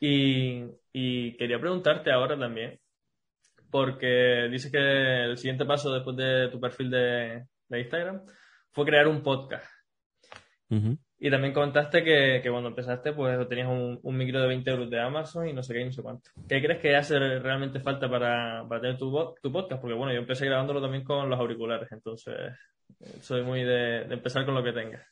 Y, 0.00 0.66
quería 1.36 1.60
preguntarte 1.60 2.10
ahora 2.10 2.38
también, 2.38 2.78
porque 3.70 4.48
dices 4.50 4.70
que 4.70 5.24
el 5.24 5.36
siguiente 5.38 5.64
paso 5.64 5.92
después 5.92 6.16
de 6.16 6.48
tu 6.48 6.60
perfil 6.60 6.90
de 6.90 7.46
Instagram 7.70 8.22
fue 8.72 8.84
crear 8.84 9.08
un 9.08 9.22
podcast. 9.22 9.66
Y 11.18 11.30
también 11.30 11.54
comentaste 11.54 12.04
que, 12.04 12.40
que, 12.42 12.50
cuando 12.50 12.68
empezaste, 12.68 13.12
pues 13.14 13.48
tenías 13.48 13.68
un, 13.68 13.98
un, 14.02 14.16
micro 14.16 14.40
de 14.40 14.48
20 14.48 14.70
euros 14.70 14.90
de 14.90 15.00
Amazon 15.00 15.48
y 15.48 15.54
no 15.54 15.62
sé 15.62 15.72
qué 15.72 15.80
y 15.80 15.84
no 15.86 15.92
sé 15.92 16.02
cuánto. 16.02 16.30
¿Qué 16.46 16.60
crees 16.60 16.78
que 16.78 16.94
hace 16.94 17.18
realmente 17.18 17.80
falta 17.80 18.08
para, 18.08 18.66
para 18.68 18.80
tener 18.82 18.98
tu, 18.98 19.10
tu, 19.42 19.50
podcast? 19.50 19.80
Porque 19.80 19.96
bueno, 19.96 20.12
yo 20.12 20.18
empecé 20.18 20.44
grabándolo 20.44 20.82
también 20.82 21.04
con 21.04 21.30
los 21.30 21.40
auriculares, 21.40 21.90
entonces 21.90 22.34
eh, 23.00 23.06
soy 23.20 23.42
muy 23.42 23.60
de, 23.60 24.04
de 24.04 24.14
empezar 24.14 24.44
con 24.44 24.54
lo 24.54 24.62
que 24.62 24.72
tengas. 24.72 25.06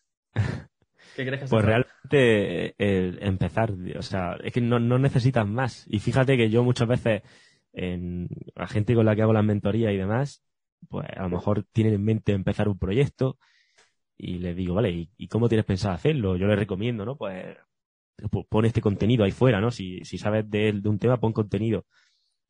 ¿Qué 1.16 1.24
crees 1.24 1.42
que 1.42 1.48
Pues 1.48 1.64
realmente 1.64 2.74
el 2.76 3.18
empezar, 3.22 3.72
o 3.96 4.02
sea, 4.02 4.36
es 4.42 4.52
que 4.52 4.60
no, 4.60 4.78
no 4.78 4.98
necesitas 4.98 5.46
más. 5.46 5.86
Y 5.88 6.00
fíjate 6.00 6.36
que 6.36 6.50
yo 6.50 6.64
muchas 6.64 6.88
veces, 6.88 7.22
en 7.72 8.28
la 8.54 8.66
gente 8.66 8.94
con 8.94 9.06
la 9.06 9.16
que 9.16 9.22
hago 9.22 9.32
las 9.32 9.44
mentorías 9.44 9.92
y 9.92 9.96
demás, 9.96 10.44
pues 10.90 11.06
a 11.16 11.22
lo 11.22 11.30
mejor 11.30 11.64
tienen 11.72 11.94
en 11.94 12.04
mente 12.04 12.32
empezar 12.32 12.68
un 12.68 12.78
proyecto 12.78 13.38
y 14.16 14.38
les 14.38 14.56
digo, 14.56 14.74
vale, 14.74 15.08
¿y, 15.16 15.28
cómo 15.28 15.48
tienes 15.48 15.66
pensado 15.66 15.94
hacerlo? 15.94 16.36
Yo 16.36 16.46
les 16.46 16.58
recomiendo, 16.58 17.04
¿no? 17.04 17.16
Pues 17.16 17.56
pon 18.48 18.64
este 18.64 18.80
contenido 18.80 19.24
ahí 19.24 19.32
fuera, 19.32 19.60
¿no? 19.60 19.70
Si, 19.70 20.04
si 20.04 20.18
sabes 20.18 20.48
de, 20.50 20.80
un 20.84 20.98
tema, 20.98 21.18
pon 21.20 21.32
contenido. 21.32 21.84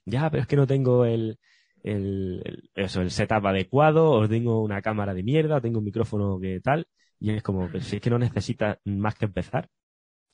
Ya, 0.04 0.30
pero 0.30 0.42
es 0.42 0.48
que 0.48 0.56
no 0.56 0.66
tengo 0.66 1.04
el, 1.06 1.38
el, 1.82 2.42
el, 2.44 2.70
eso, 2.74 3.02
el 3.02 3.10
setup 3.10 3.46
adecuado, 3.46 4.10
o 4.10 4.28
tengo 4.28 4.62
una 4.62 4.82
cámara 4.82 5.14
de 5.14 5.22
mierda, 5.22 5.56
o 5.56 5.60
tengo 5.62 5.78
un 5.78 5.84
micrófono 5.84 6.38
que 6.40 6.60
tal, 6.60 6.86
y 7.18 7.30
es 7.30 7.42
como, 7.42 7.68
pues, 7.70 7.86
si 7.86 7.96
es 7.96 8.02
que 8.02 8.10
no 8.10 8.18
necesitas 8.18 8.78
más 8.84 9.14
que 9.16 9.26
empezar. 9.26 9.70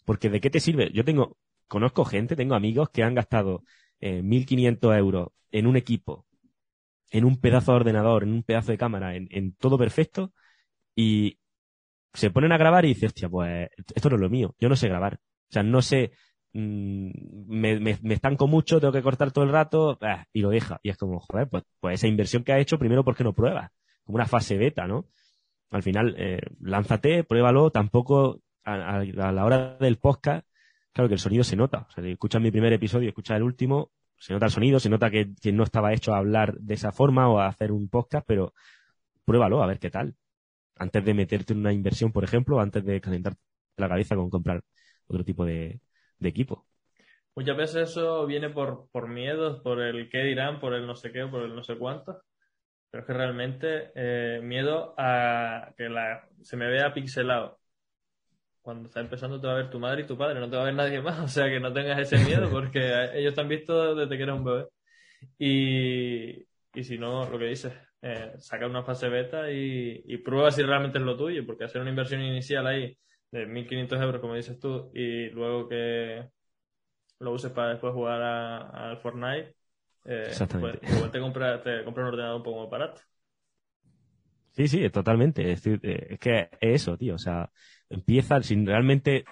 Porque 0.05 0.31
¿de 0.31 0.40
qué 0.40 0.51
te 0.51 0.61
sirve? 0.61 0.90
Yo 0.93 1.05
tengo, 1.05 1.38
conozco 1.69 2.05
gente, 2.05 2.37
tengo 2.37 2.55
amigos 2.55 2.90
que 2.90 3.03
han 3.03 3.14
gastado 3.14 3.64
eh, 4.01 4.23
1.500 4.23 4.99
euros 4.99 5.29
en 5.53 5.66
un 5.66 5.77
equipo, 5.77 6.27
en 7.11 7.25
un 7.25 7.40
pedazo 7.40 7.73
de 7.73 7.77
ordenador, 7.77 8.25
en 8.25 8.33
un 8.33 8.43
pedazo 8.43 8.73
de 8.73 8.79
cámara, 8.79 9.16
en, 9.16 9.29
en 9.31 9.55
todo 9.55 9.79
perfecto, 9.79 10.33
y 11.00 11.38
se 12.12 12.30
ponen 12.30 12.52
a 12.52 12.58
grabar 12.58 12.84
y 12.84 12.88
dicen, 12.88 13.06
hostia, 13.06 13.28
pues 13.28 13.70
esto 13.94 14.10
no 14.10 14.16
es 14.16 14.20
lo 14.20 14.30
mío, 14.30 14.54
yo 14.58 14.68
no 14.68 14.76
sé 14.76 14.88
grabar. 14.88 15.14
O 15.14 15.52
sea, 15.52 15.62
no 15.62 15.80
sé, 15.80 16.12
mmm, 16.52 17.10
me, 17.46 17.80
me, 17.80 17.98
me, 18.02 18.14
estanco 18.14 18.46
mucho, 18.46 18.80
tengo 18.80 18.92
que 18.92 19.02
cortar 19.02 19.32
todo 19.32 19.44
el 19.44 19.52
rato, 19.52 19.98
y 20.32 20.40
lo 20.40 20.50
deja. 20.50 20.78
Y 20.82 20.90
es 20.90 20.98
como, 20.98 21.20
joder, 21.20 21.48
pues, 21.48 21.64
pues 21.80 21.94
esa 21.94 22.08
inversión 22.08 22.44
que 22.44 22.52
ha 22.52 22.58
hecho, 22.58 22.78
primero, 22.78 23.04
¿por 23.04 23.16
qué 23.16 23.24
no 23.24 23.32
pruebas? 23.32 23.70
Como 24.04 24.16
una 24.16 24.26
fase 24.26 24.58
beta, 24.58 24.86
¿no? 24.86 25.06
Al 25.70 25.82
final, 25.82 26.14
eh, 26.18 26.40
lánzate, 26.60 27.24
pruébalo, 27.24 27.70
tampoco 27.70 28.40
a, 28.64 29.02
la 29.04 29.44
hora 29.44 29.76
del 29.78 29.96
podcast, 29.96 30.46
claro 30.92 31.08
que 31.08 31.14
el 31.14 31.20
sonido 31.20 31.44
se 31.44 31.56
nota. 31.56 31.86
O 31.88 31.92
sea, 31.92 32.04
si 32.04 32.10
escuchas 32.10 32.42
mi 32.42 32.50
primer 32.50 32.72
episodio, 32.72 33.08
escuchas 33.08 33.36
el 33.36 33.44
último, 33.44 33.92
se 34.18 34.34
nota 34.34 34.46
el 34.46 34.52
sonido, 34.52 34.80
se 34.80 34.90
nota 34.90 35.10
que 35.10 35.32
no 35.52 35.62
estaba 35.62 35.94
hecho 35.94 36.12
a 36.12 36.18
hablar 36.18 36.54
de 36.58 36.74
esa 36.74 36.92
forma 36.92 37.28
o 37.28 37.38
a 37.38 37.46
hacer 37.46 37.72
un 37.72 37.88
podcast, 37.88 38.26
pero 38.26 38.52
pruébalo, 39.24 39.62
a 39.62 39.66
ver 39.66 39.78
qué 39.78 39.90
tal 39.90 40.14
antes 40.81 41.05
de 41.05 41.14
meterte 41.14 41.53
en 41.53 41.61
una 41.61 41.73
inversión, 41.73 42.11
por 42.11 42.25
ejemplo, 42.25 42.59
antes 42.59 42.83
de 42.85 43.01
calentarte 43.01 43.38
la 43.77 43.88
cabeza 43.88 44.16
con 44.16 44.31
comprar 44.31 44.62
otro 45.07 45.23
tipo 45.25 45.45
de, 45.45 45.81
equipo. 46.23 46.66
Muchas 47.37 47.57
veces 47.57 47.90
eso 47.90 48.27
viene 48.27 48.51
por, 48.51 48.88
por 48.90 49.09
miedos, 49.09 49.61
por 49.62 49.81
el 49.81 50.09
qué 50.09 50.25
dirán, 50.25 50.59
por 50.59 50.75
el 50.75 50.87
no 50.87 50.97
sé 50.97 51.12
qué, 51.12 51.27
por 51.27 51.43
el 51.43 51.55
no 51.55 51.62
sé 51.62 51.77
cuánto. 51.77 52.23
Pero 52.90 53.03
es 53.03 53.07
que 53.07 53.12
realmente 53.12 53.93
eh, 53.95 54.40
miedo 54.43 54.95
a 54.99 55.73
que 55.77 55.88
la, 55.88 56.27
se 56.43 56.57
me 56.57 56.69
vea 56.69 56.93
pixelado. 56.93 57.61
Cuando 58.62 58.88
está 58.88 59.01
empezando 59.01 59.40
te 59.40 59.47
va 59.47 59.55
a 59.55 59.57
ver 59.57 59.71
tu 59.71 59.79
madre 59.79 60.03
y 60.03 60.07
tu 60.07 60.16
padre, 60.16 60.40
no 60.40 60.49
te 60.51 60.57
va 60.57 60.62
a 60.62 60.66
ver 60.66 60.75
nadie 60.75 61.01
más. 61.01 61.19
O 61.25 61.29
sea 61.29 61.49
que 61.49 61.61
no 61.61 61.73
tengas 61.73 61.99
ese 61.99 62.25
miedo 62.25 62.51
porque 62.51 63.11
ellos 63.14 63.35
te 63.35 63.40
han 63.40 63.49
visto 63.49 63.95
desde 63.95 64.16
que 64.16 64.23
eras 64.23 64.38
un 64.38 64.45
bebé. 64.45 64.66
Y 65.38 66.83
si 66.83 66.99
no, 66.99 67.29
lo 67.29 67.38
que 67.38 67.47
dices, 67.47 67.73
eh, 68.02 68.32
saca 68.38 68.66
una 68.66 68.82
fase 68.82 69.08
beta 69.08 69.50
y, 69.50 70.02
y, 70.06 70.16
prueba 70.18 70.50
si 70.50 70.62
realmente 70.62 70.98
es 70.98 71.04
lo 71.04 71.16
tuyo, 71.16 71.44
porque 71.46 71.64
hacer 71.64 71.80
una 71.80 71.90
inversión 71.90 72.22
inicial 72.22 72.66
ahí 72.66 72.96
de 73.30 73.46
1.500 73.46 74.00
euros, 74.00 74.20
como 74.20 74.34
dices 74.34 74.58
tú, 74.58 74.90
y 74.94 75.28
luego 75.30 75.68
que 75.68 76.28
lo 77.20 77.32
uses 77.32 77.52
para 77.52 77.70
después 77.70 77.92
jugar 77.92 78.22
al 78.22 78.98
Fortnite, 78.98 79.54
eh, 80.04 80.24
Exactamente. 80.28 80.78
Pues, 80.78 80.92
igual 80.94 81.10
te 81.10 81.20
compra, 81.20 81.62
te 81.62 81.84
compra 81.84 82.04
un 82.04 82.08
ordenador 82.08 82.36
un 82.36 82.42
poco 82.42 82.62
más 82.62 82.70
barato. 82.70 83.00
Sí, 84.52 84.66
sí, 84.66 84.88
totalmente. 84.90 85.52
Es, 85.52 85.62
decir, 85.62 85.80
es 85.82 86.18
que 86.18 86.48
es 86.60 86.82
eso, 86.82 86.96
tío. 86.96 87.14
O 87.14 87.18
sea, 87.18 87.50
empieza, 87.88 88.42
sin 88.42 88.66
realmente 88.66 89.24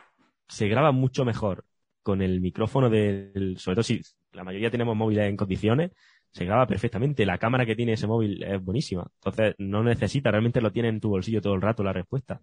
se 0.47 0.69
graba 0.69 0.93
mucho 0.93 1.25
mejor 1.25 1.65
con 2.03 2.23
el 2.23 2.41
micrófono 2.41 2.89
del, 2.89 3.57
sobre 3.59 3.77
todo 3.77 3.83
si 3.83 4.01
la 4.33 4.45
mayoría 4.45 4.71
tenemos 4.71 4.97
móviles 4.97 5.29
en 5.29 5.37
condiciones, 5.37 5.91
se 6.31 6.45
graba 6.45 6.67
perfectamente. 6.67 7.27
La 7.27 7.39
cámara 7.39 7.67
que 7.67 7.77
tiene 7.77 7.93
ese 7.93 8.07
móvil 8.07 8.43
es 8.43 8.63
buenísima. 8.63 9.07
Entonces, 9.17 9.55
no 9.59 9.83
necesita, 9.83 10.31
realmente 10.31 10.61
lo 10.61 10.71
tiene 10.71 10.89
en 10.89 11.01
tu 11.01 11.11
bolsillo 11.11 11.41
todo 11.41 11.55
el 11.55 11.63
rato 11.63 11.83
la 11.83 11.93
respuesta. 11.93 12.41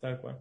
Tal 0.00 0.20
cual. 0.20 0.38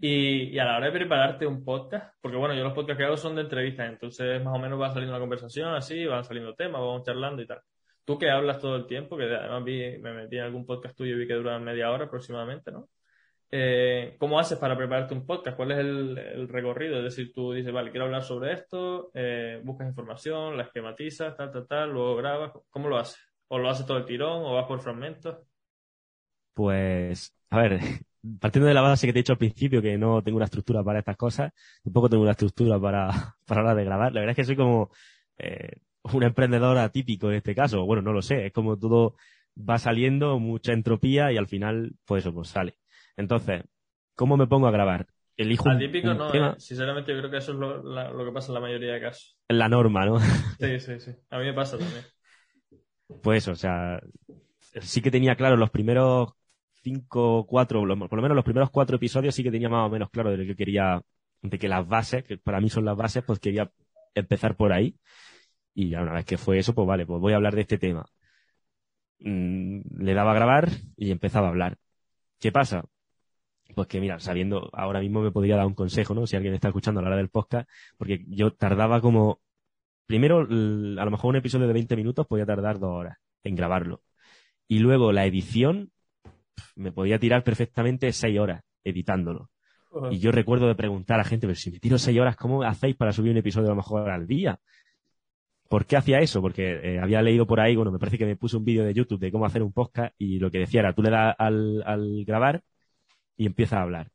Y, 0.00 0.58
a 0.58 0.64
la 0.64 0.76
hora 0.76 0.86
de 0.86 0.92
prepararte 0.92 1.46
un 1.46 1.64
podcast, 1.64 2.14
porque 2.20 2.36
bueno, 2.36 2.54
yo 2.54 2.64
los 2.64 2.72
podcasts 2.72 2.98
que 2.98 3.04
hago 3.04 3.16
son 3.16 3.34
de 3.34 3.42
entrevistas, 3.42 3.88
entonces 3.88 4.42
más 4.42 4.54
o 4.54 4.58
menos 4.58 4.80
va 4.80 4.90
saliendo 4.90 5.12
la 5.12 5.20
conversación 5.20 5.74
así, 5.74 6.06
van 6.06 6.24
saliendo 6.24 6.54
temas, 6.54 6.80
vamos 6.80 7.04
charlando 7.04 7.42
y 7.42 7.46
tal. 7.46 7.60
Tú 8.04 8.18
que 8.18 8.30
hablas 8.30 8.58
todo 8.58 8.76
el 8.76 8.86
tiempo, 8.86 9.16
que 9.16 9.24
además 9.24 9.64
vi, 9.64 9.98
me 9.98 10.12
metí 10.12 10.36
en 10.36 10.44
algún 10.44 10.66
podcast 10.66 10.96
tuyo 10.96 11.14
y 11.14 11.18
vi 11.18 11.26
que 11.26 11.34
dura 11.34 11.58
media 11.58 11.90
hora 11.90 12.06
aproximadamente, 12.06 12.72
¿no? 12.72 12.88
Eh, 13.54 14.16
¿Cómo 14.18 14.38
haces 14.38 14.56
para 14.56 14.74
prepararte 14.74 15.12
un 15.12 15.26
podcast? 15.26 15.58
¿Cuál 15.58 15.72
es 15.72 15.78
el, 15.78 16.48
recorrido? 16.48 16.96
Es 16.96 17.04
decir, 17.04 17.34
tú 17.34 17.52
dices, 17.52 17.70
vale, 17.70 17.90
quiero 17.90 18.06
hablar 18.06 18.22
sobre 18.22 18.54
esto, 18.54 19.10
eh, 19.12 19.60
buscas 19.62 19.88
información, 19.88 20.56
la 20.56 20.62
esquematizas, 20.62 21.36
tal, 21.36 21.52
tal, 21.52 21.66
tal, 21.66 21.92
luego 21.92 22.16
grabas. 22.16 22.52
¿Cómo 22.70 22.88
lo 22.88 22.96
haces? 22.96 23.20
¿O 23.48 23.58
lo 23.58 23.68
haces 23.68 23.84
todo 23.84 23.98
el 23.98 24.06
tirón 24.06 24.42
o 24.42 24.54
vas 24.54 24.64
por 24.64 24.80
fragmentos? 24.80 25.36
Pues, 26.54 27.36
a 27.50 27.60
ver, 27.60 27.78
partiendo 28.40 28.68
de 28.68 28.74
la 28.74 28.80
base 28.80 29.06
que 29.06 29.12
te 29.12 29.18
he 29.18 29.22
dicho 29.22 29.34
al 29.34 29.38
principio, 29.38 29.82
que 29.82 29.98
no 29.98 30.22
tengo 30.22 30.36
una 30.36 30.46
estructura 30.46 30.82
para 30.82 31.00
estas 31.00 31.18
cosas, 31.18 31.52
tampoco 31.84 32.08
tengo 32.08 32.22
una 32.22 32.32
estructura 32.32 32.80
para, 32.80 33.10
para 33.46 33.62
la 33.62 33.74
de 33.74 33.84
grabar. 33.84 34.14
La 34.14 34.20
verdad 34.20 34.30
es 34.30 34.36
que 34.36 34.44
soy 34.44 34.56
como 34.56 34.90
eh, 35.36 35.76
un 36.04 36.22
emprendedor 36.22 36.78
atípico 36.78 37.28
en 37.28 37.36
este 37.36 37.54
caso. 37.54 37.84
Bueno, 37.84 38.00
no 38.00 38.14
lo 38.14 38.22
sé, 38.22 38.46
es 38.46 38.52
como 38.52 38.78
todo 38.78 39.16
va 39.58 39.76
saliendo, 39.76 40.38
mucha 40.38 40.72
entropía 40.72 41.30
y 41.32 41.36
al 41.36 41.48
final, 41.48 41.96
pues 42.06 42.24
eso, 42.24 42.32
pues 42.32 42.48
sale. 42.48 42.81
Entonces, 43.16 43.62
¿cómo 44.14 44.36
me 44.36 44.46
pongo 44.46 44.66
a 44.66 44.70
grabar? 44.70 45.06
Elijo 45.36 45.68
Atípico 45.70 46.08
un, 46.08 46.12
un 46.12 46.18
no, 46.18 46.30
tema. 46.30 46.50
eh. 46.50 46.60
sinceramente 46.60 47.12
yo 47.12 47.18
creo 47.18 47.30
que 47.30 47.38
eso 47.38 47.52
es 47.52 47.58
lo, 47.58 47.82
la, 47.82 48.10
lo, 48.10 48.24
que 48.24 48.32
pasa 48.32 48.48
en 48.48 48.54
la 48.54 48.60
mayoría 48.60 48.92
de 48.94 49.00
casos. 49.00 49.36
La 49.48 49.68
norma, 49.68 50.04
¿no? 50.06 50.18
Sí, 50.60 50.80
sí, 50.80 51.00
sí. 51.00 51.10
A 51.30 51.38
mí 51.38 51.44
me 51.44 51.52
pasa 51.54 51.78
también. 51.78 52.04
Pues, 53.22 53.48
o 53.48 53.54
sea, 53.54 54.00
sí 54.80 55.00
que 55.02 55.10
tenía 55.10 55.34
claro 55.36 55.56
los 55.56 55.70
primeros 55.70 56.30
cinco, 56.82 57.46
cuatro, 57.46 57.80
por 57.80 58.16
lo 58.16 58.22
menos 58.22 58.34
los 58.34 58.44
primeros 58.44 58.70
cuatro 58.70 58.96
episodios 58.96 59.34
sí 59.34 59.42
que 59.42 59.50
tenía 59.50 59.68
más 59.68 59.86
o 59.86 59.90
menos 59.90 60.10
claro 60.10 60.30
de 60.30 60.38
lo 60.38 60.44
que 60.44 60.56
quería, 60.56 61.00
de 61.42 61.58
que 61.58 61.68
las 61.68 61.86
bases, 61.86 62.24
que 62.24 62.38
para 62.38 62.60
mí 62.60 62.68
son 62.70 62.84
las 62.84 62.96
bases, 62.96 63.22
pues 63.24 63.38
quería 63.38 63.70
empezar 64.14 64.56
por 64.56 64.72
ahí. 64.72 64.96
Y 65.74 65.90
ya 65.90 66.02
una 66.02 66.12
vez 66.14 66.24
que 66.24 66.38
fue 66.38 66.58
eso, 66.58 66.74
pues 66.74 66.86
vale, 66.86 67.06
pues 67.06 67.20
voy 67.20 67.32
a 67.32 67.36
hablar 67.36 67.54
de 67.54 67.62
este 67.62 67.78
tema. 67.78 68.04
Mm, 69.20 69.80
le 70.02 70.14
daba 70.14 70.32
a 70.32 70.34
grabar 70.34 70.68
y 70.96 71.10
empezaba 71.10 71.46
a 71.46 71.50
hablar. 71.50 71.78
¿Qué 72.40 72.52
pasa? 72.52 72.84
Pues 73.74 73.88
que 73.88 74.00
mira, 74.00 74.18
sabiendo, 74.18 74.70
ahora 74.72 75.00
mismo 75.00 75.22
me 75.22 75.30
podría 75.30 75.56
dar 75.56 75.66
un 75.66 75.74
consejo, 75.74 76.14
¿no? 76.14 76.26
Si 76.26 76.36
alguien 76.36 76.54
está 76.54 76.68
escuchando 76.68 77.00
a 77.00 77.02
la 77.02 77.08
hora 77.08 77.16
del 77.16 77.30
podcast, 77.30 77.68
porque 77.96 78.24
yo 78.28 78.52
tardaba 78.52 79.00
como, 79.00 79.40
primero, 80.06 80.40
a 80.40 81.04
lo 81.04 81.10
mejor 81.10 81.30
un 81.30 81.36
episodio 81.36 81.66
de 81.66 81.72
20 81.72 81.96
minutos 81.96 82.26
podía 82.26 82.46
tardar 82.46 82.78
dos 82.78 82.90
horas 82.90 83.18
en 83.42 83.54
grabarlo. 83.54 84.02
Y 84.68 84.78
luego 84.78 85.12
la 85.12 85.26
edición, 85.26 85.90
me 86.76 86.92
podía 86.92 87.18
tirar 87.18 87.44
perfectamente 87.44 88.12
seis 88.12 88.38
horas 88.38 88.62
editándolo. 88.84 89.50
Uh 89.90 90.00
-huh. 90.00 90.14
Y 90.14 90.18
yo 90.18 90.32
recuerdo 90.32 90.66
de 90.66 90.74
preguntar 90.74 91.20
a 91.20 91.24
gente, 91.24 91.46
pero 91.46 91.56
si 91.56 91.70
me 91.70 91.78
tiro 91.78 91.98
seis 91.98 92.18
horas, 92.18 92.36
¿cómo 92.36 92.62
hacéis 92.62 92.96
para 92.96 93.12
subir 93.12 93.32
un 93.32 93.38
episodio 93.38 93.68
a 93.68 93.70
lo 93.70 93.76
mejor 93.76 94.10
al 94.10 94.26
día? 94.26 94.58
¿Por 95.68 95.86
qué 95.86 95.96
hacía 95.96 96.20
eso? 96.20 96.42
Porque 96.42 96.80
eh, 96.82 97.00
había 97.00 97.22
leído 97.22 97.46
por 97.46 97.60
ahí, 97.60 97.74
bueno, 97.76 97.90
me 97.90 97.98
parece 97.98 98.18
que 98.18 98.26
me 98.26 98.36
puse 98.36 98.56
un 98.58 98.64
vídeo 98.64 98.84
de 98.84 98.92
YouTube 98.92 99.20
de 99.20 99.32
cómo 99.32 99.46
hacer 99.46 99.62
un 99.62 99.72
podcast 99.72 100.14
y 100.18 100.38
lo 100.38 100.50
que 100.50 100.58
decía 100.58 100.80
era, 100.80 100.92
tú 100.92 101.02
le 101.02 101.10
das 101.10 101.34
al, 101.38 101.82
al 101.86 102.24
grabar 102.26 102.62
y 103.36 103.46
empiezas 103.46 103.78
a 103.78 103.82
hablar. 103.82 104.10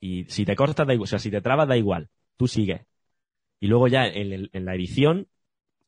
Y 0.00 0.24
si 0.24 0.44
te 0.44 0.56
cortas, 0.56 0.86
da 0.86 0.94
igual, 0.94 1.04
o 1.04 1.06
sea, 1.06 1.18
si 1.18 1.30
te 1.30 1.40
trabas, 1.40 1.68
da 1.68 1.76
igual, 1.76 2.08
tú 2.36 2.48
sigues. 2.48 2.82
Y 3.60 3.68
luego 3.68 3.88
ya 3.88 4.06
en, 4.06 4.32
el, 4.32 4.50
en 4.52 4.64
la 4.64 4.74
edición 4.74 5.28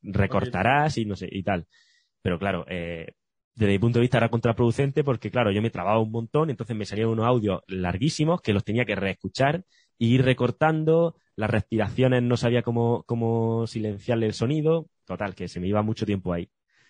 recortarás 0.02 0.98
y 0.98 1.04
no 1.04 1.16
sé, 1.16 1.28
y 1.30 1.42
tal. 1.42 1.66
Pero 2.22 2.38
claro, 2.38 2.64
eh, 2.68 3.14
desde 3.54 3.72
mi 3.72 3.78
punto 3.78 3.98
de 3.98 4.02
vista 4.02 4.18
era 4.18 4.28
contraproducente 4.28 5.04
porque, 5.04 5.30
claro, 5.30 5.52
yo 5.52 5.62
me 5.62 5.70
trababa 5.70 6.00
un 6.00 6.10
montón, 6.10 6.50
entonces 6.50 6.76
me 6.76 6.84
salían 6.84 7.08
unos 7.08 7.26
audios 7.26 7.62
larguísimos 7.68 8.40
que 8.40 8.52
los 8.52 8.64
tenía 8.64 8.84
que 8.84 8.96
reescuchar 8.96 9.64
y 9.98 10.14
ir 10.14 10.24
recortando, 10.24 11.16
las 11.36 11.50
respiraciones 11.50 12.22
no 12.22 12.36
sabía 12.36 12.62
cómo, 12.62 13.04
cómo 13.04 13.66
silenciarle 13.66 14.26
el 14.26 14.34
sonido, 14.34 14.88
total, 15.04 15.34
que 15.34 15.48
se 15.48 15.60
me 15.60 15.68
iba 15.68 15.82
mucho 15.82 16.06
tiempo 16.06 16.32
ahí. 16.32 16.48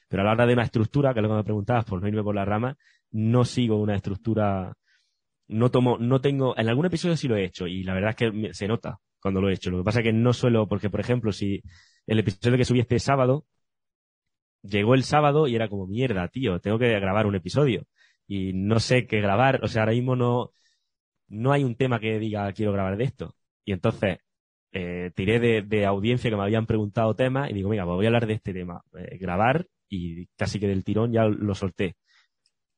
Pero 0.08 0.22
a 0.22 0.24
la 0.26 0.32
hora 0.32 0.46
de 0.46 0.54
una 0.54 0.62
estructura, 0.64 1.12
que 1.12 1.20
es 1.20 1.22
lo 1.22 1.28
que 1.28 1.36
me 1.36 1.44
preguntabas, 1.44 1.84
por 1.84 2.00
no 2.00 2.08
irme 2.08 2.22
por 2.22 2.34
la 2.34 2.44
rama, 2.44 2.76
no 3.10 3.44
sigo 3.44 3.76
una 3.76 3.96
estructura, 3.96 4.74
no 5.48 5.70
tomo, 5.70 5.98
no 5.98 6.20
tengo, 6.20 6.56
en 6.58 6.68
algún 6.68 6.86
episodio 6.86 7.16
sí 7.16 7.28
lo 7.28 7.36
he 7.36 7.44
hecho 7.44 7.66
y 7.66 7.82
la 7.84 7.94
verdad 7.94 8.10
es 8.10 8.16
que 8.16 8.54
se 8.54 8.68
nota 8.68 8.98
cuando 9.20 9.40
lo 9.40 9.50
he 9.50 9.54
hecho. 9.54 9.70
Lo 9.70 9.78
que 9.78 9.84
pasa 9.84 10.00
es 10.00 10.04
que 10.04 10.12
no 10.12 10.32
suelo, 10.32 10.68
porque 10.68 10.90
por 10.90 11.00
ejemplo, 11.00 11.32
si 11.32 11.62
el 12.06 12.18
episodio 12.18 12.56
que 12.58 12.64
subí 12.64 12.80
este 12.80 12.98
sábado, 12.98 13.46
llegó 14.62 14.94
el 14.94 15.04
sábado 15.04 15.46
y 15.48 15.54
era 15.54 15.68
como, 15.68 15.86
mierda, 15.86 16.28
tío, 16.28 16.60
tengo 16.60 16.78
que 16.78 16.88
grabar 17.00 17.26
un 17.26 17.34
episodio. 17.36 17.86
Y 18.26 18.52
no 18.54 18.80
sé 18.80 19.06
qué 19.06 19.20
grabar, 19.20 19.60
o 19.62 19.68
sea, 19.68 19.82
ahora 19.82 19.92
mismo 19.92 20.16
no, 20.16 20.50
no 21.28 21.52
hay 21.52 21.64
un 21.64 21.76
tema 21.76 22.00
que 22.00 22.18
diga 22.18 22.52
quiero 22.52 22.72
grabar 22.72 22.96
de 22.96 23.04
esto. 23.04 23.36
Y 23.64 23.72
entonces, 23.72 24.18
eh, 24.72 25.12
tiré 25.14 25.62
de, 25.62 25.86
audiencia 25.86 26.30
que 26.30 26.36
me 26.36 26.42
habían 26.42 26.66
preguntado 26.66 27.14
temas 27.14 27.50
y 27.50 27.54
digo, 27.54 27.70
mira, 27.70 27.84
pues 27.84 27.96
voy 27.96 28.06
a 28.06 28.08
hablar 28.08 28.26
de 28.26 28.34
este 28.34 28.52
tema. 28.52 28.82
Eh, 28.98 29.18
grabar 29.18 29.66
y 29.88 30.26
casi 30.36 30.58
que 30.60 30.68
del 30.68 30.84
tirón 30.84 31.12
ya 31.12 31.24
lo 31.26 31.54
solté. 31.54 31.96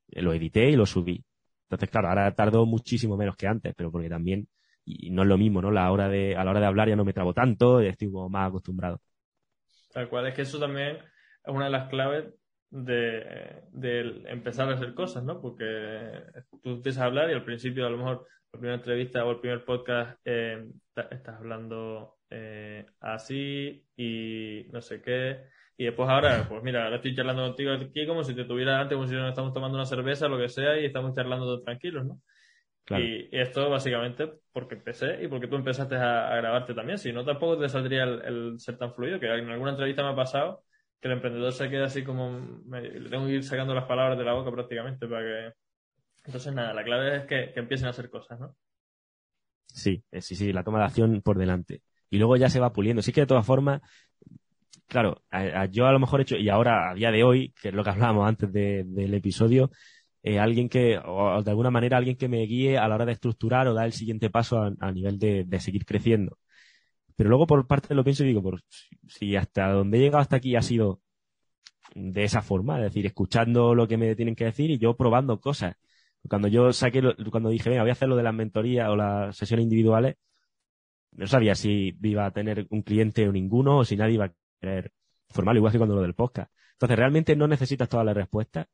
Eh, 0.09 0.22
lo 0.22 0.33
edité 0.35 0.70
y 0.70 0.76
lo 0.76 0.87
subí. 0.87 1.24
Entonces, 1.66 1.90
claro, 1.90 2.09
ahora 2.09 2.33
tardó 2.35 2.64
muchísimo 2.64 3.16
menos 3.16 3.37
que 3.37 3.48
antes, 3.48 3.74
pero 3.76 3.90
porque 3.90 4.09
también, 4.09 4.48
y 4.85 5.11
no 5.11 5.22
es 5.22 5.29
lo 5.29 5.37
mismo, 5.37 5.61
¿no? 5.61 5.70
La 5.70 5.90
hora 5.90 6.09
de, 6.09 6.37
a 6.37 6.44
la 6.44 6.50
hora 6.50 6.61
de 6.61 6.66
hablar 6.66 6.88
ya 6.88 6.96
no 6.96 7.05
me 7.05 7.12
trabo 7.12 7.35
tanto, 7.35 7.81
estoy 7.81 8.11
como 8.11 8.29
más 8.29 8.48
acostumbrado. 8.48 9.00
Tal 9.92 10.09
cual, 10.09 10.29
es 10.29 10.35
que 10.35 10.42
eso 10.42 10.61
también 10.61 10.96
es 10.96 11.55
una 11.55 11.64
de 11.64 11.70
las 11.70 11.88
claves 11.88 12.26
de, 12.70 14.22
empezar 14.29 14.68
a 14.70 14.74
hacer 14.74 14.94
cosas, 14.94 15.24
¿no? 15.24 15.40
Porque 15.40 16.22
tú 16.62 16.70
empiezas 16.70 17.02
a 17.02 17.07
hablar 17.07 17.31
y 17.31 17.35
al 17.35 17.44
principio 17.44 17.87
a 17.87 17.90
lo 17.90 17.98
mejor 17.98 18.26
la 18.52 18.61
primera 18.61 18.76
entrevista 18.76 19.24
o 19.24 19.33
el 19.33 19.40
primer 19.40 19.64
podcast 19.64 20.20
eh, 20.24 20.64
estás 21.11 21.37
hablando 21.37 22.18
eh, 22.31 22.87
así 23.00 23.85
y 23.96 24.66
no 24.72 24.81
sé 24.81 25.02
qué. 25.02 25.44
Y 25.79 25.85
después 25.85 26.09
ahora, 26.09 26.47
pues 26.49 26.62
mira, 26.62 26.85
ahora 26.85 26.97
estoy 26.97 27.15
charlando 27.15 27.47
contigo 27.49 27.73
aquí 27.73 28.07
como 28.07 28.25
si 28.25 28.35
te 28.35 28.45
tuviera 28.45 28.81
antes, 28.81 28.97
como 28.97 29.07
si 29.07 29.15
nos 29.15 29.29
estamos 29.29 29.53
tomando 29.53 29.77
una 29.77 29.85
cerveza, 29.85 30.27
lo 30.27 30.39
que 30.39 30.49
sea, 30.49 30.81
y 30.81 30.87
estamos 30.87 31.15
charlando 31.15 31.61
tranquilos, 31.62 32.07
¿no? 32.07 32.21
Y, 32.89 33.29
esto 33.37 33.69
básicamente 33.69 34.33
porque 34.53 34.77
empecé 34.77 35.23
y 35.23 35.29
porque 35.29 35.49
tú 35.49 35.57
empezaste 35.57 35.97
a, 35.97 36.37
grabarte 36.37 36.73
también. 36.73 36.99
Si 36.99 37.12
no, 37.12 37.25
tampoco 37.25 37.59
te 37.59 37.69
saldría 37.69 38.05
el, 38.05 38.59
ser 38.59 38.79
tan 38.79 38.95
fluido, 38.95 39.19
que 39.19 39.27
en 39.27 39.51
alguna 39.51 39.73
entrevista 39.73 40.03
me 40.03 40.11
ha 40.11 40.17
pasado 40.17 40.62
que 41.01 41.09
el 41.09 41.15
emprendedor 41.15 41.53
se 41.53 41.69
queda 41.69 41.87
así 41.87 42.05
como... 42.05 42.62
le 42.71 43.11
tengo 43.11 43.27
que 43.27 43.33
ir 43.33 43.45
sacando 43.45 43.75
las 43.75 43.85
palabras 43.85 44.17
de 44.17 44.25
la 44.25 44.35
boca 44.35 44.51
prácticamente 44.51 45.07
para 45.07 45.23
que... 45.23 45.53
Entonces, 46.25 46.55
nada, 46.55 46.73
la 46.73 46.85
clave 46.85 47.17
es 47.17 47.25
que, 47.27 47.53
empiecen 47.59 47.87
a 47.87 47.91
hacer 47.91 48.09
cosas, 48.09 48.41
¿no? 48.41 48.57
Sí, 49.67 50.03
eh, 50.11 50.23
sí, 50.23 50.35
sí, 50.35 50.53
la 50.53 50.65
toma 50.65 50.79
de 50.79 50.85
acción 50.87 51.21
por 51.23 51.39
delante. 51.39 51.83
Y 52.09 52.19
luego 52.19 52.37
ya 52.37 52.49
se 52.49 52.61
va 52.61 52.73
puliendo. 52.73 53.03
Sí 53.03 53.12
que 53.12 53.21
de 53.21 53.27
todas 53.27 53.45
formas, 53.45 53.83
claro, 54.87 55.22
yo 55.70 55.87
a 55.87 55.92
lo 55.92 55.99
mejor 55.99 56.20
he 56.20 56.22
hecho, 56.25 56.37
y 56.37 56.49
ahora 56.49 56.90
a 56.90 56.94
día 56.94 57.11
de 57.11 57.25
hoy, 57.25 57.53
que 57.61 57.68
es 57.68 57.75
lo 57.75 57.85
que 57.85 57.90
hablábamos 57.90 58.29
antes 58.29 58.53
del 58.53 59.14
episodio, 59.14 59.70
eh, 60.27 60.40
alguien 60.40 60.68
que, 60.68 60.99
o 61.05 61.40
de 61.42 61.51
alguna 61.51 61.70
manera 61.70 61.99
alguien 61.99 62.16
que 62.16 62.29
me 62.29 62.42
guíe 62.46 62.79
a 62.79 62.88
la 62.88 62.96
hora 62.96 63.07
de 63.07 63.12
estructurar 63.12 63.68
o 63.68 63.75
dar 63.75 63.87
el 63.87 63.92
siguiente 63.92 64.29
paso 64.29 64.61
a, 64.81 64.92
nivel 64.92 65.20
de, 65.20 65.46
seguir 65.61 65.85
creciendo. 65.87 66.38
Pero 67.16 67.31
luego 67.31 67.46
por 67.46 67.66
parte 67.66 67.94
lo 67.94 68.05
pienso 68.05 68.25
y 68.25 68.29
digo, 68.29 68.42
por, 68.42 68.62
si 69.09 69.37
hasta 69.37 69.70
donde 69.70 69.99
he 69.99 70.01
llegado 70.01 70.20
hasta 70.22 70.37
aquí 70.37 70.57
ha 70.57 70.62
sido 70.62 71.01
de 71.94 72.25
esa 72.25 72.42
forma, 72.42 72.79
es 72.79 72.85
decir, 72.85 73.07
escuchando 73.07 73.75
lo 73.75 73.88
que 73.88 73.96
me 73.99 74.16
tienen 74.16 74.35
que 74.37 74.46
decir 74.46 74.70
y 74.70 74.79
yo 74.79 74.96
probando 74.96 75.40
cosas. 75.40 75.77
Cuando 76.29 76.49
yo 76.49 76.72
saqué, 76.72 77.03
cuando 77.31 77.51
dije, 77.51 77.70
venga, 77.70 77.83
voy 77.83 77.90
a 77.90 77.92
hacer 77.92 78.09
lo 78.09 78.16
de 78.16 78.25
las 78.25 78.35
mentorías 78.35 78.88
o 78.88 78.96
las 78.96 79.37
sesiones 79.37 79.64
individuales, 79.64 80.16
no 81.12 81.27
sabía 81.27 81.55
si 81.55 81.96
iba 82.03 82.27
a 82.27 82.33
tener 82.33 82.66
un 82.70 82.83
cliente 82.83 83.29
o 83.29 83.33
ninguno 83.33 83.79
o 83.79 83.85
si 83.85 83.96
nadie 83.96 84.14
iba 84.14 84.27
a 84.27 84.35
querer 84.61 84.92
formarlo, 85.29 85.59
igual 85.59 85.73
que 85.73 85.79
cuando 85.79 85.97
lo 85.97 86.03
del 86.03 86.14
podcast. 86.14 86.51
Entonces, 86.73 86.99
realmente 86.99 87.37
no 87.37 87.49
necesitas 87.49 87.88
todas 87.88 88.05
las 88.07 88.14
respuestas. 88.14 88.69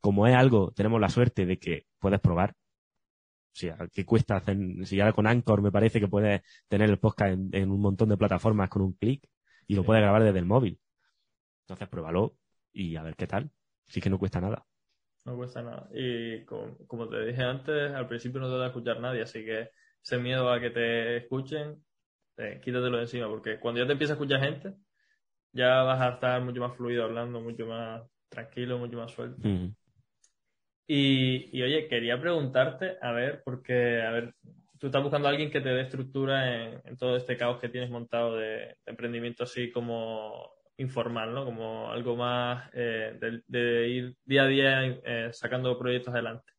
Como 0.00 0.26
es 0.26 0.34
algo, 0.34 0.72
tenemos 0.72 1.00
la 1.00 1.08
suerte 1.08 1.46
de 1.46 1.58
que 1.58 1.86
puedes 1.98 2.20
probar. 2.20 2.50
O 2.50 3.56
sea, 3.56 3.76
¿qué 3.92 4.04
cuesta 4.04 4.36
hacer? 4.36 4.56
Si 4.84 5.00
ahora 5.00 5.12
con 5.12 5.26
Anchor 5.26 5.62
me 5.62 5.70
parece 5.70 6.00
que 6.00 6.08
puedes 6.08 6.42
tener 6.68 6.90
el 6.90 6.98
podcast 6.98 7.38
en, 7.52 7.70
un 7.70 7.80
montón 7.80 8.08
de 8.08 8.16
plataformas 8.16 8.68
con 8.68 8.82
un 8.82 8.94
clic 8.94 9.28
y 9.68 9.76
lo 9.76 9.84
puedes 9.84 10.02
grabar 10.02 10.24
desde 10.24 10.40
el 10.40 10.46
móvil. 10.46 10.80
Entonces, 11.62 11.88
pruébalo 11.88 12.36
y 12.72 12.96
a 12.96 13.02
ver 13.02 13.14
qué 13.14 13.26
tal. 13.26 13.50
Sí 13.86 14.00
que 14.00 14.10
no 14.10 14.18
cuesta 14.18 14.40
nada. 14.40 14.66
No 15.24 15.36
cuesta 15.36 15.62
nada. 15.62 15.88
Y 15.94 16.44
como, 16.44 17.08
te 17.08 17.24
dije 17.24 17.42
antes, 17.42 17.92
al 17.92 18.08
principio 18.08 18.40
no 18.40 18.50
te 18.50 18.56
va 18.56 18.64
a 18.64 18.68
escuchar 18.68 19.00
nadie, 19.00 19.22
así 19.22 19.44
que 19.44 19.70
ese 20.02 20.18
miedo 20.18 20.52
a 20.52 20.60
que 20.60 20.70
te 20.70 21.16
escuchen, 21.18 21.82
eh, 22.36 22.60
quítatelo 22.62 22.96
de 22.96 23.04
encima, 23.04 23.28
porque 23.28 23.58
cuando 23.58 23.80
ya 23.80 23.86
te 23.86 23.92
empieza 23.92 24.14
a 24.14 24.16
escuchar 24.16 24.40
gente, 24.40 24.74
ya 25.54 25.82
vas 25.82 26.00
a 26.00 26.14
estar 26.14 26.42
mucho 26.42 26.60
más 26.60 26.76
fluido 26.76 27.04
hablando, 27.04 27.40
mucho 27.40 27.64
más 27.66 28.02
tranquilo, 28.28 28.78
mucho 28.78 28.98
más 28.98 29.12
suelto. 29.12 29.40
y, 30.86 31.62
oye, 31.62 31.88
quería 31.88 32.20
preguntarte, 32.20 32.98
a 33.00 33.12
ver, 33.12 33.40
porque, 33.44 34.02
a 34.02 34.10
ver, 34.10 34.34
tú 34.78 34.86
estás 34.86 35.02
buscando 35.02 35.28
a 35.28 35.30
alguien 35.30 35.50
que 35.50 35.60
te 35.60 35.68
dé 35.68 35.82
estructura 35.82 36.72
en, 36.84 36.96
todo 36.98 37.16
este 37.16 37.36
caos 37.36 37.60
que 37.60 37.68
tienes 37.68 37.88
montado 37.88 38.36
de, 38.36 38.76
emprendimiento 38.84 39.44
así 39.44 39.70
como 39.70 40.52
informal, 40.76 41.32
¿no? 41.32 41.44
Como 41.44 41.90
algo 41.90 42.16
más 42.16 42.68
eh, 42.74 43.42
de, 43.46 43.88
ir 43.88 44.16
día 44.24 44.42
a 44.42 44.46
día 44.48 44.84
eh, 45.04 45.30
sacando 45.32 45.78
proyectos 45.78 46.12
adelante. 46.12 46.52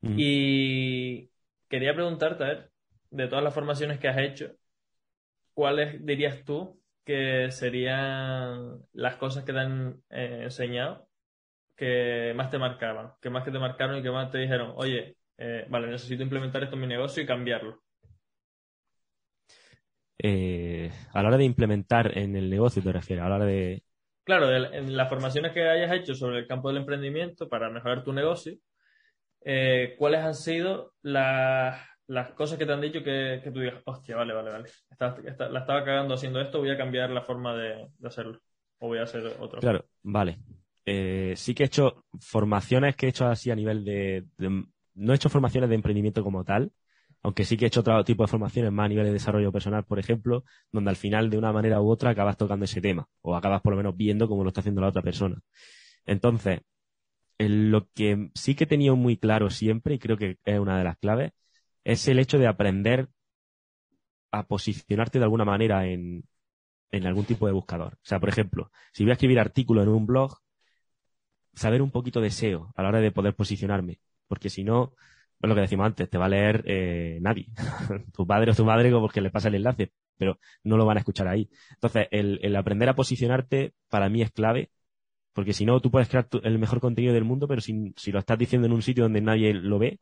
Y 0.00 1.28
quería 1.68 1.92
preguntarte, 1.92 2.44
a 2.44 2.46
ver, 2.46 2.70
de 3.10 3.26
todas 3.26 3.42
las 3.42 3.52
formaciones 3.52 3.98
que 3.98 4.06
has 4.06 4.18
hecho, 4.18 4.52
¿cuáles 5.52 6.06
dirías 6.06 6.44
tú 6.44 6.80
que 7.06 7.52
serían 7.52 8.80
las 8.92 9.14
cosas 9.14 9.44
que 9.44 9.52
te 9.52 9.60
han 9.60 10.02
eh, 10.10 10.40
enseñado 10.42 11.08
que 11.76 12.32
más 12.34 12.50
te 12.50 12.58
marcaban, 12.58 13.12
que 13.20 13.30
más 13.30 13.44
que 13.44 13.52
te 13.52 13.58
marcaron 13.58 13.98
y 13.98 14.02
que 14.02 14.10
más 14.10 14.30
te 14.30 14.38
dijeron, 14.38 14.72
oye, 14.76 15.16
eh, 15.38 15.66
vale, 15.68 15.88
necesito 15.88 16.22
implementar 16.22 16.64
esto 16.64 16.74
en 16.74 16.80
mi 16.80 16.86
negocio 16.86 17.22
y 17.22 17.26
cambiarlo? 17.26 17.82
Eh, 20.18 20.90
a 21.12 21.22
la 21.22 21.28
hora 21.28 21.36
de 21.36 21.44
implementar 21.44 22.16
en 22.18 22.34
el 22.34 22.50
negocio, 22.50 22.82
te 22.82 22.92
refieres, 22.92 23.24
a 23.24 23.28
la 23.28 23.36
hora 23.36 23.44
de... 23.44 23.84
Claro, 24.24 24.50
en 24.50 24.96
las 24.96 25.08
formaciones 25.08 25.52
que 25.52 25.68
hayas 25.68 25.92
hecho 25.92 26.14
sobre 26.14 26.38
el 26.40 26.48
campo 26.48 26.68
del 26.68 26.78
emprendimiento 26.78 27.48
para 27.48 27.70
mejorar 27.70 28.02
tu 28.02 28.12
negocio, 28.12 28.56
¿cuáles 29.98 30.24
han 30.24 30.34
sido 30.34 30.94
las 31.02 31.78
las 32.08 32.30
cosas 32.32 32.58
que 32.58 32.66
te 32.66 32.72
han 32.72 32.80
dicho 32.80 33.02
que, 33.02 33.40
tú 33.52 33.60
digas, 33.60 33.82
hostia, 33.84 34.16
vale, 34.16 34.32
vale, 34.32 34.50
vale. 34.50 34.68
la 35.50 35.60
estaba 35.60 35.84
cagando 35.84 36.14
haciendo 36.14 36.40
esto, 36.40 36.58
voy 36.58 36.70
a 36.70 36.76
cambiar 36.76 37.10
la 37.10 37.22
forma 37.22 37.54
de, 37.56 37.88
hacerlo. 38.04 38.40
O 38.78 38.88
voy 38.88 38.98
a 38.98 39.04
hacer 39.04 39.26
otro. 39.40 39.60
Claro, 39.60 39.86
vale. 40.02 40.38
Eh, 40.84 41.34
sí 41.36 41.54
que 41.54 41.64
he 41.64 41.66
hecho 41.66 42.04
formaciones 42.20 42.94
que 42.94 43.06
he 43.06 43.08
hecho 43.08 43.26
así 43.26 43.50
a 43.50 43.56
nivel 43.56 43.84
de, 43.84 44.24
No 44.94 45.12
he 45.12 45.16
hecho 45.16 45.28
formaciones 45.28 45.68
de 45.68 45.74
emprendimiento 45.74 46.22
como 46.22 46.44
tal, 46.44 46.70
aunque 47.22 47.44
sí 47.44 47.56
que 47.56 47.64
he 47.64 47.68
hecho 47.68 47.80
otro 47.80 48.04
tipo 48.04 48.22
de 48.22 48.28
formaciones 48.28 48.70
más 48.70 48.84
a 48.84 48.88
nivel 48.88 49.06
de 49.06 49.12
desarrollo 49.12 49.50
personal, 49.50 49.84
por 49.84 49.98
ejemplo, 49.98 50.44
donde 50.70 50.90
al 50.90 50.96
final, 50.96 51.28
de 51.30 51.38
una 51.38 51.52
manera 51.52 51.80
u 51.80 51.90
otra, 51.90 52.10
acabas 52.10 52.36
tocando 52.36 52.66
ese 52.66 52.80
tema. 52.80 53.08
O 53.22 53.34
acabas 53.34 53.62
por 53.62 53.72
lo 53.72 53.78
menos 53.78 53.96
viendo 53.96 54.28
cómo 54.28 54.44
lo 54.44 54.48
está 54.48 54.60
haciendo 54.60 54.80
la 54.82 54.88
otra 54.88 55.02
persona. 55.02 55.40
Entonces, 56.04 56.60
lo 57.38 57.88
que 57.92 58.30
sí 58.34 58.54
que 58.54 58.64
he 58.64 58.66
tenido 58.68 58.94
muy 58.94 59.16
claro 59.16 59.50
siempre, 59.50 59.94
y 59.94 59.98
creo 59.98 60.16
que 60.16 60.38
es 60.44 60.58
una 60.60 60.78
de 60.78 60.84
las 60.84 60.98
claves, 60.98 61.32
es 61.86 62.08
el 62.08 62.18
hecho 62.18 62.38
de 62.38 62.48
aprender 62.48 63.08
a 64.32 64.42
posicionarte 64.42 65.18
de 65.20 65.24
alguna 65.24 65.44
manera 65.44 65.86
en, 65.86 66.24
algún 66.90 67.24
tipo 67.24 67.46
de 67.46 67.52
buscador. 67.52 67.94
O 67.94 67.98
sea, 68.02 68.18
por 68.18 68.28
ejemplo, 68.28 68.72
si 68.92 69.04
voy 69.04 69.10
a 69.10 69.12
escribir 69.12 69.38
artículo 69.38 69.82
en 69.82 69.88
un 69.88 70.04
blog, 70.04 70.36
saber 71.54 71.82
un 71.82 71.92
poquito 71.92 72.20
de 72.20 72.30
SEO 72.30 72.72
a 72.74 72.82
la 72.82 72.88
hora 72.88 73.00
de 73.00 73.12
poder 73.12 73.36
posicionarme. 73.36 74.00
Porque 74.26 74.50
si 74.50 74.64
no, 74.64 74.94
es 75.40 75.48
lo 75.48 75.54
que 75.54 75.60
decimos 75.60 75.86
antes, 75.86 76.10
te 76.10 76.18
va 76.18 76.26
a 76.26 76.28
leer 76.28 76.64
eh, 76.66 77.18
nadie. 77.20 77.46
tu 78.12 78.26
padre 78.26 78.50
o 78.50 78.54
tu 78.54 78.64
madre 78.64 78.90
porque 78.90 79.20
le 79.20 79.30
pasa 79.30 79.46
el 79.46 79.54
enlace, 79.54 79.92
pero 80.16 80.40
no 80.64 80.76
lo 80.76 80.86
van 80.86 80.96
a 80.96 81.00
escuchar 81.00 81.28
ahí. 81.28 81.48
Entonces, 81.74 82.08
el, 82.10 82.56
aprender 82.56 82.88
a 82.88 82.96
posicionarte 82.96 83.74
para 83.88 84.08
mí 84.08 84.22
es 84.22 84.32
clave, 84.32 84.70
porque 85.32 85.52
si 85.52 85.64
no, 85.64 85.78
tú 85.80 85.92
puedes 85.92 86.08
crear 86.08 86.28
el 86.42 86.58
mejor 86.58 86.80
contenido 86.80 87.14
del 87.14 87.24
mundo, 87.24 87.46
pero 87.46 87.60
si, 87.60 87.94
si 87.96 88.10
lo 88.10 88.18
estás 88.18 88.38
diciendo 88.38 88.66
en 88.66 88.72
un 88.72 88.82
sitio 88.82 89.04
donde 89.04 89.20
nadie 89.20 89.54
lo 89.54 89.78
ve, 89.78 90.00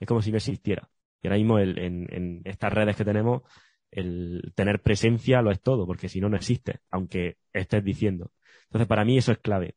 es 0.00 0.08
como 0.08 0.22
si 0.22 0.30
no 0.30 0.38
existiera. 0.38 0.88
Y 1.22 1.26
ahora 1.26 1.38
mismo 1.38 1.58
en, 1.58 2.42
estas 2.44 2.72
redes 2.72 2.96
que 2.96 3.04
tenemos, 3.04 3.42
el 3.90 4.52
tener 4.54 4.80
presencia 4.80 5.42
lo 5.42 5.50
es 5.50 5.60
todo, 5.60 5.86
porque 5.86 6.08
si 6.08 6.20
no, 6.20 6.28
no 6.28 6.36
existe, 6.36 6.80
aunque 6.90 7.38
estés 7.52 7.84
diciendo. 7.84 8.30
Entonces, 8.64 8.86
para 8.86 9.04
mí 9.04 9.18
eso 9.18 9.32
es 9.32 9.38
clave. 9.38 9.76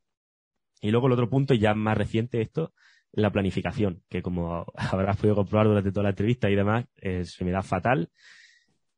Y 0.82 0.92
luego 0.92 1.08
el 1.08 1.14
otro 1.14 1.30
punto, 1.30 1.54
ya 1.54 1.74
más 1.74 1.98
reciente 1.98 2.42
esto, 2.42 2.74
la 3.14 3.32
planificación, 3.32 4.04
que 4.10 4.22
como 4.22 4.66
habrás 4.76 5.18
podido 5.18 5.36
comprobar 5.36 5.68
durante 5.68 5.92
toda 5.92 6.04
la 6.04 6.10
entrevista 6.10 6.50
y 6.50 6.56
demás, 6.56 6.86
eh, 6.98 7.26
se 7.26 7.46
me 7.46 7.52
da 7.52 7.62
fatal. 7.62 8.10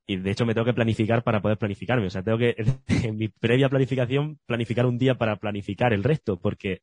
Y 0.05 0.17
de 0.17 0.31
hecho 0.31 0.45
me 0.45 0.53
tengo 0.53 0.65
que 0.65 0.73
planificar 0.73 1.23
para 1.23 1.41
poder 1.41 1.57
planificarme. 1.57 2.07
O 2.07 2.09
sea, 2.09 2.23
tengo 2.23 2.37
que, 2.37 2.55
en 3.03 3.17
mi 3.17 3.29
previa 3.29 3.69
planificación, 3.69 4.39
planificar 4.45 4.85
un 4.85 4.97
día 4.97 5.15
para 5.15 5.37
planificar 5.37 5.93
el 5.93 6.03
resto, 6.03 6.39
porque 6.39 6.81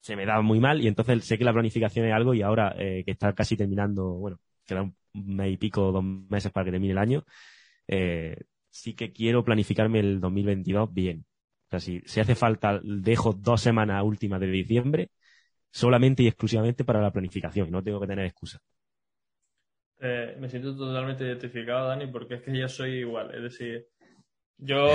se 0.00 0.16
me 0.16 0.26
da 0.26 0.42
muy 0.42 0.60
mal 0.60 0.82
y 0.82 0.88
entonces 0.88 1.24
sé 1.24 1.38
que 1.38 1.44
la 1.44 1.52
planificación 1.54 2.06
es 2.06 2.12
algo 2.12 2.34
y 2.34 2.42
ahora 2.42 2.74
eh, 2.78 3.04
que 3.06 3.12
está 3.12 3.32
casi 3.32 3.56
terminando, 3.56 4.12
bueno, 4.12 4.38
queda 4.64 4.82
un 4.82 4.94
mes 5.14 5.52
y 5.52 5.56
pico, 5.56 5.92
dos 5.92 6.04
meses 6.04 6.52
para 6.52 6.64
que 6.64 6.72
termine 6.72 6.92
el 6.92 6.98
año, 6.98 7.24
eh, 7.88 8.36
sí 8.70 8.94
que 8.94 9.12
quiero 9.12 9.44
planificarme 9.44 10.00
el 10.00 10.20
2022 10.20 10.92
bien. 10.92 11.24
sea, 11.70 11.80
si, 11.80 12.00
si 12.06 12.20
hace 12.20 12.34
falta, 12.34 12.80
dejo 12.82 13.32
dos 13.32 13.60
semanas 13.60 14.02
últimas 14.02 14.40
de 14.40 14.48
diciembre 14.48 15.10
solamente 15.70 16.22
y 16.22 16.28
exclusivamente 16.28 16.84
para 16.84 17.00
la 17.00 17.12
planificación. 17.12 17.70
No 17.70 17.82
tengo 17.82 18.00
que 18.00 18.06
tener 18.06 18.26
excusa. 18.26 18.60
Eh, 20.00 20.36
me 20.38 20.48
siento 20.48 20.76
totalmente 20.76 21.24
identificado, 21.24 21.88
Dani, 21.88 22.06
porque 22.08 22.34
es 22.34 22.42
que 22.42 22.56
yo 22.56 22.68
soy 22.68 22.98
igual. 22.98 23.34
Es 23.34 23.42
decir, 23.42 23.86
yo 24.58 24.88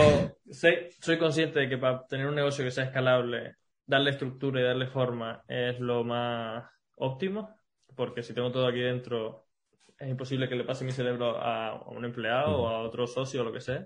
sé, 0.50 0.90
soy 1.02 1.18
consciente 1.18 1.60
de 1.60 1.70
que 1.70 1.78
para 1.78 2.06
tener 2.06 2.28
un 2.28 2.36
negocio 2.36 2.64
que 2.64 2.72
sea 2.72 2.86
escalable, 2.86 3.56
darle 3.86 4.12
estructura 4.12 4.62
y 4.62 4.64
darle 4.64 4.88
forma 4.88 5.44
es 5.48 5.80
lo 5.80 6.04
más 6.04 6.70
óptimo, 6.96 7.60
porque 7.96 8.24
si 8.24 8.34
tengo 8.34 8.52
todo 8.52 8.68
aquí 8.68 8.80
dentro, 8.80 9.49
es 10.00 10.10
imposible 10.10 10.48
que 10.48 10.56
le 10.56 10.64
pase 10.64 10.86
mi 10.86 10.92
cerebro 10.92 11.38
a 11.38 11.84
un 11.90 12.06
empleado 12.06 12.62
o 12.62 12.68
a 12.68 12.80
otro 12.82 13.06
socio 13.06 13.42
o 13.42 13.44
lo 13.44 13.52
que 13.52 13.60
sea. 13.60 13.86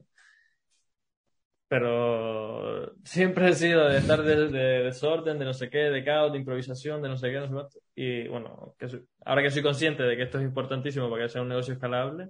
Pero 1.68 2.94
siempre 3.04 3.50
he 3.50 3.54
sido 3.54 3.90
de 3.90 3.98
estar 3.98 4.22
de, 4.22 4.48
desorden, 4.84 5.40
de 5.40 5.46
no 5.46 5.54
sé 5.54 5.72
qué, 5.72 5.90
de 5.90 6.04
caos, 6.04 6.32
de 6.32 6.38
improvisación, 6.38 7.02
de 7.02 7.10
no 7.10 7.18
sé 7.18 7.32
qué, 7.32 7.40
no 7.40 7.48
sé 7.48 7.54
cuánto. 7.54 7.80
Y 7.96 8.28
bueno, 8.28 8.76
que 8.78 8.88
ahora 9.26 9.42
que 9.42 9.50
soy 9.50 9.64
consciente 9.64 10.04
de 10.04 10.16
que 10.16 10.22
esto 10.22 10.38
es 10.38 10.44
importantísimo 10.44 11.10
para 11.10 11.24
que 11.24 11.30
sea 11.30 11.42
un 11.42 11.50
negocio 11.50 11.74
escalable, 11.74 12.30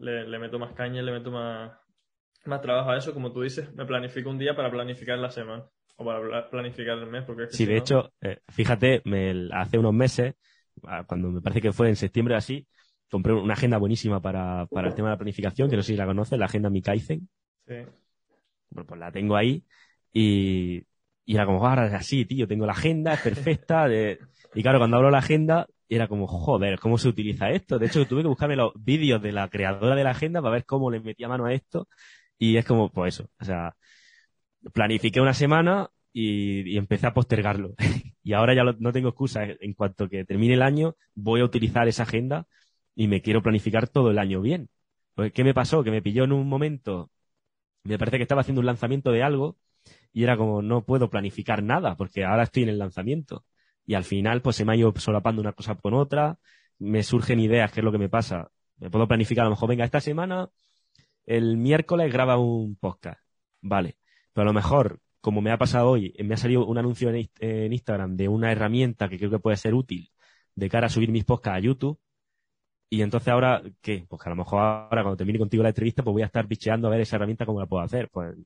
le, 0.00 0.28
le 0.28 0.38
meto 0.38 0.58
más 0.58 0.74
caña, 0.74 1.00
le 1.00 1.12
meto 1.12 1.30
más, 1.30 1.72
más 2.44 2.60
trabajo 2.60 2.90
a 2.90 2.98
eso. 2.98 3.14
Como 3.14 3.32
tú 3.32 3.40
dices, 3.40 3.72
me 3.74 3.86
planifico 3.86 4.28
un 4.28 4.38
día 4.38 4.54
para 4.54 4.70
planificar 4.70 5.18
la 5.18 5.30
semana 5.30 5.64
o 5.96 6.04
para 6.04 6.50
planificar 6.50 6.98
el 6.98 7.06
mes. 7.06 7.24
Porque 7.24 7.46
sí, 7.48 7.64
de 7.64 7.78
hecho, 7.78 8.12
eh, 8.20 8.40
fíjate, 8.50 9.00
me, 9.06 9.48
hace 9.52 9.78
unos 9.78 9.94
meses, 9.94 10.34
ah, 10.86 11.04
cuando 11.06 11.30
me 11.30 11.40
parece 11.40 11.62
que 11.62 11.72
fue 11.72 11.88
en 11.88 11.96
septiembre 11.96 12.34
así, 12.34 12.66
compré 13.10 13.32
una 13.32 13.54
agenda 13.54 13.78
buenísima 13.78 14.20
para, 14.20 14.66
para 14.66 14.88
el 14.88 14.94
tema 14.94 15.08
de 15.08 15.14
la 15.14 15.18
planificación, 15.18 15.70
que 15.70 15.76
no 15.76 15.82
sé 15.82 15.92
si 15.92 15.98
la 15.98 16.06
conoces, 16.06 16.38
la 16.38 16.46
agenda 16.46 16.70
Mikaizen. 16.70 17.28
Sí. 17.66 17.74
Bueno, 18.70 18.86
pues 18.86 19.00
la 19.00 19.12
tengo 19.12 19.36
ahí 19.36 19.64
y, 20.12 20.84
y 21.24 21.34
era 21.34 21.46
como, 21.46 21.66
ahora 21.66 21.86
es 21.86 21.94
así, 21.94 22.24
tío, 22.24 22.46
tengo 22.46 22.66
la 22.66 22.72
agenda, 22.72 23.14
es 23.14 23.20
perfecta. 23.20 23.88
Y 24.54 24.62
claro, 24.62 24.78
cuando 24.78 24.96
abro 24.96 25.10
la 25.10 25.18
agenda, 25.18 25.66
era 25.88 26.08
como, 26.08 26.26
joder, 26.26 26.78
¿cómo 26.78 26.98
se 26.98 27.08
utiliza 27.08 27.50
esto? 27.50 27.78
De 27.78 27.86
hecho, 27.86 28.06
tuve 28.06 28.22
que 28.22 28.28
buscarme 28.28 28.56
los 28.56 28.72
vídeos 28.76 29.22
de 29.22 29.32
la 29.32 29.48
creadora 29.48 29.94
de 29.94 30.04
la 30.04 30.10
agenda 30.10 30.40
para 30.42 30.54
ver 30.54 30.64
cómo 30.66 30.90
le 30.90 31.00
metía 31.00 31.28
mano 31.28 31.46
a 31.46 31.52
esto. 31.52 31.88
Y 32.38 32.56
es 32.56 32.64
como, 32.64 32.90
pues 32.90 33.14
eso, 33.14 33.30
o 33.40 33.44
sea, 33.44 33.74
planifiqué 34.72 35.20
una 35.20 35.34
semana 35.34 35.90
y, 36.12 36.76
empecé 36.76 37.06
a 37.06 37.14
postergarlo. 37.14 37.74
y 38.22 38.32
ahora 38.32 38.54
ya 38.54 38.64
no 38.64 38.92
tengo 38.92 39.08
excusa. 39.08 39.44
En 39.44 39.74
cuanto 39.74 40.08
que 40.08 40.24
termine 40.24 40.54
el 40.54 40.62
año, 40.62 40.96
voy 41.14 41.40
a 41.40 41.44
utilizar 41.44 41.88
esa 41.88 42.04
agenda 42.04 42.46
y 42.94 43.08
me 43.08 43.22
quiero 43.22 43.42
planificar 43.42 43.88
todo 43.88 44.10
el 44.10 44.18
año 44.18 44.40
bien. 44.40 44.68
Pues, 45.14 45.32
¿qué 45.32 45.44
me 45.44 45.54
pasó? 45.54 45.84
Que 45.84 45.90
me 45.90 46.02
pilló 46.02 46.24
en 46.24 46.32
un 46.32 46.48
momento, 46.48 47.10
me 47.84 47.98
parece 47.98 48.18
que 48.18 48.22
estaba 48.24 48.42
haciendo 48.42 48.60
un 48.60 48.66
lanzamiento 48.66 49.12
de 49.12 49.22
algo 49.22 49.58
y 50.12 50.24
era 50.24 50.36
como, 50.36 50.62
no 50.62 50.84
puedo 50.84 51.10
planificar 51.10 51.62
nada 51.62 51.96
porque 51.96 52.24
ahora 52.24 52.44
estoy 52.44 52.64
en 52.64 52.70
el 52.70 52.78
lanzamiento. 52.78 53.44
Y 53.86 53.94
al 53.94 54.04
final, 54.04 54.42
pues 54.42 54.56
se 54.56 54.64
me 54.64 54.72
ha 54.72 54.76
ido 54.76 54.92
solapando 54.96 55.42
una 55.42 55.52
cosa 55.52 55.74
con 55.76 55.94
otra, 55.94 56.38
me 56.78 57.02
surgen 57.02 57.40
ideas, 57.40 57.72
¿qué 57.72 57.80
es 57.80 57.84
lo 57.84 57.92
que 57.92 57.98
me 57.98 58.08
pasa? 58.08 58.50
Me 58.78 58.90
puedo 58.90 59.06
planificar, 59.08 59.42
a 59.42 59.46
lo 59.46 59.50
mejor, 59.52 59.68
venga, 59.68 59.84
esta 59.84 60.00
semana, 60.00 60.50
el 61.26 61.56
miércoles 61.56 62.12
graba 62.12 62.38
un 62.38 62.76
podcast. 62.76 63.20
Vale. 63.60 63.98
Pero 64.32 64.42
a 64.42 64.46
lo 64.46 64.52
mejor, 64.52 65.00
como 65.20 65.40
me 65.40 65.50
ha 65.50 65.58
pasado 65.58 65.90
hoy, 65.90 66.14
me 66.22 66.34
ha 66.34 66.36
salido 66.36 66.66
un 66.66 66.78
anuncio 66.78 67.10
en, 67.10 67.72
Instagram 67.72 68.16
de 68.16 68.28
una 68.28 68.52
herramienta 68.52 69.08
que 69.08 69.18
creo 69.18 69.30
que 69.30 69.38
puede 69.38 69.56
ser 69.56 69.74
útil 69.74 70.10
de 70.54 70.68
cara 70.68 70.86
a 70.86 70.90
subir 70.90 71.10
mis 71.10 71.24
podcasts 71.24 71.58
a 71.58 71.60
YouTube. 71.60 71.98
Y 72.94 73.02
entonces 73.02 73.28
ahora, 73.28 73.60
¿qué? 73.80 74.06
Pues 74.08 74.22
que 74.22 74.28
a 74.28 74.30
lo 74.30 74.36
mejor 74.36 74.60
ahora 74.60 75.02
cuando 75.02 75.16
termine 75.16 75.40
contigo 75.40 75.64
la 75.64 75.70
entrevista, 75.70 76.04
pues 76.04 76.12
voy 76.12 76.22
a 76.22 76.26
estar 76.26 76.46
bicheando 76.46 76.86
a 76.86 76.92
ver 76.92 77.00
esa 77.00 77.16
herramienta 77.16 77.44
cómo 77.44 77.58
la 77.58 77.66
puedo 77.66 77.82
hacer. 77.82 78.08
Pues 78.08 78.36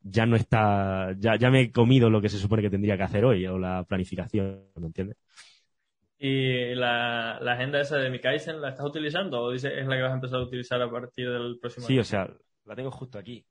ya 0.00 0.26
no 0.26 0.36
está, 0.36 1.12
ya, 1.18 1.34
ya 1.34 1.50
me 1.50 1.62
he 1.62 1.72
comido 1.72 2.08
lo 2.08 2.20
que 2.20 2.28
se 2.28 2.38
supone 2.38 2.62
que 2.62 2.70
tendría 2.70 2.96
que 2.96 3.02
hacer 3.02 3.24
hoy, 3.24 3.44
o 3.46 3.58
la 3.58 3.82
planificación, 3.82 4.62
¿me 4.76 4.86
entiendes? 4.86 5.16
¿Y 6.16 6.76
la, 6.76 7.40
la, 7.40 7.54
agenda 7.54 7.80
esa 7.80 7.96
de 7.96 8.10
mi 8.10 8.20
Kaizen 8.20 8.60
la 8.60 8.68
estás 8.68 8.86
utilizando 8.86 9.42
o 9.42 9.50
dices 9.50 9.72
es 9.76 9.88
la 9.88 9.96
que 9.96 10.02
vas 10.02 10.12
a 10.12 10.14
empezar 10.14 10.38
a 10.38 10.44
utilizar 10.44 10.80
a 10.80 10.88
partir 10.88 11.28
del 11.28 11.58
próximo 11.58 11.86
año? 11.86 11.94
Sí, 11.94 11.98
o 11.98 12.04
sea, 12.04 12.30
la 12.64 12.76
tengo 12.76 12.92
justo 12.92 13.18
aquí. 13.18 13.44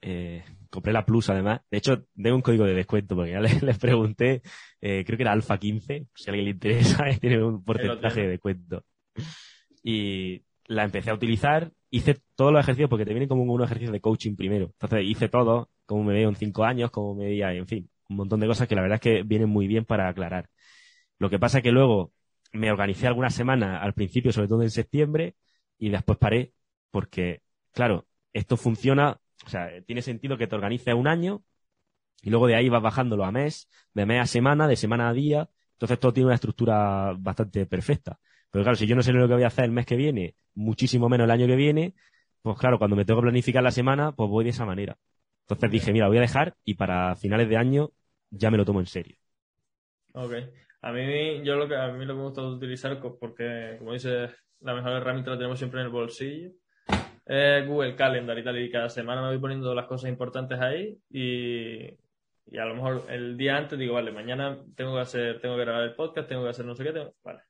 Eh, 0.00 0.42
compré 0.70 0.92
la 0.92 1.04
Plus 1.04 1.28
además. 1.28 1.60
De 1.70 1.78
hecho, 1.78 2.06
tengo 2.14 2.36
un 2.36 2.42
código 2.42 2.64
de 2.64 2.72
descuento 2.72 3.14
porque 3.14 3.32
ya 3.32 3.40
les, 3.40 3.78
pregunté, 3.78 4.40
eh, 4.80 5.04
creo 5.04 5.18
que 5.18 5.22
era 5.22 5.32
Alfa 5.32 5.58
15, 5.58 6.06
si 6.14 6.30
a 6.30 6.32
alguien 6.32 6.44
le 6.46 6.50
interesa, 6.52 7.04
tiene 7.20 7.42
un 7.42 7.62
porcentaje 7.62 8.22
de 8.22 8.28
descuento. 8.28 8.84
Y 9.82 10.42
la 10.66 10.84
empecé 10.84 11.10
a 11.10 11.14
utilizar, 11.14 11.72
hice 11.90 12.20
todos 12.34 12.52
los 12.52 12.60
ejercicios 12.60 12.90
porque 12.90 13.04
te 13.04 13.12
viene 13.12 13.28
como 13.28 13.42
un 13.42 13.62
ejercicio 13.62 13.92
de 13.92 14.00
coaching 14.00 14.36
primero. 14.36 14.66
Entonces 14.66 15.04
hice 15.04 15.28
todo, 15.28 15.70
como 15.86 16.04
me 16.04 16.14
veo 16.14 16.28
en 16.28 16.36
cinco 16.36 16.64
años, 16.64 16.90
como 16.90 17.14
me 17.14 17.26
veía, 17.26 17.52
en 17.52 17.66
fin, 17.66 17.90
un 18.08 18.16
montón 18.16 18.40
de 18.40 18.46
cosas 18.46 18.68
que 18.68 18.74
la 18.74 18.82
verdad 18.82 18.96
es 18.96 19.00
que 19.00 19.22
vienen 19.22 19.48
muy 19.48 19.66
bien 19.66 19.84
para 19.84 20.08
aclarar. 20.08 20.48
Lo 21.18 21.30
que 21.30 21.38
pasa 21.38 21.58
es 21.58 21.64
que 21.64 21.72
luego 21.72 22.12
me 22.52 22.70
organicé 22.70 23.06
algunas 23.06 23.34
semanas 23.34 23.80
al 23.82 23.94
principio, 23.94 24.32
sobre 24.32 24.48
todo 24.48 24.62
en 24.62 24.70
septiembre, 24.70 25.36
y 25.78 25.90
después 25.90 26.18
paré 26.18 26.54
porque, 26.90 27.42
claro, 27.72 28.06
esto 28.32 28.56
funciona 28.56 29.20
o 29.46 29.48
sea, 29.48 29.68
tiene 29.86 30.02
sentido 30.02 30.36
que 30.36 30.46
te 30.46 30.54
organices 30.54 30.94
un 30.94 31.06
año 31.06 31.42
y 32.22 32.30
luego 32.30 32.46
de 32.46 32.56
ahí 32.56 32.68
vas 32.68 32.82
bajándolo 32.82 33.24
a 33.24 33.32
mes, 33.32 33.68
de 33.94 34.06
mes 34.06 34.20
a 34.20 34.26
semana, 34.26 34.68
de 34.68 34.76
semana 34.76 35.08
a 35.08 35.12
día. 35.12 35.50
Entonces 35.72 35.98
todo 36.00 36.12
tiene 36.12 36.26
una 36.26 36.34
estructura 36.34 37.14
bastante 37.18 37.66
perfecta. 37.66 38.18
Pero 38.50 38.64
claro, 38.64 38.76
si 38.76 38.86
yo 38.86 38.96
no 38.96 39.02
sé 39.02 39.12
lo 39.12 39.28
que 39.28 39.34
voy 39.34 39.42
a 39.42 39.48
hacer 39.48 39.64
el 39.64 39.72
mes 39.72 39.86
que 39.86 39.96
viene, 39.96 40.34
muchísimo 40.54 41.08
menos 41.08 41.24
el 41.24 41.30
año 41.30 41.46
que 41.46 41.56
viene, 41.56 41.94
pues 42.42 42.58
claro, 42.58 42.78
cuando 42.78 42.96
me 42.96 43.04
tengo 43.04 43.20
que 43.20 43.26
planificar 43.26 43.62
la 43.62 43.70
semana, 43.70 44.12
pues 44.12 44.30
voy 44.30 44.44
de 44.44 44.50
esa 44.50 44.64
manera. 44.64 44.96
Entonces 45.42 45.70
dije, 45.70 45.92
mira, 45.92 46.08
voy 46.08 46.18
a 46.18 46.22
dejar 46.22 46.54
y 46.64 46.74
para 46.74 47.14
finales 47.16 47.48
de 47.48 47.56
año 47.56 47.90
ya 48.30 48.50
me 48.50 48.58
lo 48.58 48.64
tomo 48.64 48.80
en 48.80 48.86
serio. 48.86 49.16
Ok. 50.12 50.34
A 50.82 50.92
mí, 50.92 51.42
yo 51.44 51.56
lo 51.56 51.68
que, 51.68 51.76
a 51.76 51.88
mí 51.88 52.04
lo 52.04 52.14
que 52.14 52.18
me 52.18 52.24
gusta 52.24 52.42
utilizar, 52.42 53.00
porque, 53.20 53.76
como 53.78 53.92
dices, 53.92 54.30
la 54.60 54.74
mejor 54.74 54.92
herramienta 54.92 55.32
la 55.32 55.38
tenemos 55.38 55.58
siempre 55.58 55.80
en 55.80 55.86
el 55.86 55.92
bolsillo 55.92 56.50
eh, 57.28 57.64
Google 57.66 57.94
Calendar 57.94 58.38
y 58.38 58.42
tal, 58.44 58.58
y 58.58 58.70
cada 58.70 58.88
semana 58.88 59.20
me 59.20 59.28
voy 59.28 59.38
poniendo 59.38 59.74
las 59.74 59.86
cosas 59.86 60.08
importantes 60.08 60.58
ahí 60.60 60.98
y, 61.10 61.84
y 62.46 62.58
a 62.58 62.64
lo 62.64 62.74
mejor 62.74 63.04
el 63.10 63.36
día 63.36 63.56
antes 63.56 63.78
digo, 63.78 63.94
vale, 63.94 64.10
mañana 64.12 64.58
tengo 64.74 64.94
que 64.94 65.02
hacer, 65.02 65.40
tengo 65.40 65.56
que 65.56 65.64
grabar 65.64 65.82
el 65.84 65.94
podcast, 65.94 66.28
tengo 66.28 66.44
que 66.44 66.50
hacer 66.50 66.64
no 66.64 66.74
sé 66.74 66.84
qué, 66.84 66.92
tengo, 66.92 67.14
vale, 67.22 67.40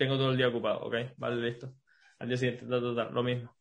tengo 0.00 0.16
todo 0.16 0.30
el 0.30 0.38
día 0.38 0.48
ocupado, 0.48 0.80
ok, 0.80 0.94
vale, 1.18 1.36
listo. 1.42 1.74
Al 2.18 2.28
día 2.28 2.38
siguiente, 2.38 2.64
lo 2.66 3.22
mismo. 3.22 3.54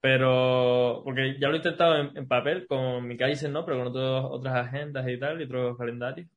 Pero, 0.00 1.02
porque 1.04 1.38
ya 1.38 1.46
lo 1.46 1.54
he 1.54 1.58
intentado 1.58 1.96
en, 1.96 2.26
papel, 2.26 2.66
con 2.66 3.06
mi 3.06 3.16
Kaizen, 3.16 3.52
¿no? 3.52 3.64
Pero 3.64 3.84
con 3.84 3.96
otras 3.96 4.66
agendas 4.66 5.08
y 5.08 5.16
tal, 5.18 5.40
y 5.40 5.44
otros 5.44 5.78
calendarios. 5.78 6.28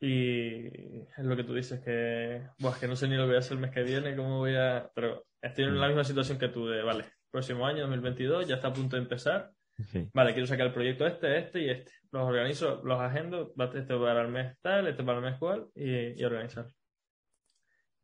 Y 0.00 0.66
es 0.66 1.18
lo 1.18 1.36
que 1.36 1.44
tú 1.44 1.54
dices, 1.54 1.80
que, 1.80 2.42
buah, 2.58 2.78
que 2.80 2.88
no 2.88 2.96
sé 2.96 3.08
ni 3.08 3.16
lo 3.16 3.24
que 3.24 3.28
voy 3.28 3.36
a 3.36 3.40
hacer 3.40 3.56
el 3.56 3.60
mes 3.60 3.70
que 3.70 3.82
viene, 3.82 4.16
cómo 4.16 4.38
voy 4.38 4.56
a... 4.56 4.90
Pero 4.94 5.26
estoy 5.42 5.64
en 5.64 5.78
la 5.78 5.88
misma 5.88 6.04
situación 6.04 6.38
que 6.38 6.48
tú, 6.48 6.66
de, 6.66 6.82
vale, 6.82 7.04
próximo 7.30 7.66
año, 7.66 7.80
2022, 7.82 8.48
ya 8.48 8.54
está 8.54 8.68
a 8.68 8.72
punto 8.72 8.96
de 8.96 9.02
empezar. 9.02 9.52
Vale, 10.14 10.32
quiero 10.32 10.46
sacar 10.46 10.68
el 10.68 10.72
proyecto 10.72 11.06
este, 11.06 11.38
este 11.38 11.60
y 11.60 11.70
este. 11.70 11.92
Los 12.12 12.26
organizo, 12.26 12.80
los 12.84 12.98
agendo, 12.98 13.52
este 13.74 13.94
para 13.96 14.22
el 14.22 14.28
mes 14.28 14.56
tal, 14.62 14.86
este 14.86 15.04
para 15.04 15.18
el 15.18 15.24
mes 15.24 15.38
cual, 15.38 15.66
y, 15.74 16.22
organizar. 16.24 16.66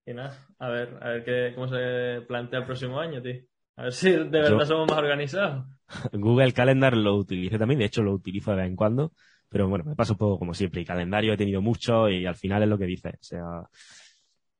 Y 0.08 0.14
nada, 0.14 0.38
a 0.58 0.70
ver, 0.70 0.96
a 1.02 1.08
ver 1.10 1.24
qué, 1.24 1.52
cómo 1.54 1.68
se 1.68 2.22
plantea 2.26 2.60
el 2.60 2.64
próximo 2.64 2.98
año, 2.98 3.20
tío. 3.20 3.42
A 3.76 3.82
ver 3.82 3.92
si 3.92 4.10
de 4.10 4.24
verdad 4.24 4.64
somos 4.64 4.88
más 4.88 4.98
organizados. 4.98 5.66
Google 6.12 6.54
Calendar 6.54 6.96
lo 6.96 7.14
utilizo 7.14 7.58
también, 7.58 7.80
de 7.80 7.84
hecho 7.84 8.02
lo 8.02 8.14
utilizo 8.14 8.52
de 8.52 8.56
vez 8.56 8.66
en 8.68 8.76
cuando, 8.76 9.12
pero 9.50 9.68
bueno, 9.68 9.84
me 9.84 9.94
pasa 9.94 10.12
un 10.12 10.18
poco 10.18 10.38
como 10.38 10.54
siempre. 10.54 10.80
Y 10.80 10.86
calendario 10.86 11.34
he 11.34 11.36
tenido 11.36 11.60
mucho 11.60 12.08
y 12.08 12.24
al 12.24 12.36
final 12.36 12.62
es 12.62 12.70
lo 12.70 12.78
que 12.78 12.86
dices. 12.86 13.12
O 13.20 13.22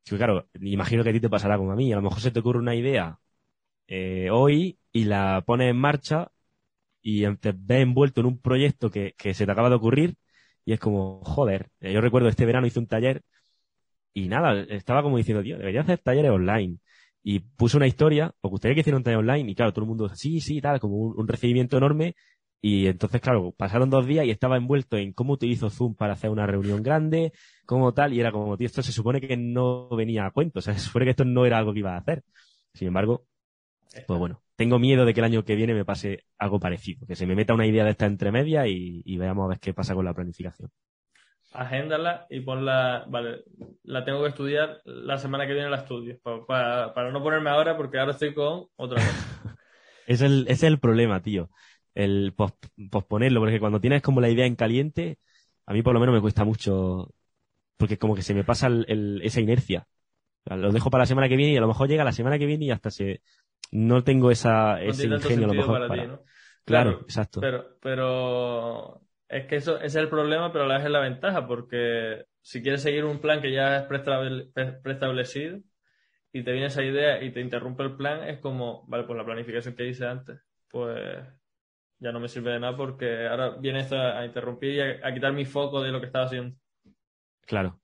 sea, 0.04 0.18
claro, 0.18 0.48
imagino 0.60 1.02
que 1.02 1.10
a 1.10 1.12
ti 1.14 1.20
te 1.20 1.30
pasará 1.30 1.56
como 1.56 1.72
a 1.72 1.76
mí. 1.76 1.90
A 1.94 1.96
lo 1.96 2.02
mejor 2.02 2.20
se 2.20 2.30
te 2.30 2.40
ocurre 2.40 2.58
una 2.58 2.74
idea 2.74 3.18
eh, 3.86 4.28
hoy 4.30 4.78
y 4.92 5.04
la 5.04 5.42
pones 5.46 5.70
en 5.70 5.78
marcha 5.78 6.30
y 7.00 7.22
te 7.36 7.54
ves 7.56 7.82
envuelto 7.82 8.20
en 8.20 8.26
un 8.26 8.38
proyecto 8.38 8.90
que, 8.90 9.14
que 9.16 9.32
se 9.32 9.46
te 9.46 9.52
acaba 9.52 9.70
de 9.70 9.76
ocurrir 9.76 10.16
y 10.66 10.74
es 10.74 10.80
como, 10.80 11.22
joder, 11.24 11.70
eh, 11.80 11.94
yo 11.94 12.02
recuerdo 12.02 12.28
este 12.28 12.44
verano 12.44 12.66
hice 12.66 12.78
un 12.80 12.86
taller 12.86 13.22
y 14.14 14.28
nada, 14.28 14.60
estaba 14.68 15.02
como 15.02 15.16
diciendo, 15.16 15.42
tío, 15.42 15.58
debería 15.58 15.82
hacer 15.82 15.98
talleres 15.98 16.30
online. 16.30 16.78
Y 17.22 17.40
puse 17.40 17.76
una 17.76 17.86
historia, 17.86 18.32
porque 18.40 18.52
gustaría 18.52 18.74
que 18.74 18.80
hiciera 18.80 18.96
un 18.96 19.02
taller 19.02 19.18
online 19.18 19.50
y 19.50 19.54
claro, 19.54 19.72
todo 19.72 19.84
el 19.84 19.88
mundo, 19.88 20.08
sí, 20.14 20.40
sí, 20.40 20.60
tal, 20.60 20.80
como 20.80 20.96
un, 20.96 21.28
recibimiento 21.28 21.76
enorme. 21.76 22.14
Y 22.60 22.86
entonces, 22.86 23.20
claro, 23.20 23.52
pasaron 23.56 23.90
dos 23.90 24.06
días 24.06 24.26
y 24.26 24.30
estaba 24.30 24.56
envuelto 24.56 24.96
en 24.96 25.12
cómo 25.12 25.34
utilizo 25.34 25.70
Zoom 25.70 25.94
para 25.94 26.14
hacer 26.14 26.30
una 26.30 26.46
reunión 26.46 26.82
grande, 26.82 27.32
cómo 27.66 27.92
tal, 27.94 28.12
y 28.12 28.20
era 28.20 28.32
como, 28.32 28.56
tío, 28.56 28.66
esto 28.66 28.82
se 28.82 28.92
supone 28.92 29.20
que 29.20 29.36
no 29.36 29.88
venía 29.90 30.26
a 30.26 30.30
cuento, 30.32 30.60
o 30.60 30.62
sea, 30.62 30.74
se 30.78 30.80
supone 30.80 31.04
que 31.04 31.10
esto 31.12 31.24
no 31.24 31.46
era 31.46 31.58
algo 31.58 31.72
que 31.72 31.80
iba 31.80 31.94
a 31.94 31.98
hacer. 31.98 32.24
Sin 32.74 32.88
embargo, 32.88 33.26
pues 34.06 34.18
bueno, 34.18 34.42
tengo 34.56 34.78
miedo 34.78 35.04
de 35.04 35.14
que 35.14 35.20
el 35.20 35.24
año 35.24 35.44
que 35.44 35.54
viene 35.54 35.74
me 35.74 35.84
pase 35.84 36.24
algo 36.38 36.60
parecido, 36.60 37.06
que 37.06 37.16
se 37.16 37.26
me 37.26 37.34
meta 37.34 37.54
una 37.54 37.66
idea 37.66 37.84
de 37.84 37.92
esta 37.92 38.06
entre 38.06 38.32
media 38.32 38.66
y, 38.66 39.16
veamos 39.16 39.44
a 39.44 39.48
ver 39.48 39.60
qué 39.60 39.72
pasa 39.72 39.94
con 39.94 40.04
la 40.04 40.14
planificación. 40.14 40.70
Agéndala 41.52 42.26
y 42.28 42.40
ponla, 42.40 43.04
vale, 43.08 43.44
la 43.84 44.04
tengo 44.04 44.22
que 44.22 44.28
estudiar 44.28 44.82
la 44.84 45.16
semana 45.16 45.46
que 45.46 45.54
viene 45.54 45.70
la 45.70 45.78
estudio, 45.78 46.18
para, 46.46 47.10
no 47.10 47.22
ponerme 47.22 47.50
ahora 47.50 47.76
porque 47.76 47.98
ahora 47.98 48.12
estoy 48.12 48.34
con 48.34 48.66
otra 48.76 48.96
cosa. 48.96 49.56
es, 50.06 50.20
el, 50.20 50.46
es 50.48 50.62
el 50.62 50.78
problema, 50.78 51.22
tío. 51.22 51.50
el 51.94 52.34
posponerlo, 52.90 53.40
porque 53.40 53.60
cuando 53.60 53.80
tienes 53.80 54.02
como 54.02 54.20
la 54.20 54.28
idea 54.28 54.44
en 54.44 54.56
caliente, 54.56 55.18
a 55.64 55.72
mí 55.72 55.82
por 55.82 55.94
lo 55.94 56.00
menos 56.00 56.14
me 56.14 56.20
cuesta 56.20 56.44
mucho, 56.44 57.14
porque 57.78 57.96
como 57.96 58.14
que 58.14 58.22
se 58.22 58.34
me 58.34 58.44
pasa 58.44 58.68
esa 58.86 59.40
inercia. 59.40 59.86
lo 60.44 60.70
dejo 60.70 60.90
para 60.90 61.02
la 61.02 61.06
semana 61.06 61.28
que 61.30 61.36
viene 61.36 61.54
y 61.54 61.56
a 61.56 61.62
lo 61.62 61.68
mejor 61.68 61.88
llega 61.88 62.04
la 62.04 62.12
semana 62.12 62.38
que 62.38 62.46
viene 62.46 62.66
y 62.66 62.70
hasta 62.70 62.90
se, 62.90 63.22
no 63.70 64.04
tengo 64.04 64.30
esa, 64.30 64.82
ese 64.82 65.06
ingenio 65.06 65.46
a 65.46 65.48
lo 65.48 65.54
mejor 65.54 65.88
para... 65.88 66.20
Claro, 66.64 67.00
exacto. 67.00 67.40
Pero, 67.40 67.78
pero 67.80 69.07
es 69.28 69.46
que 69.46 69.56
eso 69.56 69.76
ese 69.76 69.86
es 69.86 69.96
el 69.96 70.08
problema, 70.08 70.52
pero 70.52 70.64
a 70.64 70.68
la 70.68 70.76
vez 70.76 70.84
es 70.86 70.90
la 70.90 71.00
ventaja, 71.00 71.46
porque 71.46 72.24
si 72.40 72.62
quieres 72.62 72.82
seguir 72.82 73.04
un 73.04 73.20
plan 73.20 73.42
que 73.42 73.52
ya 73.52 73.78
es 73.78 73.86
preestablecido 74.82 75.60
y 76.32 76.42
te 76.42 76.52
viene 76.52 76.66
esa 76.66 76.82
idea 76.82 77.22
y 77.22 77.30
te 77.30 77.40
interrumpe 77.40 77.82
el 77.82 77.96
plan, 77.96 78.28
es 78.28 78.38
como, 78.38 78.86
vale, 78.86 79.04
pues 79.04 79.16
la 79.16 79.24
planificación 79.24 79.74
que 79.74 79.86
hice 79.86 80.06
antes, 80.06 80.40
pues 80.70 81.26
ya 81.98 82.12
no 82.12 82.20
me 82.20 82.28
sirve 82.28 82.52
de 82.52 82.60
nada 82.60 82.76
porque 82.76 83.26
ahora 83.26 83.56
viene 83.58 83.80
esto 83.80 83.96
a 83.98 84.24
interrumpir 84.24 84.72
y 84.72 84.80
a, 84.80 85.12
quitar 85.12 85.32
mi 85.32 85.44
foco 85.44 85.82
de 85.82 85.90
lo 85.90 86.00
que 86.00 86.06
estaba 86.06 86.26
haciendo. 86.26 86.56
Claro. 87.46 87.80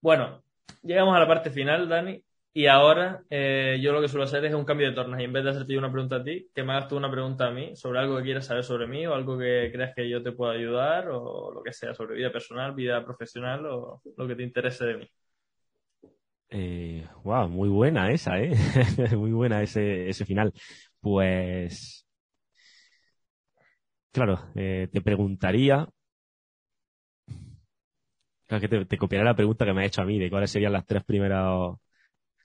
Bueno, 0.00 0.44
llegamos 0.82 1.16
a 1.16 1.20
la 1.20 1.26
parte 1.26 1.50
final, 1.50 1.88
Dani, 1.88 2.22
y 2.54 2.66
ahora 2.68 3.22
eh, 3.28 3.78
yo 3.82 3.92
lo 3.92 4.00
que 4.00 4.08
suelo 4.08 4.24
hacer 4.24 4.44
es 4.44 4.54
un 4.54 4.64
cambio 4.64 4.88
de 4.88 4.94
tornas 4.94 5.20
y 5.20 5.24
en 5.24 5.32
vez 5.32 5.44
de 5.44 5.50
hacerte 5.50 5.72
yo 5.72 5.78
una 5.80 5.92
pregunta 5.92 6.16
a 6.16 6.24
ti, 6.24 6.48
que 6.54 6.62
me 6.62 6.72
hagas 6.72 6.88
tú 6.88 6.96
una 6.96 7.10
pregunta 7.10 7.48
a 7.48 7.50
mí 7.50 7.74
sobre 7.76 7.98
algo 7.98 8.16
que 8.16 8.22
quieras 8.22 8.46
saber 8.46 8.64
sobre 8.64 8.86
mí 8.86 9.06
o 9.06 9.14
algo 9.14 9.36
que 9.36 9.70
creas 9.72 9.92
que 9.94 10.08
yo 10.08 10.22
te 10.22 10.32
pueda 10.32 10.52
ayudar 10.52 11.08
o 11.10 11.52
lo 11.52 11.62
que 11.62 11.72
sea, 11.72 11.94
sobre 11.94 12.14
vida 12.16 12.32
personal, 12.32 12.72
vida 12.74 13.04
profesional 13.04 13.66
o 13.66 14.00
lo 14.16 14.28
que 14.28 14.36
te 14.36 14.44
interese 14.44 14.84
de 14.86 14.96
mí. 14.98 15.10
Eh, 16.50 17.06
wow, 17.24 17.48
muy 17.48 17.68
buena 17.68 18.12
esa, 18.12 18.40
¿eh? 18.40 18.52
muy 19.16 19.32
buena 19.32 19.62
ese, 19.62 20.08
ese 20.08 20.24
final. 20.24 20.52
Pues 21.00 22.04
Claro, 24.12 24.38
eh, 24.54 24.88
te 24.92 25.00
preguntaría. 25.02 25.88
Claro, 28.46 28.60
que 28.60 28.68
te, 28.68 28.84
te, 28.86 28.98
copiaré 28.98 29.24
la 29.24 29.34
pregunta 29.34 29.64
que 29.64 29.72
me 29.72 29.82
ha 29.82 29.86
hecho 29.86 30.02
a 30.02 30.04
mí 30.04 30.18
de 30.18 30.30
cuáles 30.30 30.50
serían 30.50 30.72
las 30.72 30.86
tres 30.86 31.02
primeras. 31.04 31.74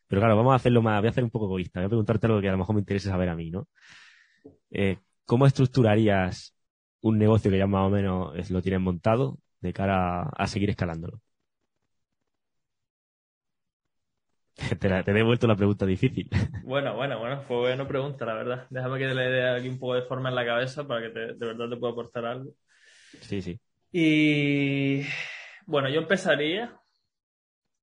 Pero 0.09 0.21
claro, 0.21 0.37
vamos 0.37 0.53
a 0.53 0.57
hacerlo 0.57 0.83
más. 0.83 1.01
Voy 1.01 1.07
a 1.09 1.11
hacer 1.11 1.25
un 1.25 1.31
poco 1.31 1.47
egoísta. 1.47 1.81
Voy 1.81 1.87
a 1.87 1.89
preguntarte 1.89 2.27
algo 2.27 2.41
que 2.41 2.49
a 2.49 2.53
lo 2.53 2.59
mejor 2.59 2.75
me 2.75 2.81
interese 2.81 3.09
saber 3.09 3.29
a 3.29 3.37
mí, 3.37 3.51
¿no? 3.51 3.69
Eh, 4.71 4.99
¿Cómo 5.25 5.45
estructurarías 5.45 6.55
un 7.01 7.17
negocio 7.17 7.51
que 7.51 7.57
ya 7.57 7.67
más 7.67 7.87
o 7.87 7.89
menos 7.89 8.49
lo 8.51 8.61
tienes 8.61 8.81
montado 8.81 9.39
de 9.61 9.73
cara 9.73 10.23
a 10.23 10.47
seguir 10.47 10.69
escalándolo? 10.69 11.21
Te, 14.79 14.89
la, 14.89 15.03
te 15.03 15.11
he 15.11 15.13
devuelto 15.13 15.47
la 15.47 15.55
pregunta 15.55 15.85
difícil. 15.85 16.29
Bueno, 16.61 16.95
bueno, 16.95 17.19
bueno, 17.19 17.41
fue 17.43 17.57
buena 17.57 17.87
pregunta, 17.87 18.25
la 18.25 18.33
verdad. 18.33 18.67
Déjame 18.69 18.99
que 18.99 19.05
le 19.13 19.23
dé 19.29 19.49
aquí 19.49 19.67
un 19.69 19.79
poco 19.79 19.95
de 19.95 20.01
forma 20.03 20.29
en 20.29 20.35
la 20.35 20.45
cabeza 20.45 20.85
para 20.87 21.01
que 21.01 21.09
de 21.19 21.33
verdad 21.45 21.69
te 21.69 21.77
pueda 21.77 21.91
aportar 21.93 22.25
algo. 22.25 22.51
Sí, 23.21 23.41
sí. 23.41 23.59
Y 23.91 25.01
bueno, 25.65 25.89
yo 25.89 25.99
empezaría 26.01 26.78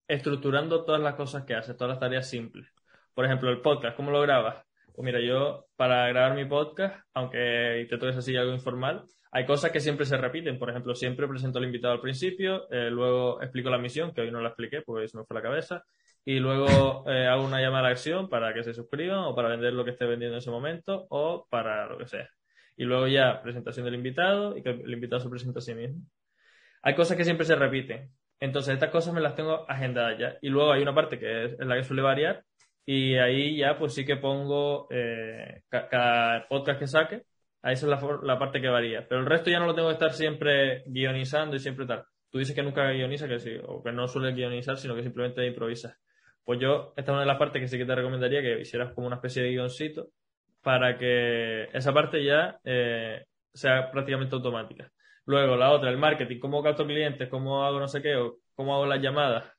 estructurando 0.09 0.84
todas 0.84 1.00
las 1.00 1.14
cosas 1.14 1.44
que 1.44 1.54
haces, 1.54 1.76
todas 1.76 1.90
las 1.90 2.00
tareas 2.00 2.28
simples. 2.28 2.68
Por 3.14 3.24
ejemplo, 3.24 3.50
el 3.50 3.61
podcast, 3.61 3.96
¿cómo 3.96 4.11
lo 4.11 4.20
grabas? 4.20 4.64
Pues 4.94 5.04
mira, 5.04 5.20
yo 5.20 5.66
para 5.76 6.09
grabar 6.09 6.34
mi 6.34 6.44
podcast, 6.44 7.04
aunque 7.14 7.80
intento 7.82 8.07
que 8.07 8.12
sea 8.12 8.20
así 8.20 8.36
algo 8.36 8.52
informal, 8.52 9.04
hay 9.32 9.44
cosas 9.44 9.70
que 9.70 9.80
siempre 9.80 10.07
se 10.07 10.16
repiten. 10.16 10.59
Por 10.59 10.70
ejemplo, 10.70 10.94
siempre 10.94 11.28
presento 11.28 11.59
al 11.59 11.64
invitado 11.64 11.94
al 11.94 12.00
principio, 12.00 12.70
eh, 12.70 12.90
luego 12.90 13.42
explico 13.42 13.68
la 13.68 13.78
misión, 13.78 14.14
que 14.14 14.22
hoy 14.22 14.30
no 14.30 14.40
la 14.40 14.48
expliqué 14.48 14.82
porque 14.82 15.09
se 15.09 15.18
me 15.18 15.24
fue 15.24 15.34
la 15.34 15.42
cabeza 15.42 15.84
y 16.24 16.38
luego 16.40 17.04
eh, 17.11 17.26
hago 17.26 17.44
una 17.44 17.61
llamada 17.61 17.80
a 17.80 17.82
la 17.84 17.88
acción 17.90 18.28
para 18.28 18.52
que 18.52 18.62
se 18.62 18.74
suscriban 18.74 19.18
o 19.20 19.34
para 19.34 19.48
vender 19.48 19.72
lo 19.72 19.84
que 19.84 19.92
esté 19.92 20.07
vendiendo 20.07 20.36
en 20.36 20.38
ese 20.38 20.50
momento 20.50 21.07
o 21.11 21.46
para 21.50 21.86
lo 21.86 21.98
que 21.98 22.07
sea. 22.07 22.28
Y 22.76 22.84
luego 22.84 23.07
ya 23.09 23.40
presentación 23.42 23.84
del 23.86 23.94
invitado 23.94 24.57
y 24.57 24.62
que 24.62 24.70
el 24.70 24.92
invitado 24.92 25.20
se 25.20 25.30
presenta 25.30 25.61
a 25.61 25.62
sí 25.62 25.74
mismo. 25.74 26.02
Hay 26.82 26.94
cosas 26.94 27.16
que 27.16 27.24
siempre 27.24 27.46
se 27.46 27.57
repiten. 27.57 28.11
Entonces 28.41 28.74
estas 28.74 28.91
cosas 28.91 29.14
me 29.14 29.20
las 29.20 29.34
tengo 29.34 29.68
agendadas 29.68 30.18
ya. 30.18 30.37
Y 30.43 30.49
luego 30.49 30.72
hay 30.72 30.82
una 30.82 30.95
parte 30.95 31.18
que 31.18 31.45
es, 31.45 31.59
la 31.59 31.76
que 31.76 31.84
suele 31.84 32.03
variar 32.03 32.45
y 32.84 33.16
ahí 33.16 33.57
ya 33.59 33.78
pues 33.78 33.95
sí 33.95 34.05
que 34.05 34.16
pongo 34.16 34.87
eh, 34.91 35.62
cada 35.68 36.47
podcast 36.49 36.78
que 36.78 36.87
saque. 36.87 37.22
Ahí 37.62 37.74
esa 37.74 37.87
es 37.87 38.03
la, 38.03 38.18
la 38.22 38.39
parte 38.39 38.61
que 38.61 38.68
varía. 38.68 39.07
Pero 39.09 39.20
el 39.20 39.26
resto 39.26 39.51
ya 39.51 39.59
no 39.59 39.66
lo 39.66 39.74
tengo 39.74 39.89
que 39.89 39.95
estar 39.95 40.12
siempre 40.12 40.84
guionizando 40.87 41.57
y 41.57 41.59
siempre 41.59 41.87
tal. 41.87 42.05
Tú 42.30 42.39
dices 42.39 42.55
que 42.55 42.62
nunca 42.62 42.91
guioniza, 42.91 43.28
que 43.28 43.39
sí, 43.39 43.57
o 43.66 43.82
que 43.82 43.93
no 43.93 44.07
suele 44.09 44.32
guionizar, 44.32 44.76
sino 44.76 44.95
que 44.95 45.03
simplemente 45.03 45.47
improvisa. 45.47 45.97
Pues 46.45 46.61
yo, 46.61 46.93
esta 46.97 47.11
es 47.11 47.14
una 47.14 47.20
de 47.20 47.26
las 47.26 47.39
partes 47.39 47.61
que 47.61 47.68
sí 47.68 47.78
que 47.78 47.87
te 47.87 47.95
recomendaría 47.95 48.41
que 48.41 48.61
hicieras 48.61 48.93
como 48.93 49.07
una 49.09 49.16
especie 49.16 49.43
de 49.43 49.51
guioncito 49.51 50.11
para 50.62 50.99
que 50.99 51.64
esa 51.72 51.93
parte 51.93 52.24
ya 52.24 52.61
eh, 52.64 53.24
sea 53.53 53.91
prácticamente 53.91 54.34
automática. 54.34 54.93
Luego, 55.27 55.57
la 55.57 55.70
otra, 55.72 55.91
el 55.91 55.99
marketing, 55.99 56.39
cómo 56.39 56.62
capto 56.62 56.87
clientes, 56.87 57.29
cómo 57.29 57.64
hago 57.64 57.81
no 57.81 57.89
sé 57.89 58.01
qué, 58.03 58.16
o 58.16 58.39
cómo 58.55 58.74
hago 58.74 58.87
las 58.87 59.03
llamadas. 59.03 59.53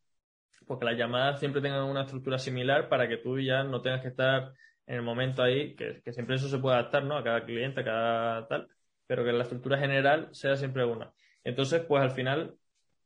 Porque 0.66 0.86
las 0.86 0.98
llamadas 0.98 1.40
siempre 1.40 1.62
tengan 1.62 1.84
una 1.84 2.02
estructura 2.02 2.40
similar 2.40 2.90
para 2.90 3.08
que 3.08 3.18
tú 3.18 3.40
ya 3.40 3.64
no 3.64 3.82
tengas 3.82 4.02
que 4.02 4.10
estar 4.10 4.54
en 4.86 4.96
el 4.96 5.02
momento 5.02 5.44
ahí, 5.44 5.76
que, 5.76 6.02
que 6.04 6.14
siempre 6.14 6.36
eso 6.36 6.50
se 6.50 6.58
puede 6.60 6.78
adaptar, 6.78 7.04
¿no? 7.04 7.18
A 7.18 7.24
cada 7.24 7.46
cliente, 7.46 7.82
a 7.82 7.84
cada 7.84 8.48
tal, 8.48 8.68
pero 9.06 9.24
que 9.24 9.32
la 9.34 9.44
estructura 9.44 9.78
general 9.78 10.30
sea 10.32 10.56
siempre 10.56 10.86
una. 10.86 11.14
Entonces, 11.44 11.82
pues 11.88 12.02
al 12.04 12.12
final, 12.12 12.56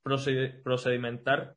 procedimentar 0.03 1.55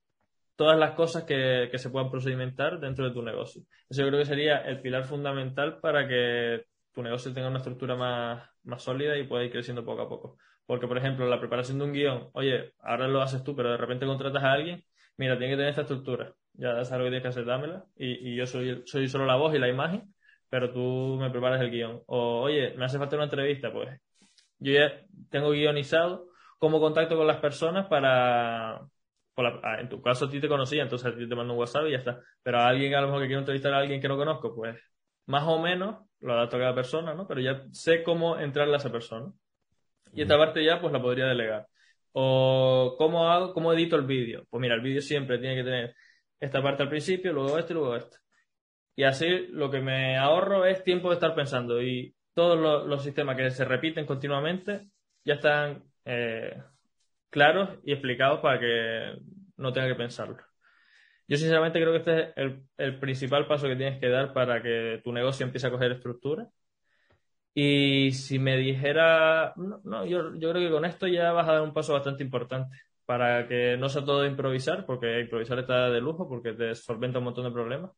todas 0.56 0.78
las 0.78 0.92
cosas 0.92 1.24
que, 1.24 1.70
se 1.74 1.90
puedan 1.90 2.10
procedimentar 2.10 2.78
dentro 2.80 3.06
de 3.06 3.12
tu 3.12 3.22
negocio. 3.22 3.62
Eso 3.88 4.02
yo 4.02 4.08
creo 4.08 4.20
que 4.20 4.26
sería 4.26 4.58
el 4.58 4.80
pilar 4.80 5.04
fundamental 5.04 5.80
para 5.80 6.06
que 6.06 6.66
tu 6.92 7.02
negocio 7.02 7.32
tenga 7.32 7.48
una 7.48 7.58
estructura 7.58 7.96
más, 7.96 8.48
más 8.62 8.82
sólida 8.82 9.16
y 9.16 9.26
pueda 9.26 9.44
ir 9.44 9.50
creciendo 9.50 9.84
poco 9.84 10.02
a 10.02 10.08
poco. 10.08 10.38
Porque, 10.66 10.86
por 10.86 10.98
ejemplo, 10.98 11.26
la 11.28 11.40
preparación 11.40 11.78
de 11.78 11.84
un 11.84 11.92
guion, 11.92 12.30
oye, 12.32 12.72
ahora 12.80 13.08
lo 13.08 13.20
haces 13.22 13.42
tú, 13.44 13.54
pero 13.54 13.70
de 13.70 13.76
repente 13.76 14.06
contratas 14.06 14.42
a 14.42 14.52
alguien, 14.52 14.84
mira, 15.16 15.36
tiene 15.38 15.52
que 15.52 15.56
tener 15.56 15.70
esta 15.70 15.82
estructura. 15.82 16.34
Ya 16.54 16.84
sabes 16.84 16.98
lo 16.98 17.04
que 17.04 17.10
tienes 17.10 17.22
que 17.22 17.28
hacer, 17.28 17.44
dámela. 17.44 17.84
Y, 17.96 18.32
y 18.32 18.36
yo 18.36 18.46
soy, 18.46 18.82
soy 18.86 19.08
solo 19.08 19.26
la 19.26 19.36
voz 19.36 19.54
y 19.54 19.58
la 19.58 19.68
imagen, 19.68 20.14
pero 20.48 20.72
tú 20.72 21.18
me 21.20 21.30
preparas 21.30 21.60
el 21.60 21.70
guion. 21.70 22.02
O, 22.06 22.42
oye, 22.42 22.74
me 22.76 22.84
hace 22.86 22.98
falta 22.98 23.16
una 23.16 23.24
entrevista, 23.24 23.72
pues 23.72 24.00
yo 24.58 24.72
ya 24.72 24.92
tengo 25.30 25.50
guionizado 25.50 26.26
cómo 26.58 26.80
contacto 26.80 27.16
con 27.16 27.26
las 27.26 27.38
personas 27.38 27.86
para, 27.86 28.80
Ah, 29.36 29.80
en 29.80 29.88
tu 29.88 30.00
caso 30.00 30.26
a 30.26 30.30
ti 30.30 30.40
te 30.40 30.48
conocía, 30.48 30.82
entonces 30.82 31.12
a 31.12 31.16
ti 31.16 31.28
te 31.28 31.34
mando 31.34 31.54
un 31.54 31.58
WhatsApp 31.58 31.86
y 31.88 31.92
ya 31.92 31.98
está. 31.98 32.20
Pero 32.42 32.58
a 32.60 32.68
alguien 32.68 32.94
a 32.94 33.00
lo 33.00 33.08
mejor 33.08 33.22
que 33.22 33.26
quiero 33.26 33.40
entrevistar 33.40 33.74
a 33.74 33.78
alguien 33.78 34.00
que 34.00 34.08
no 34.08 34.16
conozco, 34.16 34.54
pues 34.54 34.76
más 35.26 35.44
o 35.46 35.58
menos 35.58 36.04
lo 36.20 36.34
adapto 36.34 36.56
a 36.56 36.60
cada 36.60 36.74
persona, 36.74 37.14
¿no? 37.14 37.26
Pero 37.26 37.40
ya 37.40 37.64
sé 37.72 38.02
cómo 38.04 38.38
entrarle 38.38 38.74
a 38.74 38.76
esa 38.78 38.92
persona. 38.92 39.32
Y 40.14 40.22
esta 40.22 40.36
parte 40.36 40.64
ya 40.64 40.80
pues 40.80 40.92
la 40.92 41.02
podría 41.02 41.26
delegar. 41.26 41.66
O 42.12 42.94
cómo 42.98 43.30
hago, 43.30 43.52
cómo 43.52 43.72
edito 43.72 43.96
el 43.96 44.06
vídeo. 44.06 44.46
Pues 44.50 44.60
mira, 44.60 44.74
el 44.74 44.80
vídeo 44.80 45.00
siempre 45.00 45.38
tiene 45.38 45.56
que 45.56 45.64
tener 45.64 45.94
esta 46.40 46.62
parte 46.62 46.82
al 46.82 46.88
principio, 46.88 47.32
luego 47.32 47.58
este 47.58 47.72
y 47.72 47.76
luego 47.76 47.96
este. 47.96 48.16
Y 48.96 49.04
así 49.04 49.46
lo 49.50 49.70
que 49.70 49.80
me 49.80 50.16
ahorro 50.16 50.64
es 50.66 50.84
tiempo 50.84 51.08
de 51.08 51.14
estar 51.14 51.34
pensando. 51.34 51.82
Y 51.82 52.14
todos 52.34 52.86
los, 52.86 53.02
sistemas 53.02 53.36
que 53.36 53.50
se 53.50 53.64
repiten 53.64 54.06
continuamente 54.06 54.88
ya 55.24 55.34
están 55.34 55.84
eh, 56.04 56.56
claros 57.30 57.70
y 57.84 57.92
explicados 57.92 58.40
para 58.40 58.60
que 58.60 59.16
no 59.56 59.72
tenga 59.72 59.88
que 59.88 59.94
pensarlo. 59.94 60.36
Yo 61.26 61.36
sinceramente 61.36 61.80
creo 61.80 61.92
que 61.92 61.98
este 61.98 62.40
es 62.40 62.52
el, 62.76 62.98
principal 63.00 63.46
paso 63.46 63.66
que 63.66 63.76
tienes 63.76 63.98
que 63.98 64.08
dar 64.08 64.32
para 64.32 64.62
que 64.62 65.00
tu 65.02 65.12
negocio 65.12 65.46
empiece 65.46 65.66
a 65.66 65.70
coger 65.70 65.92
estructura. 65.92 66.48
Y 67.54 68.10
si 68.12 68.38
me 68.38 68.56
dijera, 68.56 69.54
no, 69.56 70.04
yo, 70.04 70.34
yo 70.34 70.50
creo 70.50 70.68
que 70.68 70.70
con 70.70 70.84
esto 70.84 71.06
ya 71.06 71.32
vas 71.32 71.48
a 71.48 71.52
dar 71.52 71.62
un 71.62 71.72
paso 71.72 71.92
bastante 71.92 72.24
importante 72.24 72.76
para 73.06 73.46
que 73.46 73.76
no 73.76 73.88
sea 73.88 74.04
todo 74.04 74.26
improvisar, 74.26 74.84
porque 74.86 75.20
improvisar 75.20 75.58
está 75.60 75.90
de 75.90 76.00
lujo, 76.00 76.28
porque 76.28 76.52
te 76.52 76.74
solventa 76.74 77.18
un 77.18 77.26
montón 77.26 77.44
de 77.44 77.52
problemas, 77.52 77.92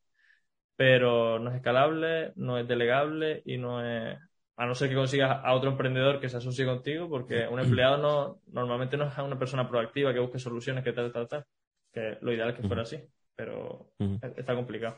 pero 0.76 1.38
no 1.38 1.50
es 1.50 1.56
escalable, 1.56 2.32
no 2.36 2.58
es 2.58 2.68
delegable 2.68 3.42
y 3.46 3.56
no 3.58 3.84
es 3.84 4.18
a 4.56 4.66
no 4.66 4.74
ser 4.74 4.88
que 4.88 4.94
consigas 4.94 5.40
a 5.44 5.54
otro 5.54 5.70
emprendedor 5.70 6.18
que 6.18 6.28
se 6.28 6.38
asocie 6.38 6.64
contigo, 6.64 7.08
porque 7.08 7.46
un 7.46 7.60
empleado 7.60 7.98
no 7.98 8.40
normalmente 8.52 8.96
no 8.96 9.06
es 9.06 9.18
una 9.18 9.38
persona 9.38 9.68
proactiva 9.68 10.14
que 10.14 10.20
busque 10.20 10.38
soluciones, 10.38 10.82
que 10.82 10.92
tal, 10.92 11.12
tal, 11.12 11.28
tal. 11.28 11.44
Que 11.92 12.18
lo 12.22 12.32
ideal 12.32 12.50
es 12.50 12.56
que 12.56 12.66
fuera 12.66 12.82
así, 12.82 12.98
pero 13.34 13.92
está 14.36 14.54
complicado. 14.54 14.96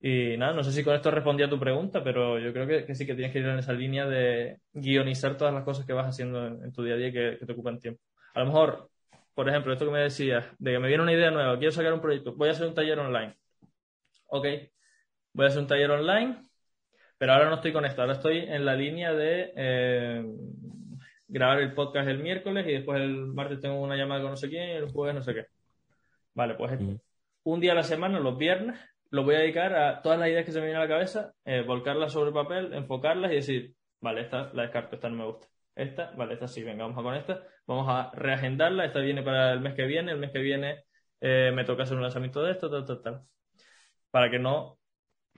Y 0.00 0.36
nada, 0.36 0.52
no 0.52 0.62
sé 0.62 0.72
si 0.72 0.84
con 0.84 0.94
esto 0.94 1.10
respondí 1.10 1.42
a 1.42 1.50
tu 1.50 1.58
pregunta, 1.58 2.04
pero 2.04 2.38
yo 2.38 2.52
creo 2.52 2.66
que, 2.86 2.94
sí 2.94 3.04
que 3.04 3.14
tienes 3.14 3.32
que 3.32 3.40
ir 3.40 3.46
en 3.46 3.58
esa 3.58 3.72
línea 3.72 4.06
de 4.06 4.58
guionizar 4.72 5.36
todas 5.36 5.52
las 5.52 5.64
cosas 5.64 5.84
que 5.86 5.92
vas 5.92 6.06
haciendo 6.06 6.46
en, 6.46 6.72
tu 6.72 6.84
día 6.84 6.94
a 6.94 6.96
día 6.98 7.12
que, 7.12 7.38
que, 7.38 7.46
te 7.46 7.52
ocupan 7.52 7.80
tiempo. 7.80 8.00
A 8.34 8.40
lo 8.40 8.46
mejor, 8.46 8.90
por 9.34 9.48
ejemplo, 9.48 9.72
esto 9.72 9.86
que 9.86 9.92
me 9.92 10.00
decías, 10.00 10.44
de 10.58 10.72
que 10.72 10.78
me 10.78 10.88
viene 10.88 11.02
una 11.02 11.12
idea 11.12 11.30
nueva, 11.30 11.58
quiero 11.58 11.72
sacar 11.72 11.92
un 11.92 12.00
proyecto, 12.00 12.34
voy 12.34 12.48
a 12.48 12.52
hacer 12.52 12.68
un 12.68 12.74
taller 12.74 12.98
online. 12.98 13.36
Ok, 14.28 14.46
voy 15.32 15.46
a 15.46 15.48
hacer 15.48 15.62
un 15.62 15.66
taller 15.66 15.90
online 15.90 16.48
pero 17.18 17.32
ahora 17.32 17.48
no 17.48 17.56
estoy 17.56 17.72
con 17.72 17.84
esto, 17.84 18.00
ahora 18.00 18.14
estoy 18.14 18.38
en 18.38 18.64
la 18.64 18.76
línea 18.76 19.12
de 19.12 19.52
eh, 19.56 20.24
grabar 21.26 21.58
el 21.60 21.74
podcast 21.74 22.08
el 22.08 22.20
miércoles 22.20 22.64
y 22.68 22.72
después 22.72 23.00
el 23.00 23.26
martes 23.26 23.60
tengo 23.60 23.82
una 23.82 23.96
llamada 23.96 24.22
con 24.22 24.30
no 24.30 24.36
sé 24.36 24.48
quién 24.48 24.68
y 24.68 24.72
el 24.72 24.92
jueves 24.92 25.16
no 25.16 25.22
sé 25.22 25.34
qué. 25.34 25.46
Vale, 26.34 26.54
pues 26.54 26.78
un 27.42 27.60
día 27.60 27.72
a 27.72 27.74
la 27.74 27.82
semana, 27.82 28.20
los 28.20 28.38
viernes, 28.38 28.78
lo 29.10 29.24
voy 29.24 29.36
a 29.36 29.40
dedicar 29.40 29.74
a 29.74 30.02
todas 30.02 30.18
las 30.18 30.28
ideas 30.28 30.44
que 30.44 30.52
se 30.52 30.58
me 30.60 30.66
vienen 30.66 30.82
a 30.82 30.84
la 30.84 30.90
cabeza, 30.90 31.32
eh, 31.44 31.62
volcarlas 31.62 32.12
sobre 32.12 32.32
papel, 32.32 32.72
enfocarlas 32.74 33.32
y 33.32 33.36
decir, 33.36 33.74
vale, 34.00 34.22
esta 34.22 34.50
la 34.52 34.62
descarto, 34.62 34.96
esta 34.96 35.08
no 35.08 35.16
me 35.16 35.24
gusta. 35.24 35.48
Esta, 35.74 36.10
vale, 36.16 36.34
esta 36.34 36.48
sí, 36.48 36.62
venga, 36.62 36.84
vamos 36.84 36.98
a 36.98 37.02
con 37.02 37.14
esta. 37.14 37.42
Vamos 37.66 37.86
a 37.88 38.10
reagendarla, 38.14 38.84
esta 38.84 39.00
viene 39.00 39.22
para 39.22 39.52
el 39.52 39.60
mes 39.60 39.74
que 39.74 39.86
viene, 39.86 40.12
el 40.12 40.18
mes 40.18 40.32
que 40.32 40.40
viene 40.40 40.84
eh, 41.20 41.52
me 41.54 41.64
toca 41.64 41.84
hacer 41.84 41.96
un 41.96 42.02
lanzamiento 42.02 42.42
de 42.42 42.52
esto, 42.52 42.70
tal, 42.70 42.84
tal, 42.84 43.02
tal. 43.02 43.22
Para 44.10 44.30
que 44.30 44.38
no, 44.38 44.78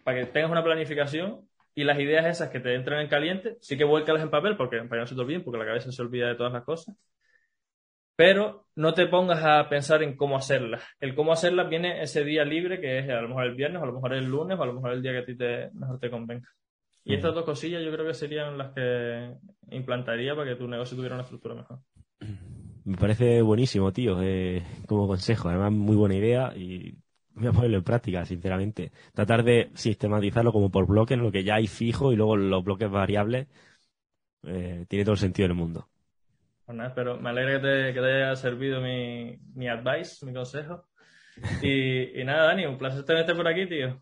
para 0.04 0.20
que 0.20 0.26
tengas 0.26 0.50
una 0.50 0.64
planificación 0.64 1.48
y 1.74 1.84
las 1.84 1.98
ideas 1.98 2.26
esas 2.26 2.50
que 2.50 2.60
te 2.60 2.74
entran 2.74 3.00
en 3.00 3.08
caliente, 3.08 3.56
sí 3.60 3.76
que 3.78 3.84
vuélcalas 3.84 4.22
en 4.22 4.30
papel 4.30 4.56
porque 4.56 4.78
para 4.78 4.88
que 4.88 4.98
no 4.98 5.06
se 5.06 5.14
te 5.14 5.20
olviden, 5.20 5.44
porque 5.44 5.58
la 5.58 5.66
cabeza 5.66 5.92
se 5.92 6.02
olvida 6.02 6.28
de 6.28 6.34
todas 6.34 6.52
las 6.52 6.64
cosas. 6.64 6.96
Pero 8.20 8.66
no 8.76 8.92
te 8.92 9.06
pongas 9.06 9.42
a 9.42 9.66
pensar 9.70 10.02
en 10.02 10.14
cómo 10.14 10.36
hacerlas. 10.36 10.82
El 11.00 11.14
cómo 11.14 11.32
hacerlas 11.32 11.70
viene 11.70 12.02
ese 12.02 12.22
día 12.22 12.44
libre 12.44 12.78
que 12.78 12.98
es 12.98 13.08
a 13.08 13.22
lo 13.22 13.28
mejor 13.28 13.44
el 13.46 13.54
viernes, 13.54 13.80
o 13.80 13.84
a 13.84 13.86
lo 13.86 13.94
mejor 13.94 14.12
el 14.12 14.26
lunes, 14.26 14.58
o 14.58 14.62
a 14.62 14.66
lo 14.66 14.74
mejor 14.74 14.92
el 14.92 15.02
día 15.02 15.12
que 15.12 15.18
a 15.20 15.24
ti 15.24 15.36
te, 15.38 15.70
mejor 15.72 15.98
te 15.98 16.10
convenga. 16.10 16.46
Y 17.02 17.14
estas 17.14 17.34
dos 17.34 17.46
cosillas 17.46 17.82
yo 17.82 17.90
creo 17.90 18.06
que 18.06 18.12
serían 18.12 18.58
las 18.58 18.74
que 18.74 19.36
implantaría 19.70 20.36
para 20.36 20.50
que 20.50 20.56
tu 20.56 20.68
negocio 20.68 20.98
tuviera 20.98 21.14
una 21.14 21.22
estructura 21.22 21.54
mejor. 21.54 21.78
Me 22.84 22.98
parece 22.98 23.40
buenísimo, 23.40 23.90
tío, 23.90 24.20
eh, 24.20 24.66
como 24.86 25.08
consejo. 25.08 25.48
Además, 25.48 25.72
muy 25.72 25.96
buena 25.96 26.16
idea 26.16 26.52
y 26.54 26.98
voy 27.32 27.46
a 27.46 27.52
ponerlo 27.52 27.78
en 27.78 27.84
práctica, 27.84 28.26
sinceramente. 28.26 28.92
Tratar 29.14 29.44
de 29.44 29.70
sistematizarlo 29.72 30.52
como 30.52 30.70
por 30.70 30.86
bloques, 30.86 31.16
lo 31.16 31.32
que 31.32 31.42
ya 31.42 31.54
hay 31.54 31.68
fijo 31.68 32.12
y 32.12 32.16
luego 32.16 32.36
los 32.36 32.62
bloques 32.62 32.90
variables, 32.90 33.48
eh, 34.42 34.84
tiene 34.90 35.06
todo 35.06 35.14
el 35.14 35.20
sentido 35.20 35.48
del 35.48 35.56
mundo. 35.56 35.88
Pues 36.70 36.78
nada, 36.78 36.94
pero 36.94 37.18
me 37.18 37.30
alegra 37.30 37.54
que 37.54 37.66
te, 37.66 37.94
que 37.94 38.00
te 38.00 38.06
haya 38.06 38.36
servido 38.36 38.80
mi, 38.80 39.36
mi 39.56 39.66
advice, 39.68 40.24
mi 40.24 40.32
consejo. 40.32 40.86
Y, 41.62 42.20
y 42.20 42.24
nada, 42.24 42.44
Dani, 42.46 42.66
un 42.66 42.78
placer 42.78 43.04
tenerte 43.04 43.34
por 43.34 43.48
aquí, 43.48 43.66
tío. 43.66 44.00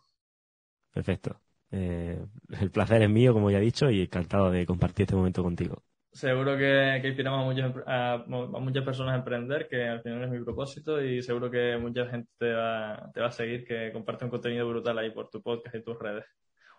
Perfecto. 0.93 1.41
Eh, 1.71 2.21
el 2.61 2.71
placer 2.71 3.01
es 3.01 3.09
mío, 3.09 3.33
como 3.33 3.51
ya 3.51 3.57
he 3.57 3.63
dicho, 3.63 3.89
y 3.89 4.03
encantado 4.03 4.51
de 4.51 4.67
compartir 4.67 5.05
este 5.05 5.17
momento 5.17 5.43
contigo. 5.43 5.83
Seguro 6.13 6.59
que, 6.59 6.99
que 7.01 7.09
inspiramos 7.09 7.41
a, 7.41 7.45
muchos, 7.45 7.83
a, 7.87 8.13
a 8.15 8.61
muchas 8.61 8.85
personas 8.85 9.15
a 9.15 9.19
emprender, 9.19 9.67
que 9.67 9.87
al 9.87 10.03
final 10.03 10.25
es 10.25 10.31
mi 10.31 10.45
propósito, 10.45 11.03
y 11.03 11.23
seguro 11.23 11.51
que 11.51 11.79
mucha 11.79 12.05
gente 12.07 12.31
te 12.39 12.53
va, 12.53 13.11
te 13.15 13.21
va 13.23 13.29
a 13.29 13.33
seguir, 13.33 13.65
que 13.65 13.93
comparte 13.93 14.27
un 14.27 14.31
contenido 14.31 14.69
brutal 14.69 14.99
ahí 14.99 15.11
por 15.11 15.31
tu 15.31 15.41
podcast 15.41 15.75
y 15.75 15.83
tus 15.83 15.99
redes. 15.99 16.27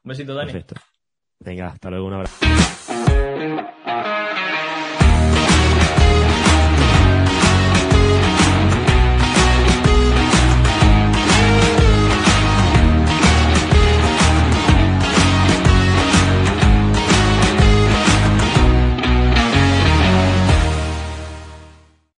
Un 0.03 0.09
besito, 0.09 0.35
Dani. 0.35 0.51
Perfecto. 0.51 0.75
Venga, 1.39 1.67
hasta 1.67 1.89
luego, 1.89 2.05
un 2.05 2.13
abrazo. 2.13 2.45